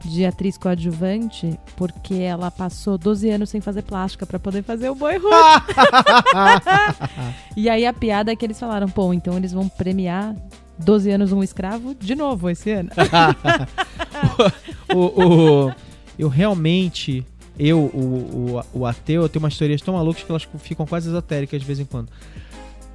de 0.07 0.25
atriz 0.27 0.59
coadjuvante 0.59 1.59
porque 1.77 2.15
ela 2.15 2.51
passou 2.51 2.99
12 2.99 3.31
anos 3.31 3.51
sem 3.51 3.61
fazer 3.61 3.83
plástica 3.83 4.27
pra 4.27 4.39
poder 4.39 4.63
fazer 4.63 4.91
o 4.91 4.95
Boyhood. 4.95 5.25
e 7.57 7.69
aí 7.69 7.85
a 7.87 7.93
piada 7.93 8.31
é 8.33 8.37
que 8.37 8.45
eles 8.45 8.59
falaram, 8.61 8.89
pô, 8.89 9.13
então 9.13 9.37
eles 9.37 9.53
vão 9.53 9.69
premiar 9.69 10.35
12 10.79 11.11
anos 11.11 11.33
um 11.33 11.43
escravo 11.43 11.95
de 11.95 12.15
novo 12.15 12.49
esse 12.51 12.71
ano. 12.71 12.91
o, 14.95 15.67
o- 15.67 15.73
eu 16.19 16.29
realmente, 16.29 17.25
eu, 17.59 17.79
o, 17.79 18.61
o, 18.75 18.81
o 18.81 18.87
ateu, 18.87 19.23
eu 19.23 19.29
tenho 19.29 19.45
umas 19.45 19.57
teorias 19.57 19.81
tão 19.81 19.95
malucas 19.95 20.23
que 20.25 20.31
elas 20.31 20.47
ficam 20.59 20.85
quase 20.87 21.09
esotéricas 21.09 21.61
de 21.61 21.67
vez 21.67 21.79
em 21.81 21.85
quando. 21.85 22.09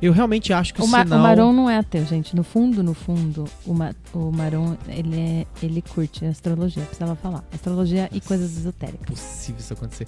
Eu 0.03 0.11
realmente 0.11 0.51
acho 0.51 0.73
que 0.73 0.81
o, 0.81 0.83
O, 0.83 0.87
sinal... 0.87 1.05
o 1.19 1.21
Maron 1.21 1.53
não 1.53 1.69
é 1.69 1.77
ateu, 1.77 2.05
gente. 2.05 2.35
No 2.35 2.43
fundo, 2.43 2.83
no 2.83 2.93
fundo, 2.93 3.45
o, 3.65 3.73
Ma 3.73 3.95
o 4.13 4.31
Maron, 4.31 4.75
ele, 4.89 5.17
é, 5.17 5.45
ele 5.61 5.81
curte 5.81 6.25
astrologia, 6.25 6.83
precisava 6.83 7.15
falar. 7.15 7.41
Astrologia 7.53 8.09
e 8.11 8.19
coisas 8.19 8.57
esotéricas. 8.57 9.05
possível 9.07 9.59
isso 9.61 9.71
acontecer. 9.73 10.07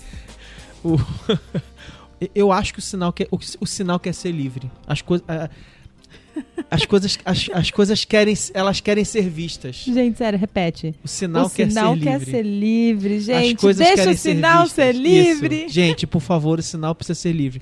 O- 0.83 0.97
eu 2.35 2.51
acho 2.51 2.73
que 2.73 2.79
o 2.79 2.81
sinal 2.81 3.13
quer, 3.13 3.27
o, 3.31 3.37
o 3.61 3.65
sinal 3.65 3.97
quer 3.99 4.13
ser 4.13 4.31
livre. 4.31 4.69
As 4.85 5.01
coisas... 5.01 5.25
As 6.69 6.85
coisas, 6.85 7.17
as, 7.23 7.49
as 7.53 7.71
coisas 7.71 8.03
querem, 8.03 8.35
elas 8.53 8.81
querem 8.81 9.05
ser 9.05 9.29
vistas. 9.29 9.77
Gente, 9.87 10.17
sério, 10.17 10.37
repete. 10.37 10.93
O 11.01 11.07
sinal, 11.07 11.45
o 11.45 11.49
quer 11.49 11.69
sinal 11.69 11.93
ser 11.95 12.01
quer 12.01 12.17
livre. 12.19 12.31
ser 12.31 12.41
livre, 12.43 13.15
As 13.15 13.23
gente. 13.23 13.61
coisas 13.61 13.79
Deixa 13.87 13.95
querem 14.03 14.13
o 14.13 14.17
sinal 14.17 14.63
vistas. 14.63 14.85
ser 14.85 14.91
livre. 14.95 15.55
Isso. 15.63 15.73
Gente, 15.73 16.05
por 16.05 16.19
favor, 16.21 16.59
o 16.59 16.61
sinal 16.61 16.93
precisa 16.93 17.15
ser 17.17 17.31
livre. 17.31 17.61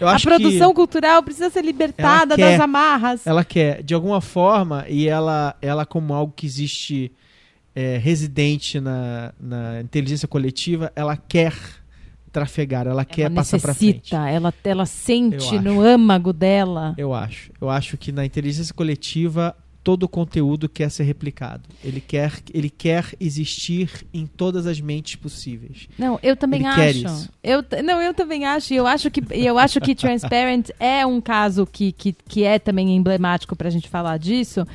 A 0.00 0.18
produção 0.18 0.72
cultural 0.72 1.22
precisa 1.22 1.50
ser 1.50 1.64
libertada 1.64 2.36
quer. 2.36 2.52
das 2.52 2.60
amarras. 2.60 3.26
ela 3.26 3.44
quer, 3.44 3.82
de 3.82 3.94
alguma 3.94 4.20
forma, 4.20 4.84
e 4.88 5.08
ela, 5.08 5.54
ela 5.60 5.84
como 5.84 6.14
algo 6.14 6.32
que 6.34 6.46
existe 6.46 7.12
é, 7.74 7.98
residente 7.98 8.80
na, 8.80 9.32
na 9.38 9.80
inteligência 9.80 10.26
coletiva, 10.26 10.92
ela 10.94 11.16
quer 11.16 11.54
trafegar, 12.32 12.86
ela, 12.86 13.04
quer 13.04 13.22
ela 13.22 13.34
passar 13.34 13.60
pra 13.60 13.74
frente. 13.74 14.14
necessita, 14.14 14.28
ela, 14.28 14.54
ela 14.64 14.86
sente 14.86 15.58
no 15.58 15.80
âmago 15.80 16.32
dela. 16.32 16.94
Eu 16.96 17.12
acho. 17.12 17.50
Eu 17.60 17.68
acho 17.68 17.96
que 17.96 18.12
na 18.12 18.24
inteligência 18.24 18.72
coletiva 18.72 19.56
todo 19.82 20.04
o 20.04 20.08
conteúdo 20.08 20.68
quer 20.68 20.90
ser 20.90 21.04
replicado. 21.04 21.62
Ele 21.82 22.00
quer, 22.00 22.32
ele 22.52 22.68
quer 22.68 23.14
existir 23.18 24.06
em 24.12 24.26
todas 24.26 24.66
as 24.66 24.80
mentes 24.80 25.16
possíveis. 25.16 25.88
Não, 25.98 26.18
eu 26.22 26.36
também 26.36 26.60
Ele 26.60 27.06
acho. 27.06 27.28
Eu, 27.42 27.64
não, 27.82 28.00
eu 28.00 28.12
também 28.12 28.44
acho. 28.44 28.72
E 28.72 28.76
eu 28.76 28.86
acho 28.86 29.10
que, 29.10 29.22
eu 29.30 29.58
acho 29.58 29.80
que 29.80 29.94
Transparent 29.94 30.70
é 30.78 31.04
um 31.06 31.20
caso 31.20 31.66
que, 31.66 31.92
que, 31.92 32.12
que 32.12 32.44
é 32.44 32.58
também 32.58 32.94
emblemático 32.94 33.56
pra 33.56 33.70
gente 33.70 33.88
falar 33.88 34.18
disso, 34.18 34.66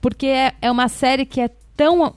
porque 0.00 0.26
é, 0.26 0.54
é 0.60 0.70
uma 0.70 0.88
série 0.88 1.24
que 1.24 1.40
é 1.40 1.50
tão. 1.76 2.14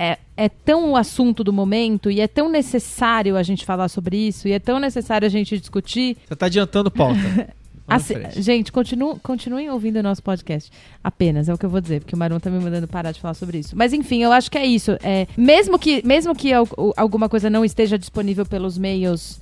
É, 0.00 0.16
é 0.36 0.48
tão 0.48 0.92
o 0.92 0.96
assunto 0.96 1.42
do 1.42 1.52
momento 1.52 2.08
e 2.08 2.20
é 2.20 2.28
tão 2.28 2.48
necessário 2.48 3.36
a 3.36 3.42
gente 3.42 3.64
falar 3.64 3.88
sobre 3.88 4.16
isso 4.16 4.46
e 4.46 4.52
é 4.52 4.60
tão 4.60 4.78
necessário 4.78 5.26
a 5.26 5.28
gente 5.28 5.58
discutir. 5.58 6.16
Você 6.28 6.36
tá 6.36 6.46
adiantando 6.46 6.88
pauta. 6.88 7.18
Assi- 7.96 8.14
gente, 8.42 8.70
continu, 8.70 9.18
continuem 9.22 9.70
ouvindo 9.70 9.98
o 9.98 10.02
nosso 10.02 10.22
podcast. 10.22 10.70
Apenas, 11.02 11.48
é 11.48 11.54
o 11.54 11.58
que 11.58 11.64
eu 11.66 11.70
vou 11.70 11.80
dizer, 11.80 12.00
porque 12.00 12.14
o 12.14 12.18
Maron 12.18 12.38
tá 12.38 12.50
me 12.50 12.58
mandando 12.62 12.86
parar 12.86 13.12
de 13.12 13.20
falar 13.20 13.34
sobre 13.34 13.58
isso. 13.58 13.76
Mas 13.76 13.92
enfim, 13.92 14.22
eu 14.22 14.30
acho 14.32 14.50
que 14.50 14.58
é 14.58 14.66
isso. 14.66 14.92
É, 15.02 15.26
mesmo 15.36 15.78
que, 15.78 16.06
mesmo 16.06 16.34
que 16.34 16.50
alguma 16.96 17.28
coisa 17.28 17.48
não 17.48 17.64
esteja 17.64 17.98
disponível 17.98 18.44
pelos 18.46 18.76
meios. 18.78 19.40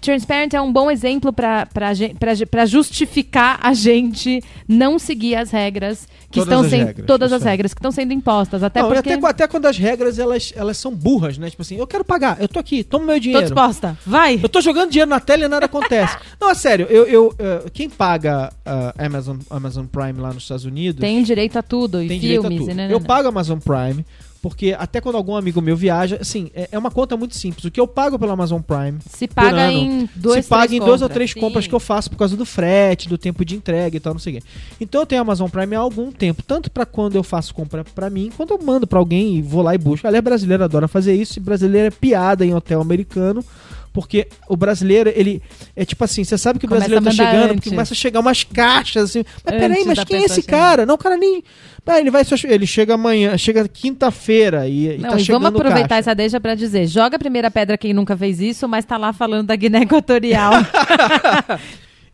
Transparent 0.00 0.54
é 0.54 0.60
um 0.60 0.72
bom 0.72 0.90
exemplo 0.90 1.32
para 1.32 2.66
justificar 2.66 3.58
a 3.62 3.74
gente 3.74 4.42
não 4.66 4.98
seguir 4.98 5.36
as 5.36 5.50
regras 5.50 6.08
que 6.30 6.40
Todas 6.40 6.48
estão 6.48 6.60
as 6.64 6.70
sendo 6.70 6.86
regras, 6.86 7.06
todas 7.06 7.32
as 7.32 7.42
aí. 7.42 7.48
regras 7.50 7.74
que 7.74 7.78
estão 7.78 7.92
sendo 7.92 8.12
impostas 8.12 8.62
até 8.62 8.80
Não, 8.80 8.88
porque 8.90 9.12
até, 9.12 9.26
até 9.26 9.46
quando 9.46 9.66
as 9.66 9.78
regras 9.78 10.18
elas, 10.18 10.52
elas 10.56 10.76
são 10.78 10.92
burras, 10.92 11.38
né? 11.38 11.48
Tipo 11.50 11.62
assim, 11.62 11.76
eu 11.76 11.86
quero 11.86 12.04
pagar, 12.04 12.40
eu 12.40 12.48
tô 12.48 12.58
aqui, 12.58 12.82
toma 12.82 13.04
meu 13.04 13.14
tô 13.16 13.20
dinheiro. 13.20 13.44
disposta 13.44 13.96
vai 14.04 14.40
Eu 14.42 14.48
tô 14.48 14.60
jogando 14.60 14.90
dinheiro 14.90 15.10
na 15.10 15.20
tela 15.20 15.44
e 15.44 15.48
nada 15.48 15.66
acontece. 15.66 16.16
Não, 16.40 16.50
é 16.50 16.54
sério, 16.54 16.86
eu, 16.90 17.04
eu, 17.06 17.34
eh, 17.38 17.64
quem 17.72 17.88
paga 17.88 18.52
ah, 18.64 18.94
Amazon, 18.98 19.36
Amazon 19.50 19.86
Prime 19.86 20.14
lá 20.14 20.32
nos 20.32 20.42
Estados 20.42 20.64
Unidos 20.64 21.00
tem 21.00 21.22
direito 21.22 21.58
a 21.58 21.62
tudo 21.62 22.02
e 22.02 22.08
tem 22.08 22.18
direito 22.18 22.46
a 22.46 22.48
filmes 22.48 22.66
tudo. 22.66 22.70
e 22.72 22.74
né, 22.74 22.88
Eu 22.90 23.00
pago 23.00 23.28
Amazon 23.28 23.58
Prime, 23.58 24.04
porque 24.44 24.76
até 24.78 25.00
quando 25.00 25.16
algum 25.16 25.34
amigo 25.34 25.62
meu 25.62 25.74
viaja, 25.74 26.18
assim, 26.20 26.50
é, 26.54 26.68
é 26.70 26.78
uma 26.78 26.90
conta 26.90 27.16
muito 27.16 27.34
simples. 27.34 27.64
O 27.64 27.70
que 27.70 27.80
eu 27.80 27.88
pago 27.88 28.18
pelo 28.18 28.30
Amazon 28.30 28.60
Prime 28.60 28.98
se 29.08 29.26
paga 29.26 29.62
ano, 29.62 29.72
em 29.72 30.10
duas 30.14 30.44
se 30.44 30.50
paga 30.50 30.74
em 30.74 30.78
duas 30.78 31.00
ou 31.00 31.08
três 31.08 31.30
Sim. 31.30 31.40
compras 31.40 31.66
que 31.66 31.74
eu 31.74 31.80
faço 31.80 32.10
por 32.10 32.18
causa 32.18 32.36
do 32.36 32.44
frete, 32.44 33.08
do 33.08 33.16
tempo 33.16 33.42
de 33.42 33.56
entrega 33.56 33.96
e 33.96 34.00
tal, 34.00 34.12
não 34.12 34.20
sei 34.20 34.34
o 34.34 34.36
quê. 34.36 34.46
Então 34.78 35.00
eu 35.00 35.06
tenho 35.06 35.22
Amazon 35.22 35.48
Prime 35.48 35.74
há 35.74 35.78
algum 35.78 36.12
tempo, 36.12 36.42
tanto 36.42 36.70
pra 36.70 36.84
quando 36.84 37.16
eu 37.16 37.22
faço 37.22 37.54
compra 37.54 37.84
pra 37.84 38.10
mim, 38.10 38.30
quanto 38.36 38.52
eu 38.52 38.62
mando 38.62 38.86
pra 38.86 38.98
alguém 38.98 39.36
e 39.36 39.40
vou 39.40 39.62
lá 39.62 39.74
e 39.74 39.78
busco. 39.78 40.06
Aliás, 40.06 40.22
brasileiro 40.22 40.62
adora 40.62 40.86
fazer 40.86 41.14
isso, 41.14 41.38
e 41.38 41.40
brasileiro 41.40 41.88
é 41.88 41.90
piada 41.90 42.44
em 42.44 42.54
hotel 42.54 42.82
americano. 42.82 43.42
Porque 43.94 44.26
o 44.48 44.56
brasileiro, 44.56 45.08
ele. 45.14 45.40
É 45.76 45.84
tipo 45.84 46.02
assim, 46.02 46.24
você 46.24 46.36
sabe 46.36 46.58
que 46.58 46.66
o 46.66 46.68
Começa 46.68 46.88
brasileiro 46.88 47.04
tá 47.16 47.24
chegando, 47.24 47.44
antes. 47.44 47.54
porque 47.54 47.70
começa 47.70 47.94
a 47.94 47.96
chegar 47.96 48.18
umas 48.18 48.42
caixas 48.42 49.04
assim. 49.04 49.22
Mas 49.44 49.54
Antes 49.54 49.68
peraí, 49.68 49.84
mas 49.86 50.04
quem 50.04 50.16
é 50.16 50.24
esse 50.24 50.42
chegar. 50.42 50.58
cara? 50.58 50.84
Não, 50.84 50.96
o 50.96 50.98
cara 50.98 51.16
nem. 51.16 51.44
Ah, 51.86 52.00
ele 52.00 52.10
vai 52.10 52.24
só. 52.24 52.34
Ele 52.48 52.66
chega 52.66 52.94
amanhã, 52.94 53.38
chega 53.38 53.68
quinta-feira 53.68 54.66
e, 54.68 54.96
e 54.96 54.98
Não, 54.98 55.10
tá 55.10 55.20
e 55.20 55.22
vamos 55.22 55.46
aproveitar 55.48 55.88
caixa. 55.90 56.10
essa 56.10 56.14
deixa 56.14 56.40
pra 56.40 56.56
dizer: 56.56 56.88
joga 56.88 57.14
a 57.14 57.18
primeira 57.20 57.52
pedra 57.52 57.78
quem 57.78 57.94
nunca 57.94 58.16
fez 58.16 58.40
isso, 58.40 58.66
mas 58.66 58.84
tá 58.84 58.96
lá 58.96 59.12
falando 59.12 59.46
da 59.46 59.54
Guiné 59.54 59.82
Equatorial. 59.82 60.54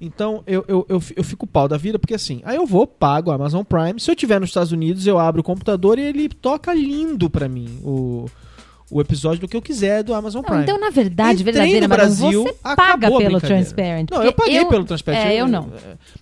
Então 0.02 0.42
eu, 0.46 0.64
eu, 0.66 0.86
eu, 0.88 1.02
eu 1.14 1.22
fico 1.22 1.46
pau 1.46 1.68
da 1.68 1.76
vida, 1.76 1.98
porque 1.98 2.14
assim, 2.14 2.40
aí 2.44 2.56
eu 2.56 2.64
vou, 2.64 2.86
pago 2.86 3.30
a 3.30 3.34
Amazon 3.34 3.62
Prime. 3.62 4.00
Se 4.00 4.10
eu 4.10 4.16
tiver 4.16 4.40
nos 4.40 4.48
Estados 4.48 4.72
Unidos, 4.72 5.06
eu 5.06 5.18
abro 5.18 5.42
o 5.42 5.44
computador 5.44 5.98
e 5.98 6.02
ele 6.02 6.28
toca 6.28 6.72
lindo 6.72 7.28
pra 7.28 7.48
mim 7.50 7.78
o, 7.84 8.24
o 8.90 9.00
episódio 9.00 9.40
do 9.40 9.46
que 9.48 9.56
eu 9.56 9.62
quiser 9.62 10.02
do 10.02 10.12
Amazon 10.12 10.42
Não, 10.42 10.48
Prime. 10.48 10.62
então, 10.64 10.78
na 10.80 10.90
verdade, 10.90 11.44
verdadeira, 11.44 11.86
no 11.86 11.94
Brasil, 11.94 12.42
você 12.42 12.52
paga 12.76 13.08
pelo. 13.10 13.40
Transparent. 13.40 14.10
Não, 14.10 14.22
eu 14.22 14.32
paguei 14.32 14.58
eu- 14.58 14.68
pelo 14.68 14.84
Transparent. 14.84 15.26
É, 15.26 15.36
eu 15.36 15.46
não. 15.46 15.72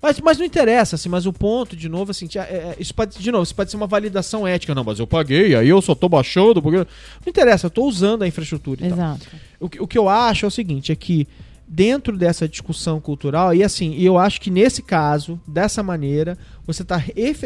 Mas, 0.02 0.20
mas 0.20 0.36
não 0.38 0.44
interessa, 0.44 0.96
assim, 0.96 1.08
mas 1.08 1.24
o 1.26 1.32
ponto, 1.32 1.74
de 1.74 1.88
novo, 1.88 2.10
assim, 2.10 2.28
é- 2.34 2.38
é- 2.40 2.76
isso 2.78 2.94
pode, 2.94 3.18
de 3.18 3.32
novo, 3.32 3.44
isso 3.44 3.54
pode 3.54 3.70
ser 3.70 3.76
uma 3.76 3.86
validação 3.86 4.46
ética. 4.46 4.74
Não, 4.74 4.84
mas 4.84 4.98
eu 4.98 5.06
paguei, 5.06 5.54
aí 5.54 5.68
eu 5.68 5.80
só 5.80 5.94
tô 5.94 6.08
baixando, 6.08 6.60
porque... 6.60 6.76
Não 6.78 6.86
interessa, 7.26 7.66
eu 7.66 7.70
tô 7.70 7.84
usando 7.86 8.22
a 8.22 8.28
infraestrutura 8.28 8.84
e 8.84 8.88
tal. 8.90 8.98
Exato. 8.98 9.26
O, 9.58 9.68
que- 9.68 9.80
o 9.80 9.86
que 9.86 9.96
eu 9.98 10.08
acho 10.08 10.44
é 10.44 10.48
o 10.48 10.50
seguinte, 10.50 10.92
é 10.92 10.96
que 10.96 11.26
dentro 11.66 12.16
dessa 12.16 12.48
discussão 12.48 13.00
cultural, 13.00 13.54
e 13.54 13.62
assim, 13.62 13.94
eu 14.00 14.16
acho 14.18 14.40
que 14.40 14.50
nesse 14.50 14.82
caso, 14.82 15.38
dessa 15.46 15.82
maneira, 15.82 16.36
você 16.66 16.82
tá, 16.84 17.02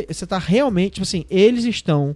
você 0.08 0.26
tá 0.26 0.38
realmente, 0.38 0.94
tipo 0.94 1.02
assim, 1.02 1.24
eles 1.30 1.64
estão 1.64 2.14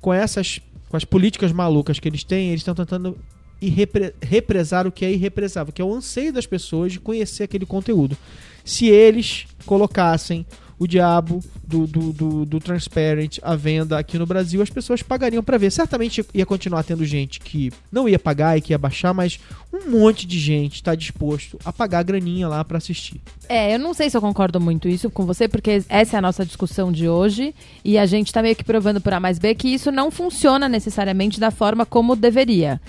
com 0.00 0.12
essas, 0.12 0.60
com 0.94 0.96
as 0.96 1.04
políticas 1.04 1.50
malucas 1.50 1.98
que 1.98 2.08
eles 2.08 2.22
têm, 2.22 2.50
eles 2.50 2.60
estão 2.60 2.72
tentando 2.72 3.18
irrepre- 3.60 4.14
represar 4.22 4.86
o 4.86 4.92
que 4.92 5.04
é 5.04 5.10
irrepresável, 5.10 5.72
que 5.72 5.82
é 5.82 5.84
o 5.84 5.92
anseio 5.92 6.32
das 6.32 6.46
pessoas 6.46 6.92
de 6.92 7.00
conhecer 7.00 7.42
aquele 7.42 7.66
conteúdo. 7.66 8.16
Se 8.64 8.86
eles 8.86 9.44
colocassem 9.66 10.46
o 10.78 10.86
diabo 10.86 11.40
do, 11.66 11.86
do, 11.86 12.12
do, 12.12 12.44
do 12.44 12.60
Transparent 12.60 13.38
à 13.42 13.54
venda 13.54 13.98
aqui 13.98 14.18
no 14.18 14.26
Brasil, 14.26 14.60
as 14.60 14.70
pessoas 14.70 15.02
pagariam 15.02 15.42
pra 15.42 15.56
ver. 15.58 15.70
Certamente 15.70 16.24
ia 16.34 16.44
continuar 16.44 16.82
tendo 16.82 17.04
gente 17.04 17.40
que 17.40 17.72
não 17.92 18.08
ia 18.08 18.18
pagar 18.18 18.56
e 18.58 18.60
que 18.60 18.72
ia 18.72 18.78
baixar, 18.78 19.14
mas 19.14 19.38
um 19.72 19.90
monte 19.90 20.26
de 20.26 20.38
gente 20.38 20.74
está 20.76 20.94
disposto 20.94 21.58
a 21.64 21.72
pagar 21.72 22.00
a 22.00 22.02
graninha 22.02 22.48
lá 22.48 22.64
pra 22.64 22.78
assistir. 22.78 23.20
É, 23.48 23.74
eu 23.74 23.78
não 23.78 23.94
sei 23.94 24.10
se 24.10 24.16
eu 24.16 24.20
concordo 24.20 24.60
muito 24.60 24.88
isso 24.88 25.10
com 25.10 25.24
você, 25.24 25.46
porque 25.48 25.82
essa 25.88 26.16
é 26.16 26.18
a 26.18 26.22
nossa 26.22 26.44
discussão 26.44 26.90
de 26.90 27.08
hoje 27.08 27.54
e 27.84 27.96
a 27.98 28.06
gente 28.06 28.32
tá 28.32 28.42
meio 28.42 28.56
que 28.56 28.64
provando 28.64 29.00
por 29.00 29.12
A 29.12 29.20
mais 29.20 29.38
B 29.38 29.54
que 29.54 29.68
isso 29.68 29.90
não 29.92 30.10
funciona 30.10 30.68
necessariamente 30.68 31.38
da 31.38 31.50
forma 31.50 31.86
como 31.86 32.16
deveria. 32.16 32.80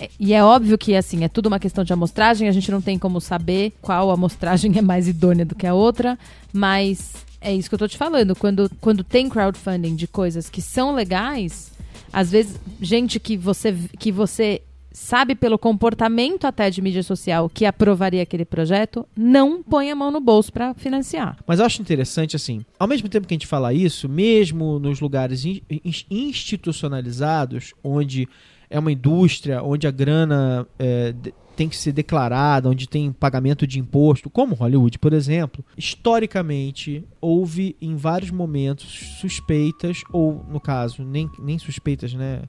É- 0.00 0.10
E 0.18 0.32
é 0.34 0.42
óbvio 0.44 0.76
que, 0.78 0.94
assim, 0.94 1.24
é 1.24 1.28
tudo 1.28 1.46
uma 1.46 1.58
questão 1.58 1.82
de 1.84 1.92
amostragem, 1.92 2.48
a 2.48 2.52
gente 2.52 2.70
não 2.70 2.80
tem 2.80 2.98
como 2.98 3.20
saber 3.20 3.72
qual 3.80 4.10
amostragem 4.10 4.72
é 4.78 4.82
mais 4.82 5.08
idônea 5.08 5.44
do 5.44 5.54
que 5.54 5.66
a 5.66 5.74
outra, 5.74 6.18
mas 6.52 7.12
é 7.40 7.54
isso 7.54 7.68
que 7.68 7.74
eu 7.74 7.78
tô 7.78 7.88
te 7.88 7.96
falando. 7.96 8.34
Quando, 8.34 8.70
quando 8.80 9.02
tem 9.04 9.28
crowdfunding 9.28 9.94
de 9.94 10.06
coisas 10.06 10.48
que 10.50 10.60
são 10.62 10.94
legais, 10.94 11.70
às 12.12 12.30
vezes, 12.30 12.58
gente 12.80 13.18
que 13.20 13.36
você, 13.36 13.74
que 13.98 14.10
você 14.10 14.62
sabe 14.90 15.34
pelo 15.36 15.56
comportamento 15.58 16.44
até 16.44 16.68
de 16.70 16.82
mídia 16.82 17.02
social 17.04 17.48
que 17.48 17.64
aprovaria 17.64 18.22
aquele 18.22 18.44
projeto, 18.44 19.06
não 19.16 19.62
põe 19.62 19.90
a 19.90 19.94
mão 19.94 20.10
no 20.10 20.20
bolso 20.20 20.52
para 20.52 20.74
financiar. 20.74 21.36
Mas 21.46 21.60
eu 21.60 21.66
acho 21.66 21.80
interessante, 21.80 22.34
assim, 22.34 22.64
ao 22.78 22.88
mesmo 22.88 23.08
tempo 23.08 23.26
que 23.26 23.34
a 23.34 23.36
gente 23.36 23.46
fala 23.46 23.72
isso, 23.72 24.08
mesmo 24.08 24.78
nos 24.80 25.00
lugares 25.00 25.44
in- 25.44 25.60
in- 25.70 26.04
institucionalizados, 26.10 27.74
onde 27.82 28.28
é 28.70 28.78
uma 28.78 28.92
indústria, 28.92 29.62
onde 29.62 29.86
a 29.86 29.90
grana 29.90 30.66
é, 30.78 31.14
tem 31.58 31.68
que 31.68 31.76
ser 31.76 31.90
declarada, 31.90 32.70
onde 32.70 32.88
tem 32.88 33.10
pagamento 33.10 33.66
de 33.66 33.80
imposto, 33.80 34.30
como 34.30 34.54
Hollywood, 34.54 34.96
por 35.00 35.12
exemplo, 35.12 35.64
historicamente 35.76 37.04
houve 37.20 37.74
em 37.82 37.96
vários 37.96 38.30
momentos 38.30 39.16
suspeitas, 39.20 40.02
ou 40.12 40.46
no 40.48 40.60
caso, 40.60 41.02
nem, 41.02 41.28
nem 41.36 41.58
suspeitas, 41.58 42.14
né? 42.14 42.42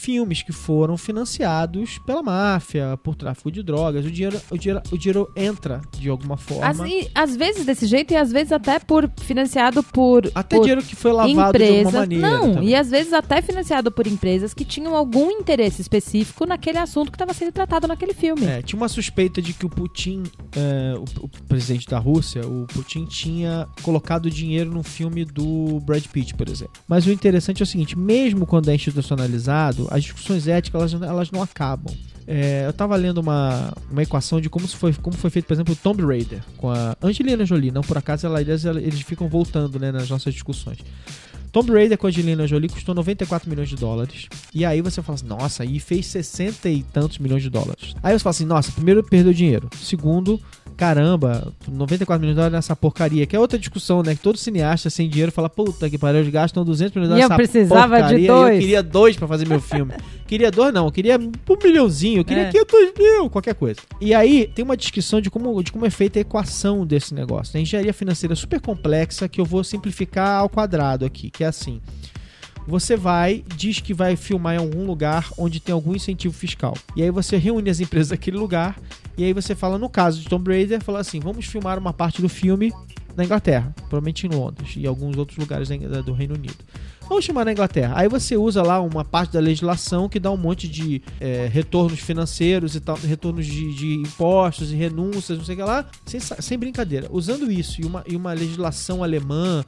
Filmes 0.00 0.42
que 0.42 0.50
foram 0.50 0.96
financiados 0.96 1.98
pela 1.98 2.22
máfia, 2.22 2.98
por 3.02 3.14
tráfico 3.14 3.50
de 3.50 3.62
drogas. 3.62 4.06
O 4.06 4.10
dinheiro, 4.10 4.40
o 4.50 4.56
dinheiro, 4.56 4.82
o 4.90 4.96
dinheiro 4.96 5.30
entra 5.36 5.82
de 5.98 6.08
alguma 6.08 6.38
forma. 6.38 6.66
Às, 6.66 6.78
e, 6.78 7.10
às 7.14 7.36
vezes 7.36 7.66
desse 7.66 7.84
jeito 7.84 8.14
e 8.14 8.16
às 8.16 8.32
vezes 8.32 8.50
até 8.50 8.78
por 8.78 9.10
financiado 9.18 9.82
por, 9.82 10.30
Até 10.34 10.56
por 10.56 10.62
dinheiro 10.62 10.82
que 10.82 10.96
foi 10.96 11.12
lavado 11.12 11.58
de 11.58 11.64
empresas. 11.64 11.86
alguma 11.86 12.00
maneira. 12.00 12.30
não, 12.30 12.54
também. 12.54 12.70
e 12.70 12.74
às 12.74 12.88
vezes 12.88 13.12
até 13.12 13.42
financiado 13.42 13.92
por 13.92 14.06
empresas 14.06 14.54
que 14.54 14.64
tinham 14.64 14.96
algum 14.96 15.30
interesse 15.30 15.82
específico 15.82 16.46
naquele 16.46 16.78
assunto 16.78 17.10
que 17.10 17.16
estava 17.16 17.34
sendo 17.34 17.52
tratado 17.52 17.86
naquele 17.86 18.14
filme. 18.14 18.46
É, 18.46 18.62
tinha 18.62 18.80
uma 18.80 18.88
suspeita 18.88 19.42
de 19.42 19.52
que 19.52 19.66
o 19.66 19.68
Putin, 19.68 20.22
é, 20.56 20.94
o, 20.96 21.24
o 21.24 21.28
presidente 21.46 21.86
da 21.86 21.98
Rússia, 21.98 22.40
o 22.46 22.66
Putin 22.72 23.04
tinha 23.04 23.68
colocado 23.82 24.30
dinheiro 24.30 24.70
num 24.70 24.82
filme 24.82 25.26
do 25.26 25.78
Brad 25.80 26.06
Pitt, 26.06 26.34
por 26.34 26.48
exemplo. 26.48 26.80
Mas 26.88 27.06
o 27.06 27.12
interessante 27.12 27.62
é 27.62 27.64
o 27.64 27.66
seguinte, 27.66 27.98
mesmo 27.98 28.46
quando 28.46 28.70
é 28.70 28.74
institucionalizado, 28.74 29.89
as 29.90 30.04
discussões 30.04 30.46
éticas 30.48 30.94
elas, 30.94 31.02
elas 31.02 31.30
não 31.30 31.42
acabam. 31.42 31.94
É, 32.26 32.64
eu 32.64 32.72
tava 32.72 32.94
lendo 32.94 33.18
uma, 33.18 33.72
uma 33.90 34.02
equação 34.02 34.40
de 34.40 34.48
como, 34.48 34.68
se 34.68 34.76
foi, 34.76 34.94
como 34.94 35.16
foi 35.16 35.30
feito, 35.30 35.46
por 35.46 35.54
exemplo, 35.54 35.74
o 35.74 35.76
Tomb 35.76 36.02
Raider, 36.04 36.40
com 36.56 36.70
a 36.70 36.96
Angelina 37.02 37.44
Jolie. 37.44 37.72
Não 37.72 37.82
por 37.82 37.98
acaso, 37.98 38.24
ela, 38.26 38.40
eles, 38.40 38.64
eles 38.64 39.00
ficam 39.00 39.28
voltando 39.28 39.80
né, 39.80 39.90
nas 39.90 40.08
nossas 40.08 40.32
discussões. 40.32 40.78
Tomb 41.52 41.72
Raider 41.72 41.98
com 41.98 42.06
a 42.06 42.10
Angelina 42.10 42.46
Jolie 42.46 42.68
custou 42.68 42.94
94 42.94 43.48
milhões 43.48 43.68
de 43.68 43.76
dólares. 43.76 44.28
E 44.54 44.64
aí 44.64 44.80
você 44.80 45.02
fala 45.02 45.16
assim, 45.16 45.26
nossa, 45.26 45.64
e 45.64 45.80
fez 45.80 46.06
60 46.06 46.68
e 46.68 46.82
tantos 46.82 47.18
milhões 47.18 47.42
de 47.42 47.50
dólares. 47.50 47.94
Aí 48.02 48.12
você 48.16 48.22
fala 48.22 48.30
assim, 48.30 48.44
nossa, 48.44 48.72
primeiro 48.72 49.02
perdeu 49.02 49.32
dinheiro. 49.32 49.68
Segundo, 49.80 50.40
caramba, 50.76 51.52
94 51.68 52.20
milhões 52.20 52.34
de 52.34 52.36
dólares 52.36 52.52
nessa 52.52 52.76
porcaria. 52.76 53.26
Que 53.26 53.34
é 53.34 53.38
outra 53.38 53.58
discussão, 53.58 54.02
né? 54.02 54.14
Que 54.14 54.22
todo 54.22 54.38
cineasta 54.38 54.88
sem 54.88 55.08
dinheiro 55.08 55.32
fala, 55.32 55.48
puta 55.48 55.90
que 55.90 55.98
pariu, 55.98 56.20
eles 56.20 56.32
gastam 56.32 56.64
200 56.64 56.94
milhões 56.94 57.08
de 57.08 57.22
eu 57.22 57.28
dólares 57.28 57.44
nessa 57.44 57.58
precisava 57.58 57.96
de 57.96 58.02
porcaria, 58.02 58.24
e 58.24 58.26
dois. 58.26 58.54
Eu 58.54 58.60
queria 58.60 58.82
dois 58.82 59.16
pra 59.16 59.28
fazer 59.28 59.46
meu 59.46 59.60
filme. 59.60 59.92
queria 60.26 60.50
dois 60.50 60.72
não, 60.72 60.86
eu 60.86 60.92
queria 60.92 61.18
um 61.18 61.32
milhãozinho, 61.62 62.20
eu 62.20 62.24
queria 62.24 62.44
É. 62.44 62.50
500 62.52 62.92
mil, 62.96 63.28
qualquer 63.28 63.54
coisa. 63.54 63.80
E 64.00 64.14
aí 64.14 64.46
tem 64.46 64.64
uma 64.64 64.76
discussão 64.76 65.20
de 65.20 65.28
como, 65.28 65.60
de 65.62 65.72
como 65.72 65.84
é 65.84 65.90
feita 65.90 66.18
a 66.18 66.22
equação 66.22 66.86
desse 66.86 67.12
negócio. 67.12 67.58
A 67.58 67.60
engenharia 67.60 67.92
financeira 67.92 68.32
é 68.32 68.36
super 68.36 68.60
complexa 68.60 69.28
que 69.28 69.40
eu 69.40 69.44
vou 69.44 69.64
simplificar 69.64 70.40
ao 70.40 70.48
quadrado 70.48 71.04
aqui, 71.04 71.30
que 71.40 71.44
é 71.44 71.46
assim. 71.46 71.80
Você 72.68 72.98
vai, 72.98 73.42
diz 73.56 73.80
que 73.80 73.94
vai 73.94 74.14
filmar 74.14 74.56
em 74.56 74.58
algum 74.58 74.84
lugar 74.84 75.30
onde 75.38 75.58
tem 75.58 75.72
algum 75.72 75.96
incentivo 75.96 76.34
fiscal. 76.34 76.76
E 76.94 77.02
aí 77.02 77.10
você 77.10 77.38
reúne 77.38 77.70
as 77.70 77.80
empresas 77.80 78.10
daquele 78.10 78.36
lugar. 78.36 78.78
E 79.16 79.24
aí 79.24 79.32
você 79.32 79.54
fala, 79.54 79.78
no 79.78 79.88
caso 79.88 80.20
de 80.20 80.28
Tomb 80.28 80.50
Raider, 80.50 80.84
fala 80.84 81.00
assim: 81.00 81.18
vamos 81.18 81.46
filmar 81.46 81.78
uma 81.78 81.94
parte 81.94 82.20
do 82.20 82.28
filme 82.28 82.70
na 83.16 83.24
Inglaterra, 83.24 83.74
provavelmente 83.88 84.26
em 84.26 84.30
Londres 84.30 84.74
e 84.76 84.86
alguns 84.86 85.16
outros 85.16 85.38
lugares 85.38 85.68
do 86.04 86.12
Reino 86.12 86.34
Unido. 86.34 86.58
Vamos 87.08 87.24
chamar 87.24 87.44
na 87.44 87.52
Inglaterra. 87.52 87.94
Aí 87.96 88.08
você 88.08 88.36
usa 88.36 88.62
lá 88.62 88.80
uma 88.80 89.04
parte 89.04 89.32
da 89.32 89.40
legislação 89.40 90.08
que 90.08 90.20
dá 90.20 90.30
um 90.30 90.36
monte 90.36 90.68
de 90.68 91.02
é, 91.18 91.48
retornos 91.52 91.98
financeiros 91.98 92.76
e 92.76 92.80
tal, 92.80 92.96
retornos 92.96 93.46
de, 93.46 93.74
de 93.74 93.94
impostos 93.94 94.70
e 94.70 94.76
renúncias, 94.76 95.36
não 95.36 95.44
sei 95.44 95.54
o 95.54 95.58
que 95.58 95.64
lá, 95.64 95.86
sem, 96.04 96.20
sem 96.20 96.58
brincadeira. 96.58 97.08
Usando 97.10 97.50
isso 97.50 97.80
e 97.80 97.84
uma, 97.84 98.04
e 98.06 98.14
uma 98.14 98.32
legislação 98.32 99.02
alemã, 99.02 99.64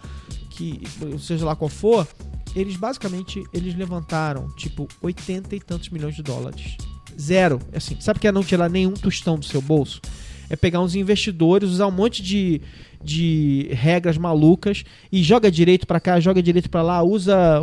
que 0.52 0.82
seja 1.18 1.44
lá 1.44 1.56
qual 1.56 1.68
for, 1.68 2.06
eles 2.54 2.76
basicamente 2.76 3.42
eles 3.52 3.74
levantaram 3.74 4.48
tipo 4.56 4.86
80 5.00 5.56
e 5.56 5.60
tantos 5.60 5.88
milhões 5.88 6.14
de 6.14 6.22
dólares. 6.22 6.76
Zero. 7.18 7.58
Assim, 7.74 7.96
sabe 8.00 8.20
que 8.20 8.28
é 8.28 8.32
não 8.32 8.44
tirar 8.44 8.68
nenhum 8.68 8.92
tostão 8.92 9.38
do 9.38 9.44
seu 9.44 9.60
bolso? 9.60 10.00
É 10.48 10.56
pegar 10.56 10.80
uns 10.80 10.94
investidores, 10.94 11.70
usar 11.70 11.86
um 11.86 11.92
monte 11.92 12.22
de, 12.22 12.60
de 13.02 13.68
regras 13.72 14.18
malucas 14.18 14.84
e 15.10 15.22
joga 15.22 15.50
direito 15.50 15.86
pra 15.86 15.98
cá, 15.98 16.20
joga 16.20 16.42
direito 16.42 16.68
pra 16.68 16.82
lá, 16.82 17.02
usa. 17.02 17.60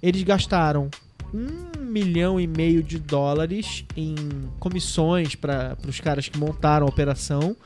Eles 0.00 0.22
gastaram 0.22 0.88
um 1.34 1.80
milhão 1.80 2.40
e 2.40 2.46
meio 2.46 2.82
de 2.82 2.98
dólares 2.98 3.84
em 3.96 4.14
comissões 4.60 5.34
para 5.34 5.76
os 5.86 6.00
caras 6.00 6.28
que 6.28 6.38
montaram 6.38 6.86
a 6.86 6.88
operação 6.88 7.56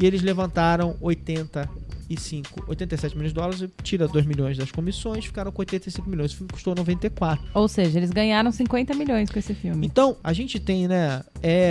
e 0.00 0.06
eles 0.06 0.22
levantaram 0.22 0.96
85, 0.98 2.64
87 2.66 3.14
milhões 3.14 3.32
de 3.32 3.34
dólares, 3.34 3.68
tira 3.82 4.08
2 4.08 4.24
milhões 4.24 4.56
das 4.56 4.72
comissões, 4.72 5.26
ficaram 5.26 5.52
com 5.52 5.60
85 5.60 6.08
milhões. 6.08 6.32
O 6.32 6.36
filme 6.36 6.52
custou 6.52 6.74
94. 6.74 7.44
Ou 7.52 7.68
seja, 7.68 7.98
eles 7.98 8.10
ganharam 8.10 8.50
50 8.50 8.94
milhões 8.94 9.30
com 9.30 9.38
esse 9.38 9.52
filme. 9.52 9.86
Então, 9.86 10.16
a 10.24 10.32
gente 10.32 10.58
tem, 10.58 10.88
né, 10.88 11.22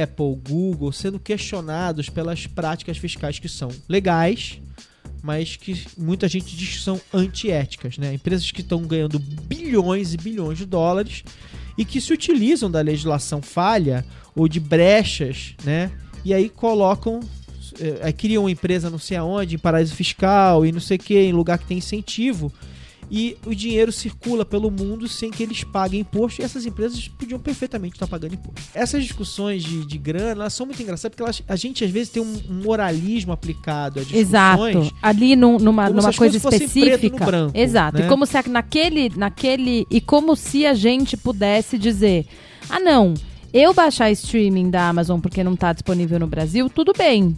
Apple, 0.03 0.35
Google 0.47 0.91
sendo 0.91 1.19
questionados 1.19 2.07
pelas 2.07 2.45
práticas 2.45 2.99
fiscais 2.99 3.39
que 3.39 3.49
são 3.49 3.69
legais, 3.87 4.61
mas 5.23 5.55
que 5.55 5.85
muita 5.97 6.27
gente 6.27 6.55
diz 6.55 6.69
que 6.69 6.79
são 6.79 7.01
antiéticas, 7.11 7.97
né? 7.97 8.13
Empresas 8.13 8.51
que 8.51 8.61
estão 8.61 8.83
ganhando 8.83 9.17
bilhões 9.19 10.13
e 10.13 10.17
bilhões 10.17 10.57
de 10.59 10.65
dólares 10.65 11.23
e 11.77 11.83
que 11.83 11.99
se 11.99 12.13
utilizam 12.13 12.69
da 12.69 12.79
legislação 12.79 13.41
falha 13.41 14.05
ou 14.35 14.47
de 14.47 14.59
brechas, 14.59 15.55
né? 15.63 15.91
E 16.23 16.33
aí 16.33 16.47
colocam 16.47 17.21
eh, 17.79 17.99
aí 18.03 18.13
criam 18.13 18.43
uma 18.43 18.51
empresa 18.51 18.89
não 18.89 18.99
sei 18.99 19.17
aonde, 19.17 19.55
em 19.55 19.59
paraíso 19.59 19.93
fiscal 19.95 20.65
e 20.65 20.71
não 20.71 20.79
sei 20.79 20.97
o 20.97 20.99
que, 20.99 21.17
em 21.19 21.31
lugar 21.33 21.57
que 21.57 21.65
tem 21.65 21.77
incentivo. 21.77 22.51
E 23.11 23.35
o 23.43 23.55
dinheiro 23.55 23.91
circula 23.91 24.45
pelo 24.45 24.69
mundo 24.69 25.07
sem 25.07 25.31
que 25.31 25.41
eles 25.41 25.63
paguem 25.63 26.01
imposto. 26.01 26.41
E 26.41 26.45
essas 26.45 26.63
empresas 26.67 27.07
podiam 27.07 27.39
perfeitamente 27.39 27.95
estar 27.95 28.05
pagando 28.05 28.35
imposto. 28.35 28.61
Essas 28.71 29.01
discussões 29.03 29.63
de, 29.63 29.83
de 29.83 29.97
grana, 29.97 30.43
elas 30.43 30.53
são 30.53 30.67
muito 30.67 30.79
engraçadas 30.83 31.15
porque 31.15 31.23
elas- 31.23 31.41
a 31.47 31.55
gente 31.55 31.83
às 31.83 31.89
vezes 31.89 32.09
tem 32.09 32.21
um 32.21 32.39
moralismo 32.63 33.31
aplicado 33.31 33.99
a 33.99 34.03
discussões. 34.03 34.27
Exato. 34.27 34.95
Ali 35.01 35.35
num- 35.35 35.57
numa, 35.57 35.89
numa 35.89 36.13
coisa 36.13 36.37
específica. 36.37 37.25
branco, 37.25 37.57
Exato. 37.57 37.97
né? 37.97 38.05
E 38.05 38.07
como 38.07 38.27
se 38.27 38.47
naquele, 38.47 39.09
naquele. 39.17 39.87
E 39.89 39.99
como 39.99 40.35
se 40.35 40.67
a 40.67 40.75
gente 40.75 41.17
pudesse 41.17 41.79
dizer: 41.79 42.27
ah, 42.69 42.79
não, 42.79 43.15
eu 43.51 43.73
baixar 43.73 44.11
streaming 44.11 44.69
da 44.69 44.87
Amazon 44.87 45.19
porque 45.19 45.43
não 45.43 45.55
está 45.55 45.73
disponível 45.73 46.19
no 46.19 46.27
Brasil, 46.27 46.69
tudo 46.69 46.93
bem. 46.95 47.35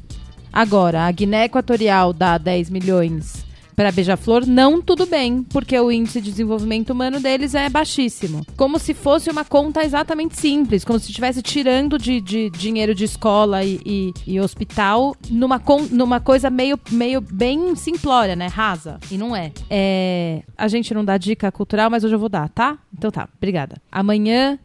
Agora, 0.52 1.04
a 1.06 1.12
Guiné 1.12 1.46
Equatorial 1.46 2.14
dá 2.14 2.38
10 2.38 2.70
milhões 2.70 3.46
para 3.74 3.90
Beija-Flor, 3.92 4.46
não 4.46 4.80
tudo 4.82 5.08
bem, 5.08 5.42
porque 5.44 5.80
o 5.80 5.90
índice 5.92 6.20
de 6.22 6.30
desenvolvimento 6.30 6.92
humano 6.92 7.20
deles 7.20 7.56
é 7.56 7.68
baixíssimo. 7.70 8.46
Como 8.56 8.78
se 8.78 8.94
fosse 8.94 9.30
uma 9.30 9.44
conta 9.46 9.84
exatamente 9.84 10.38
simples, 10.38 10.84
como 10.84 11.00
se 11.00 11.08
estivesse 11.08 11.42
tirando 11.42 11.98
de, 11.98 12.20
de 12.22 12.50
dinheiro 12.52 12.94
de 12.94 13.06
escola 13.06 13.64
e, 13.64 13.80
e- 13.86 14.14
e 14.28 14.40
hospital 14.40 15.16
numa, 15.32 15.60
numa 15.90 16.20
coisa 16.20 16.50
meio, 16.50 16.78
meio 16.92 17.22
bem 17.22 17.74
simplória, 17.76 18.36
né? 18.36 18.48
Rasa. 18.48 19.00
E 19.10 19.18
não 19.18 19.36
é. 19.36 19.52
é. 19.70 20.44
A 20.58 20.68
gente 20.68 20.94
não 20.94 21.04
dá 21.04 21.18
dica 21.18 21.52
cultural, 21.52 21.90
mas 21.90 22.04
hoje 22.04 22.14
eu 22.14 22.20
vou 22.20 22.30
dar, 22.30 22.50
tá? 22.50 22.78
Então 22.96 23.10
tá, 23.10 23.28
obrigada. 23.38 23.78
Amanhã 23.92 24.60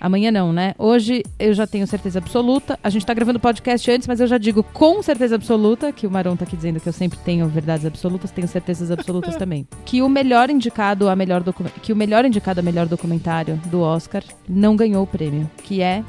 Amanhã 0.00 0.30
não, 0.30 0.52
né? 0.52 0.74
Hoje 0.78 1.22
eu 1.38 1.54
já 1.54 1.66
tenho 1.66 1.86
certeza 1.86 2.18
absoluta. 2.18 2.78
A 2.82 2.90
gente 2.90 3.06
tá 3.06 3.14
gravando 3.14 3.38
o 3.38 3.40
podcast 3.40 3.90
antes, 3.90 4.06
mas 4.06 4.20
eu 4.20 4.26
já 4.26 4.38
digo 4.38 4.62
com 4.62 5.02
certeza 5.02 5.34
absoluta, 5.34 5.92
que 5.92 6.06
o 6.06 6.10
Maron 6.10 6.36
tá 6.36 6.44
aqui 6.44 6.56
dizendo 6.56 6.80
que 6.80 6.88
eu 6.88 6.92
sempre 6.92 7.18
tenho 7.20 7.46
verdades 7.48 7.86
absolutas, 7.86 8.30
tenho 8.30 8.48
certezas 8.48 8.90
absolutas 8.90 9.36
também. 9.38 9.66
Que 9.84 10.02
o 10.02 10.08
melhor 10.08 10.50
indicado 10.50 11.08
a 11.08 11.16
melhor 11.16 11.42
que 11.82 11.92
o 11.92 11.96
melhor 11.96 12.24
indicado 12.24 12.60
a 12.60 12.62
melhor 12.62 12.86
documentário 12.86 13.56
do 13.66 13.80
Oscar 13.80 14.22
não 14.48 14.76
ganhou 14.76 15.02
o 15.04 15.06
prêmio, 15.06 15.50
que 15.62 15.80
é 15.80 16.02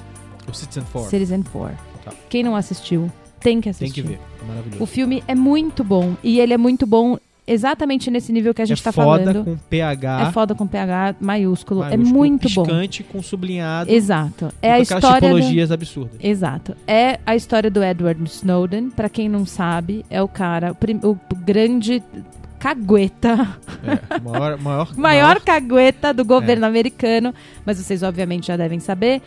O 0.50 0.54
Citizen 0.54 0.84
Four. 0.84 1.10
Citizen 1.10 1.44
Four. 1.44 1.72
Tá. 2.04 2.12
Quem 2.30 2.44
não 2.44 2.56
assistiu, 2.56 3.12
tem 3.40 3.58
que 3.60 3.64
Tem 3.64 3.72
assistir. 3.72 4.02
que 4.02 4.08
ver. 4.10 4.20
É 4.42 4.48
maravilhoso. 4.48 4.84
O 4.84 4.86
filme 4.86 5.24
é 5.28 5.36
muito 5.36 5.84
bom 5.84 6.16
e 6.24 6.40
ele 6.40 6.54
é 6.54 6.58
muito 6.58 6.86
bom 6.86 7.18
exatamente 7.48 8.10
nesse 8.10 8.32
nível 8.32 8.54
que 8.54 8.62
a 8.62 8.66
gente 8.66 8.80
é 8.80 8.84
tá 8.84 8.92
foda 8.92 9.24
falando. 9.26 9.46
com 9.46 9.58
PH. 9.70 10.22
É 10.22 10.32
foda 10.32 10.56
com 10.56 10.66
PH 10.68 11.16
maiúsculo, 11.20 11.84
é 11.84 11.90
maiúsculo, 11.90 12.16
muito 12.18 12.50
bom. 12.54 12.64
piscante, 12.64 13.04
com 13.04 13.22
sublinhado. 13.22 13.92
Exato. 13.92 14.50
É 14.62 14.72
a 14.74 14.80
história 14.80 15.30
do... 15.30 15.36
tipologias 15.36 15.72
absurdas. 15.72 16.18
Exato. 16.22 16.76
É 16.88 17.20
a 17.26 17.36
história 17.36 17.70
do 17.70 17.84
Edward 17.84 18.24
Snowden. 18.30 18.90
Pra 18.90 19.10
quem 19.10 19.30
não 19.30 19.46
sabe, 19.46 20.06
é 20.10 20.22
o 20.22 20.28
cara, 20.28 20.72
o, 20.72 20.76
prim- 20.76 21.00
o 21.04 21.18
grande 21.44 22.02
cagueta 22.60 23.58
É, 23.84 24.20
maior, 24.20 24.58
maior, 24.58 24.90
maior 24.98 25.40
cagueta 25.40 26.14
do 26.14 26.26
governo 26.26 26.66
americano, 26.66 27.34
mas 27.66 27.78
vocês 27.78 28.02
obviamente 28.02 28.48
já 28.48 28.58
devem 28.58 28.80
saber. 28.80 29.22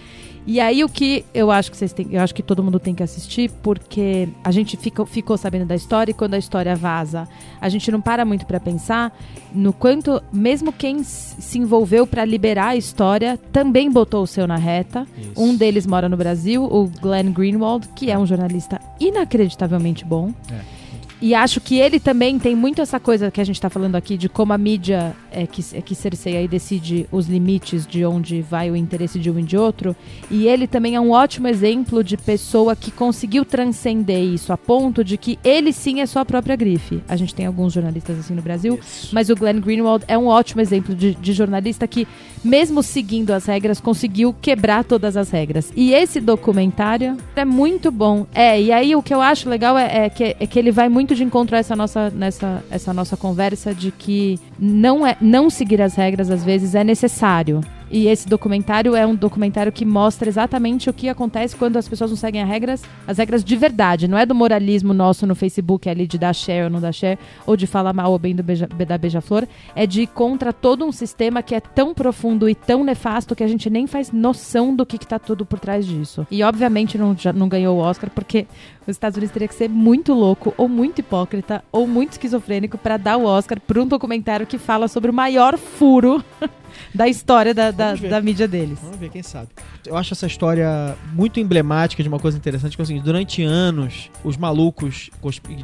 E 0.50 0.60
aí 0.60 0.82
o 0.82 0.88
que 0.88 1.26
eu 1.34 1.50
acho 1.50 1.70
que 1.70 1.76
vocês 1.76 1.92
têm, 1.92 2.08
eu 2.10 2.22
acho 2.22 2.34
que 2.34 2.42
todo 2.42 2.64
mundo 2.64 2.80
tem 2.80 2.94
que 2.94 3.02
assistir, 3.02 3.50
porque 3.62 4.30
a 4.42 4.50
gente 4.50 4.78
fica, 4.78 5.04
ficou 5.04 5.36
sabendo 5.36 5.66
da 5.66 5.74
história 5.74 6.10
e 6.10 6.14
quando 6.14 6.32
a 6.32 6.38
história 6.38 6.74
vaza, 6.74 7.28
a 7.60 7.68
gente 7.68 7.92
não 7.92 8.00
para 8.00 8.24
muito 8.24 8.46
para 8.46 8.58
pensar 8.58 9.14
no 9.52 9.74
quanto 9.74 10.22
mesmo 10.32 10.72
quem 10.72 11.02
se 11.04 11.58
envolveu 11.58 12.06
para 12.06 12.24
liberar 12.24 12.68
a 12.68 12.76
história 12.76 13.38
também 13.52 13.90
botou 13.90 14.22
o 14.22 14.26
seu 14.26 14.46
na 14.46 14.56
reta. 14.56 15.06
Isso. 15.18 15.32
Um 15.36 15.54
deles 15.54 15.86
mora 15.86 16.08
no 16.08 16.16
Brasil, 16.16 16.64
o 16.64 16.88
Glenn 16.98 17.30
Greenwald, 17.30 17.86
que 17.94 18.10
é 18.10 18.18
um 18.18 18.24
jornalista 18.24 18.80
inacreditavelmente 18.98 20.02
bom. 20.02 20.32
É. 20.50 20.77
E 21.20 21.34
acho 21.34 21.60
que 21.60 21.78
ele 21.78 21.98
também 21.98 22.38
tem 22.38 22.54
muito 22.54 22.80
essa 22.80 23.00
coisa 23.00 23.30
que 23.30 23.40
a 23.40 23.44
gente 23.44 23.56
está 23.56 23.68
falando 23.68 23.96
aqui 23.96 24.16
de 24.16 24.28
como 24.28 24.52
a 24.52 24.58
mídia 24.58 25.14
é 25.32 25.46
que, 25.46 25.64
é 25.72 25.80
que 25.80 25.94
cerceia 25.94 26.42
e 26.42 26.48
decide 26.48 27.06
os 27.10 27.26
limites 27.26 27.86
de 27.86 28.04
onde 28.04 28.40
vai 28.40 28.70
o 28.70 28.76
interesse 28.76 29.18
de 29.18 29.30
um 29.30 29.38
e 29.38 29.42
de 29.42 29.56
outro. 29.56 29.96
E 30.30 30.46
ele 30.46 30.66
também 30.66 30.94
é 30.94 31.00
um 31.00 31.10
ótimo 31.10 31.48
exemplo 31.48 32.04
de 32.04 32.16
pessoa 32.16 32.76
que 32.76 32.90
conseguiu 32.90 33.44
transcender 33.44 34.22
isso 34.22 34.52
a 34.52 34.56
ponto 34.56 35.02
de 35.02 35.16
que 35.16 35.38
ele 35.42 35.72
sim 35.72 36.00
é 36.00 36.06
sua 36.06 36.24
própria 36.24 36.54
grife. 36.54 37.02
A 37.08 37.16
gente 37.16 37.34
tem 37.34 37.46
alguns 37.46 37.72
jornalistas 37.72 38.18
assim 38.18 38.34
no 38.34 38.42
Brasil, 38.42 38.78
isso. 38.80 39.12
mas 39.12 39.28
o 39.28 39.34
Glenn 39.34 39.60
Greenwald 39.60 40.04
é 40.06 40.16
um 40.16 40.26
ótimo 40.26 40.60
exemplo 40.60 40.94
de, 40.94 41.14
de 41.14 41.32
jornalista 41.32 41.86
que, 41.86 42.06
mesmo 42.44 42.82
seguindo 42.82 43.32
as 43.32 43.44
regras, 43.46 43.80
conseguiu 43.80 44.34
quebrar 44.40 44.84
todas 44.84 45.16
as 45.16 45.30
regras. 45.30 45.72
E 45.74 45.92
esse 45.92 46.20
documentário 46.20 47.16
é 47.34 47.44
muito 47.44 47.90
bom. 47.90 48.26
É, 48.34 48.60
e 48.60 48.72
aí 48.72 48.94
o 48.94 49.02
que 49.02 49.12
eu 49.12 49.20
acho 49.20 49.48
legal 49.48 49.76
é, 49.76 50.06
é 50.06 50.10
que, 50.10 50.36
é 50.38 50.46
que 50.46 50.58
ele 50.58 50.70
vai 50.70 50.88
muito 50.88 51.07
muito 51.08 51.16
de 51.16 51.24
encontro 51.24 51.56
a 51.56 51.58
essa 51.58 51.74
nossa, 51.74 52.10
nessa, 52.10 52.62
essa 52.70 52.92
nossa 52.92 53.16
conversa 53.16 53.74
de 53.74 53.90
que 53.90 54.38
não, 54.58 55.06
é, 55.06 55.16
não 55.22 55.48
seguir 55.48 55.80
as 55.80 55.94
regras 55.94 56.30
às 56.30 56.44
vezes 56.44 56.74
é 56.74 56.84
necessário. 56.84 57.62
E 57.90 58.06
esse 58.06 58.28
documentário 58.28 58.94
é 58.94 59.06
um 59.06 59.14
documentário 59.14 59.72
que 59.72 59.84
mostra 59.84 60.28
exatamente 60.28 60.90
o 60.90 60.92
que 60.92 61.08
acontece 61.08 61.56
quando 61.56 61.78
as 61.78 61.88
pessoas 61.88 62.10
não 62.10 62.18
seguem 62.18 62.42
as 62.42 62.48
regras, 62.48 62.82
as 63.06 63.16
regras 63.16 63.42
de 63.42 63.56
verdade. 63.56 64.06
Não 64.06 64.18
é 64.18 64.26
do 64.26 64.34
moralismo 64.34 64.92
nosso 64.92 65.26
no 65.26 65.34
Facebook 65.34 65.88
ali 65.88 66.06
de 66.06 66.18
dar 66.18 66.34
share 66.34 66.64
ou 66.64 66.70
não 66.70 66.80
dar 66.80 66.92
share, 66.92 67.18
ou 67.46 67.56
de 67.56 67.66
falar 67.66 67.94
mal 67.94 68.12
ou 68.12 68.18
bem 68.18 68.34
do 68.34 68.42
beija, 68.42 68.66
da 68.66 68.98
beija-flor. 68.98 69.48
É 69.74 69.86
de 69.86 70.02
ir 70.02 70.08
contra 70.08 70.52
todo 70.52 70.84
um 70.84 70.92
sistema 70.92 71.42
que 71.42 71.54
é 71.54 71.60
tão 71.60 71.94
profundo 71.94 72.46
e 72.46 72.54
tão 72.54 72.84
nefasto 72.84 73.34
que 73.34 73.42
a 73.42 73.48
gente 73.48 73.70
nem 73.70 73.86
faz 73.86 74.12
noção 74.12 74.76
do 74.76 74.84
que, 74.84 74.96
está 74.96 75.18
tudo 75.18 75.46
por 75.46 75.58
trás 75.58 75.86
disso. 75.86 76.26
E 76.30 76.42
obviamente 76.42 76.98
não, 76.98 77.16
já, 77.16 77.32
não 77.32 77.48
ganhou 77.48 77.78
o 77.78 77.80
Oscar 77.80 78.10
porque 78.10 78.46
os 78.90 78.96
Estados 78.96 79.16
Unidos 79.16 79.32
teria 79.32 79.48
que 79.48 79.54
ser 79.54 79.68
muito 79.68 80.14
louco, 80.14 80.54
ou 80.56 80.68
muito 80.68 81.00
hipócrita, 81.00 81.62
ou 81.70 81.86
muito 81.86 82.12
esquizofrênico 82.12 82.78
para 82.78 82.96
dar 82.96 83.16
o 83.16 83.24
Oscar 83.24 83.60
para 83.60 83.80
um 83.80 83.86
documentário 83.86 84.46
que 84.46 84.58
fala 84.58 84.88
sobre 84.88 85.10
o 85.10 85.14
maior 85.14 85.58
furo 85.58 86.24
da 86.94 87.08
história 87.08 87.52
da, 87.54 87.70
da, 87.70 87.94
da, 87.94 88.20
mídia 88.20 88.48
deles. 88.48 88.78
Vamos 88.82 88.98
ver, 88.98 89.10
quem 89.10 89.22
sabe. 89.22 89.48
Eu 89.86 89.96
acho 89.96 90.14
essa 90.14 90.26
história 90.26 90.96
muito 91.12 91.40
emblemática 91.40 92.02
de 92.02 92.08
uma 92.08 92.18
coisa 92.18 92.36
interessante, 92.36 92.76
que 92.76 92.82
é 92.82 92.84
seguinte, 92.84 93.04
durante 93.04 93.42
anos, 93.42 94.10
os 94.24 94.36
malucos 94.36 95.10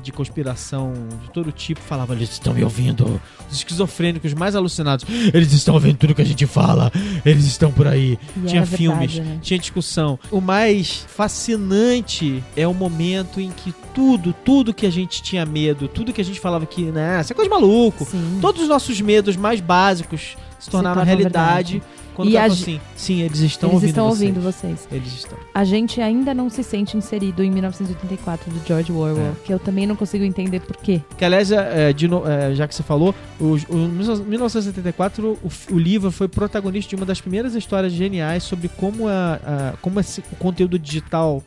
de 0.03 0.13
conspiração 0.13 0.93
de 1.23 1.31
todo 1.31 1.53
tipo 1.53 1.81
falavam, 1.81 2.17
eles 2.17 2.31
estão 2.31 2.55
me 2.55 2.63
ouvindo, 2.63 3.21
os 3.51 3.57
esquizofrênicos 3.57 4.35
mais 4.35 4.55
alucinados, 4.55 5.05
eles 5.33 5.53
estão 5.53 5.75
ouvindo 5.75 5.97
tudo 5.97 6.15
que 6.15 6.23
a 6.23 6.27
gente 6.27 6.47
fala, 6.47 6.91
eles 7.25 7.45
estão 7.45 7.73
por 7.73 7.87
aí. 7.87 8.19
E 8.37 8.47
tinha 8.47 8.63
é 8.63 8.67
filmes, 8.67 9.15
verdade, 9.15 9.35
né? 9.37 9.41
tinha 9.43 9.59
discussão. 9.59 10.19
O 10.31 10.41
mais 10.41 11.07
fascinante 11.09 12.43
é 12.57 12.67
o 12.67 12.75
momento 12.75 13.14
em 13.37 13.51
que 13.51 13.73
tudo, 13.95 14.33
tudo 14.33 14.75
que 14.75 14.87
a 14.87 14.91
gente 14.91 15.23
tinha 15.23 15.45
medo, 15.45 15.89
tudo 15.89 16.13
que 16.13 16.21
a 16.21 16.25
gente 16.25 16.41
falava 16.41 16.67
que, 16.67 16.85
né, 16.85 17.21
isso 17.21 17.33
é 17.33 17.35
coisa 17.35 17.49
de 17.49 17.55
maluco, 17.55 18.05
Sim. 18.05 18.39
todos 18.41 18.63
os 18.63 18.69
nossos 18.69 19.01
medos 19.01 19.37
mais 19.37 19.61
básicos 19.61 20.37
se 20.59 20.71
tornaram 20.71 21.03
se 21.03 21.07
realidade. 21.07 21.83
Quando 22.15 22.31
e 22.31 22.37
a 22.37 22.45
assim, 22.45 22.81
sim, 22.95 23.23
eles 23.23 23.41
estão 23.41 23.71
eles 23.71 23.75
ouvindo 23.75 23.89
estão 23.89 24.09
vocês. 24.09 24.21
ouvindo 24.21 24.41
vocês. 24.41 24.89
Eles 24.91 25.13
estão. 25.13 25.37
A 25.53 25.65
gente 25.65 26.01
ainda 26.01 26.33
não 26.33 26.49
se 26.49 26.63
sente 26.63 26.97
inserido 26.97 27.43
em 27.43 27.51
1984 27.51 28.53
do 28.53 28.65
George 28.65 28.93
Orwell, 28.93 29.19
é. 29.19 29.33
que 29.45 29.53
eu 29.53 29.59
também 29.59 29.85
não 29.85 29.97
consigo 29.97 30.25
entender 30.25 30.61
por 30.61 30.77
quê. 30.77 31.03
Que 31.19 31.25
aliás, 31.25 31.51
é, 31.51 31.93
de, 31.93 32.07
é, 32.07 32.55
já 32.55 32.69
que 32.69 32.75
você 32.75 32.85
falou, 32.85 33.13
o, 33.41 33.57
o 33.69 33.77
1974 33.89 35.39
o, 35.43 35.75
o, 35.75 35.79
livro 35.79 36.13
foi 36.13 36.29
protagonista 36.29 36.91
de 36.91 36.95
uma 36.95 37.05
das 37.05 37.21
primeiras 37.21 37.55
histórias 37.57 37.93
geniais 37.93 38.45
sobre 38.45 38.69
como, 38.69 39.09
a, 39.09 39.35
a 39.35 39.77
como 39.83 39.99
esse, 39.99 40.23
o 40.33 40.37
conteúdo 40.37 40.79
digital 40.79 41.43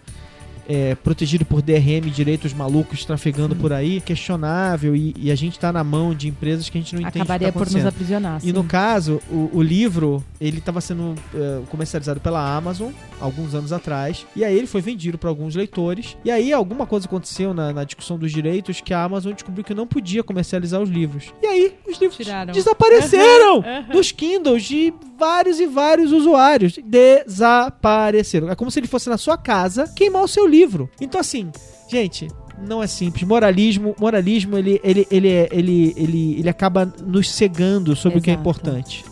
é, 0.68 0.96
protegido 0.96 1.46
por 1.46 1.62
DRM, 1.62 2.10
direitos 2.14 2.54
malucos 2.54 3.06
trafegando 3.06 3.56
sim. 3.56 3.62
por 3.62 3.72
aí, 3.72 4.02
questionável 4.02 4.96
e, 4.96 5.16
e, 5.18 5.32
a 5.32 5.36
gente 5.36 5.58
tá 5.58 5.72
na 5.72 5.84
mão 5.84 6.14
de 6.14 6.28
empresas 6.28 6.70
que 6.70 6.78
a 6.78 6.82
gente 6.82 6.94
não 6.94 7.02
entende 7.02 7.20
Acabaria 7.20 7.52
tá 7.52 7.58
por 7.58 7.72
nos 7.72 7.86
aprisionar. 7.86 8.42
E 8.44 8.52
no 8.52 8.64
caso, 8.64 9.22
o, 9.32 9.50
o 9.54 9.62
livro, 9.62 10.24
ele 10.42 10.58
estava 10.58 10.82
sendo 10.82 11.16
é, 11.34 11.62
comercializado 11.70 12.20
pela 12.20 12.56
Amazon 12.56 12.92
alguns 13.20 13.54
anos 13.54 13.74
atrás, 13.74 14.26
e 14.36 14.44
aí 14.44 14.56
ele 14.58 14.68
foi 14.68 14.82
vendido 14.82 15.18
para 15.18 15.30
alguns 15.30 15.56
leitores, 15.56 16.18
e 16.24 16.32
aí 16.32 16.54
alguma 16.54 16.86
coisa 16.86 17.06
aconteceu 17.06 17.54
na, 17.54 17.74
na, 17.74 17.84
discussão 17.84 18.18
dos 18.18 18.32
direitos 18.32 18.82
que 18.82 18.94
a 18.94 19.04
Amazon 19.04 19.34
descobriu 19.34 19.64
que 19.64 19.74
não 19.74 19.88
podia 19.88 20.24
comercializar 20.24 20.82
os 20.82 20.90
livros. 20.90 21.34
E 21.42 21.48
aí 21.48 21.76
os 21.88 21.98
livros 21.98 22.18
Tiraram. 22.18 22.54
desapareceram 22.54 23.64
dos 23.92 24.12
Kindles 24.12 24.64
de 24.64 24.94
vários 25.18 25.60
e 25.60 25.66
vários 25.66 26.12
usuários. 26.12 26.78
Desapareceram. 26.84 28.50
É 28.50 28.56
como 28.56 28.70
se 28.70 28.80
ele 28.80 28.88
fosse 28.88 29.10
na 29.10 29.18
sua 29.18 29.38
casa 29.38 29.92
queimar 29.96 30.24
o 30.24 30.28
seu 30.28 30.46
livro. 30.46 30.90
Então, 31.00 31.20
assim, 31.20 31.52
gente, 31.90 32.28
não 32.66 32.82
é 32.82 32.88
simples. 32.88 33.24
Moralismo, 33.24 33.96
moralismo 34.00 34.58
ele, 34.58 34.80
ele, 34.84 35.08
ele, 35.10 35.30
é, 35.30 35.50
ele, 35.52 35.94
ele, 35.96 36.40
ele 36.40 36.50
acaba 36.50 36.92
nos 37.06 37.30
cegando 37.32 37.96
sobre 37.96 38.18
Exato. 38.18 38.20
o 38.20 38.22
que 38.22 38.32
é 38.32 38.34
importante. 38.34 39.06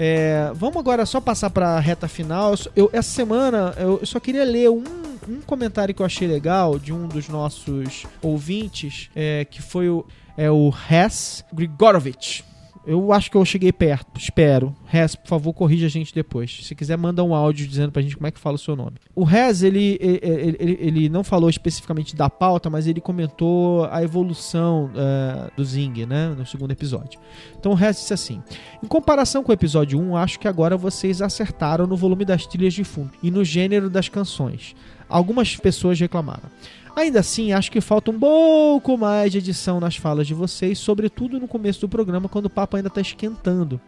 É, 0.00 0.52
vamos 0.54 0.76
agora 0.76 1.04
só 1.04 1.20
passar 1.20 1.50
para 1.50 1.70
a 1.70 1.80
reta 1.80 2.06
final. 2.06 2.54
Eu, 2.76 2.88
essa 2.92 3.10
semana 3.10 3.74
eu, 3.76 4.06
só 4.06 4.20
queria 4.20 4.44
ler 4.44 4.70
um, 4.70 4.84
um, 5.28 5.40
comentário 5.44 5.92
que 5.92 6.00
eu 6.00 6.06
achei 6.06 6.28
legal 6.28 6.78
de 6.78 6.92
um 6.92 7.08
dos 7.08 7.28
nossos 7.28 8.06
ouvintes, 8.22 9.10
é, 9.16 9.44
que 9.44 9.60
foi 9.60 9.88
o, 9.88 10.06
é 10.36 10.48
o 10.48 10.72
Hess 10.88 11.44
Grigorovich. 11.52 12.44
Eu 12.86 13.12
acho 13.12 13.30
que 13.30 13.36
eu 13.36 13.44
cheguei 13.44 13.72
perto, 13.72 14.18
espero. 14.18 14.74
Rez, 14.86 15.14
por 15.14 15.28
favor, 15.28 15.52
corrija 15.52 15.86
a 15.86 15.90
gente 15.90 16.14
depois. 16.14 16.60
Se 16.62 16.74
quiser, 16.74 16.96
manda 16.96 17.22
um 17.22 17.34
áudio 17.34 17.66
dizendo 17.66 17.92
pra 17.92 18.00
gente 18.00 18.16
como 18.16 18.26
é 18.26 18.30
que 18.30 18.38
fala 18.38 18.56
o 18.56 18.58
seu 18.58 18.74
nome. 18.74 18.94
O 19.14 19.24
Rez, 19.24 19.62
ele, 19.62 19.98
ele, 20.00 20.56
ele, 20.58 20.78
ele 20.80 21.08
não 21.08 21.22
falou 21.22 21.50
especificamente 21.50 22.16
da 22.16 22.30
pauta, 22.30 22.70
mas 22.70 22.86
ele 22.86 23.00
comentou 23.00 23.84
a 23.90 24.02
evolução 24.02 24.86
uh, 24.86 25.50
do 25.56 25.64
Zing, 25.64 26.06
né, 26.06 26.28
no 26.28 26.46
segundo 26.46 26.70
episódio. 26.70 27.20
Então 27.58 27.72
o 27.72 27.74
Rez 27.74 27.96
disse 27.96 28.14
assim: 28.14 28.42
Em 28.82 28.86
comparação 28.86 29.42
com 29.42 29.50
o 29.50 29.54
episódio 29.54 29.98
1, 30.00 30.16
acho 30.16 30.38
que 30.38 30.48
agora 30.48 30.76
vocês 30.76 31.20
acertaram 31.20 31.86
no 31.86 31.96
volume 31.96 32.24
das 32.24 32.46
trilhas 32.46 32.74
de 32.74 32.84
fundo 32.84 33.12
e 33.22 33.30
no 33.30 33.44
gênero 33.44 33.90
das 33.90 34.08
canções. 34.08 34.74
Algumas 35.08 35.56
pessoas 35.56 35.98
reclamaram. 35.98 36.50
Ainda 36.98 37.20
assim, 37.20 37.52
acho 37.52 37.70
que 37.70 37.80
falta 37.80 38.10
um 38.10 38.18
pouco 38.18 38.98
mais 38.98 39.30
de 39.30 39.38
edição 39.38 39.78
nas 39.78 39.94
falas 39.94 40.26
de 40.26 40.34
vocês, 40.34 40.80
sobretudo 40.80 41.38
no 41.38 41.46
começo 41.46 41.80
do 41.80 41.88
programa, 41.88 42.28
quando 42.28 42.46
o 42.46 42.50
papo 42.50 42.76
ainda 42.76 42.88
está 42.88 43.00
esquentando. 43.00 43.80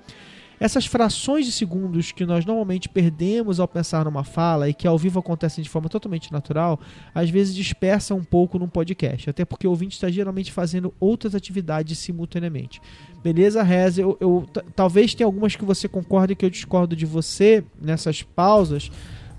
Essas 0.61 0.87
frações 0.87 1.45
de 1.45 1.51
segundos 1.51 2.13
que 2.13 2.25
nós 2.25 2.45
normalmente 2.45 2.89
perdemos 2.89 3.59
ao 3.59 3.67
pensar 3.67 4.05
numa 4.05 4.23
fala 4.23 4.69
e 4.69 4.75
que 4.75 4.87
ao 4.87 4.97
vivo 4.97 5.19
acontecem 5.19 5.65
de 5.65 5.69
forma 5.69 5.89
totalmente 5.89 6.31
natural, 6.31 6.79
às 7.13 7.29
vezes 7.29 7.53
dispersam 7.53 8.17
um 8.17 8.23
pouco 8.23 8.61
num 8.61 8.69
podcast, 8.69 9.29
até 9.29 9.45
porque 9.45 9.67
o 9.67 9.71
ouvinte 9.71 9.97
está 9.97 10.09
geralmente 10.09 10.53
fazendo 10.53 10.95
outras 11.01 11.35
atividades 11.35 11.99
simultaneamente. 11.99 12.81
Beleza, 13.25 13.61
Rez? 13.65 13.99
Eu, 13.99 14.17
eu 14.21 14.47
talvez 14.77 15.15
tenha 15.17 15.27
algumas 15.27 15.57
que 15.57 15.65
você 15.65 15.89
concorde 15.89 16.37
que 16.37 16.45
eu 16.45 16.51
discordo 16.51 16.95
de 16.95 17.07
você 17.07 17.65
nessas 17.83 18.23
pausas 18.23 18.89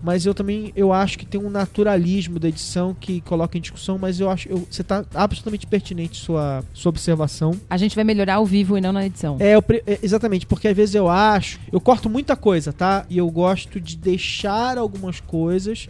mas 0.03 0.25
eu 0.25 0.33
também 0.33 0.71
eu 0.75 0.91
acho 0.91 1.17
que 1.17 1.25
tem 1.25 1.39
um 1.39 1.49
naturalismo 1.49 2.39
da 2.39 2.47
edição 2.49 2.95
que 2.99 3.21
coloca 3.21 3.57
em 3.57 3.61
discussão, 3.61 3.97
mas 3.97 4.19
eu 4.19 4.29
acho 4.29 4.49
eu, 4.49 4.67
você 4.69 4.81
está 4.81 5.05
absolutamente 5.13 5.67
pertinente 5.67 6.17
sua 6.17 6.63
sua 6.73 6.89
observação. 6.89 7.59
A 7.69 7.77
gente 7.77 7.95
vai 7.95 8.03
melhorar 8.03 8.35
ao 8.35 8.45
vivo 8.45 8.77
e 8.77 8.81
não 8.81 8.91
na 8.91 9.05
edição. 9.05 9.37
É, 9.39 9.55
eu, 9.55 9.63
é, 9.85 9.99
exatamente, 10.01 10.45
porque 10.45 10.67
às 10.67 10.75
vezes 10.75 10.95
eu 10.95 11.09
acho, 11.09 11.59
eu 11.71 11.79
corto 11.79 12.09
muita 12.09 12.35
coisa, 12.35 12.73
tá? 12.73 13.05
E 13.09 13.17
eu 13.17 13.29
gosto 13.29 13.79
de 13.79 13.95
deixar 13.95 14.77
algumas 14.77 15.19
coisas 15.19 15.87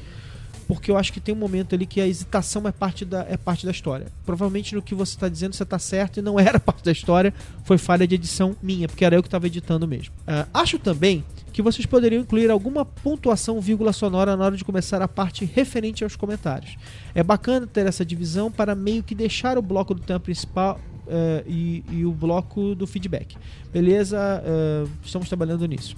porque 0.73 0.89
eu 0.89 0.97
acho 0.97 1.11
que 1.11 1.19
tem 1.19 1.35
um 1.35 1.37
momento 1.37 1.75
ali 1.75 1.85
que 1.85 1.99
a 1.99 2.07
hesitação 2.07 2.65
é 2.65 2.71
parte 2.71 3.03
da, 3.03 3.25
é 3.29 3.35
parte 3.35 3.65
da 3.65 3.73
história. 3.73 4.07
Provavelmente 4.25 4.73
no 4.73 4.81
que 4.81 4.95
você 4.95 5.15
está 5.15 5.27
dizendo 5.27 5.53
você 5.53 5.63
está 5.63 5.77
certo 5.77 6.19
e 6.19 6.21
não 6.21 6.39
era 6.39 6.61
parte 6.61 6.81
da 6.81 6.93
história, 6.93 7.33
foi 7.65 7.77
falha 7.77 8.07
de 8.07 8.15
edição 8.15 8.55
minha, 8.63 8.87
porque 8.87 9.03
era 9.03 9.13
eu 9.13 9.21
que 9.21 9.27
estava 9.27 9.47
editando 9.47 9.85
mesmo. 9.85 10.13
Uh, 10.21 10.47
acho 10.53 10.79
também 10.79 11.25
que 11.51 11.61
vocês 11.61 11.85
poderiam 11.85 12.21
incluir 12.21 12.49
alguma 12.49 12.85
pontuação 12.85 13.59
vírgula 13.59 13.93
sonora 13.93 14.35
na 14.35 14.45
hora 14.45 14.57
de 14.57 14.63
começar 14.63 15.01
a 15.01 15.07
parte 15.07 15.45
referente 15.45 16.03
aos 16.03 16.15
comentários. 16.15 16.75
É 17.13 17.21
bacana 17.21 17.67
ter 17.67 17.85
essa 17.85 18.05
divisão 18.05 18.51
para 18.51 18.73
meio 18.73 19.03
que 19.03 19.13
deixar 19.13 19.57
o 19.57 19.61
bloco 19.61 19.93
do 19.93 20.01
tema 20.01 20.19
principal 20.19 20.79
uh, 21.05 21.43
e, 21.47 21.83
e, 21.91 22.05
o 22.05 22.11
bloco 22.11 22.73
do 22.75 22.87
feedback. 22.87 23.35
Beleza? 23.71 24.43
Uh, 24.43 24.89
estamos 25.03 25.27
trabalhando 25.27 25.65
nisso. 25.65 25.95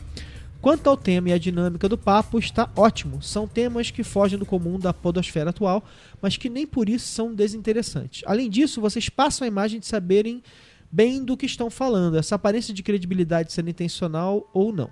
Quanto 0.62 0.90
ao 0.90 0.96
tema 0.96 1.30
e 1.30 1.34
a 1.34 1.38
dinâmica 1.38 1.90
do 1.90 1.98
papo, 1.98 2.40
está 2.40 2.70
ótimo. 2.76 3.22
São 3.22 3.46
temas 3.46 3.92
que 3.92 4.02
fogem 4.02 4.40
do 4.40 4.46
comum 4.46 4.80
da 4.80 4.94
podosfera 4.94 5.50
atual, 5.50 5.84
mas 6.22 6.38
que 6.38 6.50
nem 6.50 6.66
por 6.66 6.88
isso 6.88 7.08
são 7.08 7.36
desinteressantes. 7.36 8.24
Além 8.26 8.50
disso, 8.50 8.80
vocês 8.80 9.10
passam 9.10 9.44
a 9.44 9.48
imagem 9.48 9.82
de 9.82 9.86
saberem 9.86 10.42
bem 10.90 11.26
do 11.26 11.36
que 11.36 11.48
estão 11.48 11.72
falando, 11.72 12.18
essa 12.18 12.36
aparência 12.36 12.72
de 12.72 12.84
credibilidade 12.84 13.52
sendo 13.52 13.70
intencional 13.70 14.48
ou 14.54 14.72
não. 14.72 14.92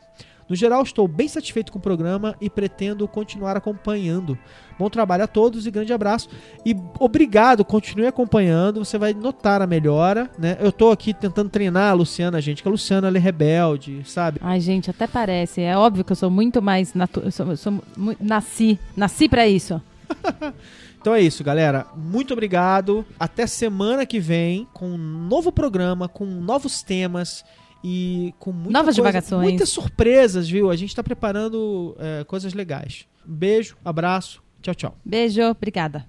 No 0.51 0.57
geral, 0.57 0.83
estou 0.83 1.07
bem 1.07 1.29
satisfeito 1.29 1.71
com 1.71 1.79
o 1.79 1.81
programa 1.81 2.35
e 2.41 2.49
pretendo 2.49 3.07
continuar 3.07 3.55
acompanhando. 3.55 4.37
Bom 4.77 4.89
trabalho 4.89 5.23
a 5.23 5.27
todos 5.27 5.65
e 5.65 5.71
grande 5.71 5.93
abraço. 5.93 6.27
E 6.65 6.75
obrigado, 6.99 7.63
continue 7.63 8.05
acompanhando, 8.05 8.83
você 8.83 8.97
vai 8.97 9.13
notar 9.13 9.61
a 9.61 9.65
melhora, 9.65 10.29
né? 10.37 10.57
Eu 10.59 10.73
tô 10.73 10.91
aqui 10.91 11.13
tentando 11.13 11.49
treinar 11.49 11.91
a 11.91 11.93
Luciana, 11.93 12.41
gente, 12.41 12.61
que 12.61 12.67
a 12.67 12.71
Luciana 12.71 13.07
ela 13.07 13.15
é 13.15 13.19
rebelde, 13.21 14.01
sabe? 14.03 14.41
Ai, 14.43 14.59
gente, 14.59 14.89
até 14.89 15.07
parece. 15.07 15.61
É 15.61 15.77
óbvio 15.77 16.03
que 16.03 16.11
eu 16.11 16.17
sou 16.17 16.29
muito 16.29 16.61
mais. 16.61 16.93
Natu 16.93 17.21
eu 17.21 17.31
sou, 17.31 17.47
eu 17.47 17.55
sou 17.55 17.81
nasci. 18.19 18.77
Nasci 18.93 19.29
pra 19.29 19.47
isso. 19.47 19.81
Então 21.01 21.15
é 21.15 21.19
isso, 21.21 21.43
galera. 21.43 21.87
Muito 21.97 22.31
obrigado. 22.31 23.03
Até 23.19 23.47
semana 23.47 24.05
que 24.05 24.19
vem 24.19 24.67
com 24.71 24.87
um 24.87 24.97
novo 24.99 25.51
programa, 25.51 26.07
com 26.07 26.25
novos 26.25 26.83
temas 26.83 27.43
e 27.83 28.33
com 28.39 28.51
muita 28.51 28.71
Novas 28.71 28.95
coisa- 28.95 29.09
divagações. 29.09 29.43
muitas 29.49 29.69
surpresas, 29.69 30.49
viu? 30.49 30.69
A 30.69 30.75
gente 30.75 30.95
tá 30.95 31.03
preparando 31.03 31.95
é, 31.99 32.23
coisas 32.23 32.53
legais. 32.53 33.05
Beijo, 33.25 33.75
abraço, 33.83 34.41
tchau, 34.61 34.75
tchau. 34.75 34.97
Beijo, 35.05 35.41
obrigada. 35.43 36.05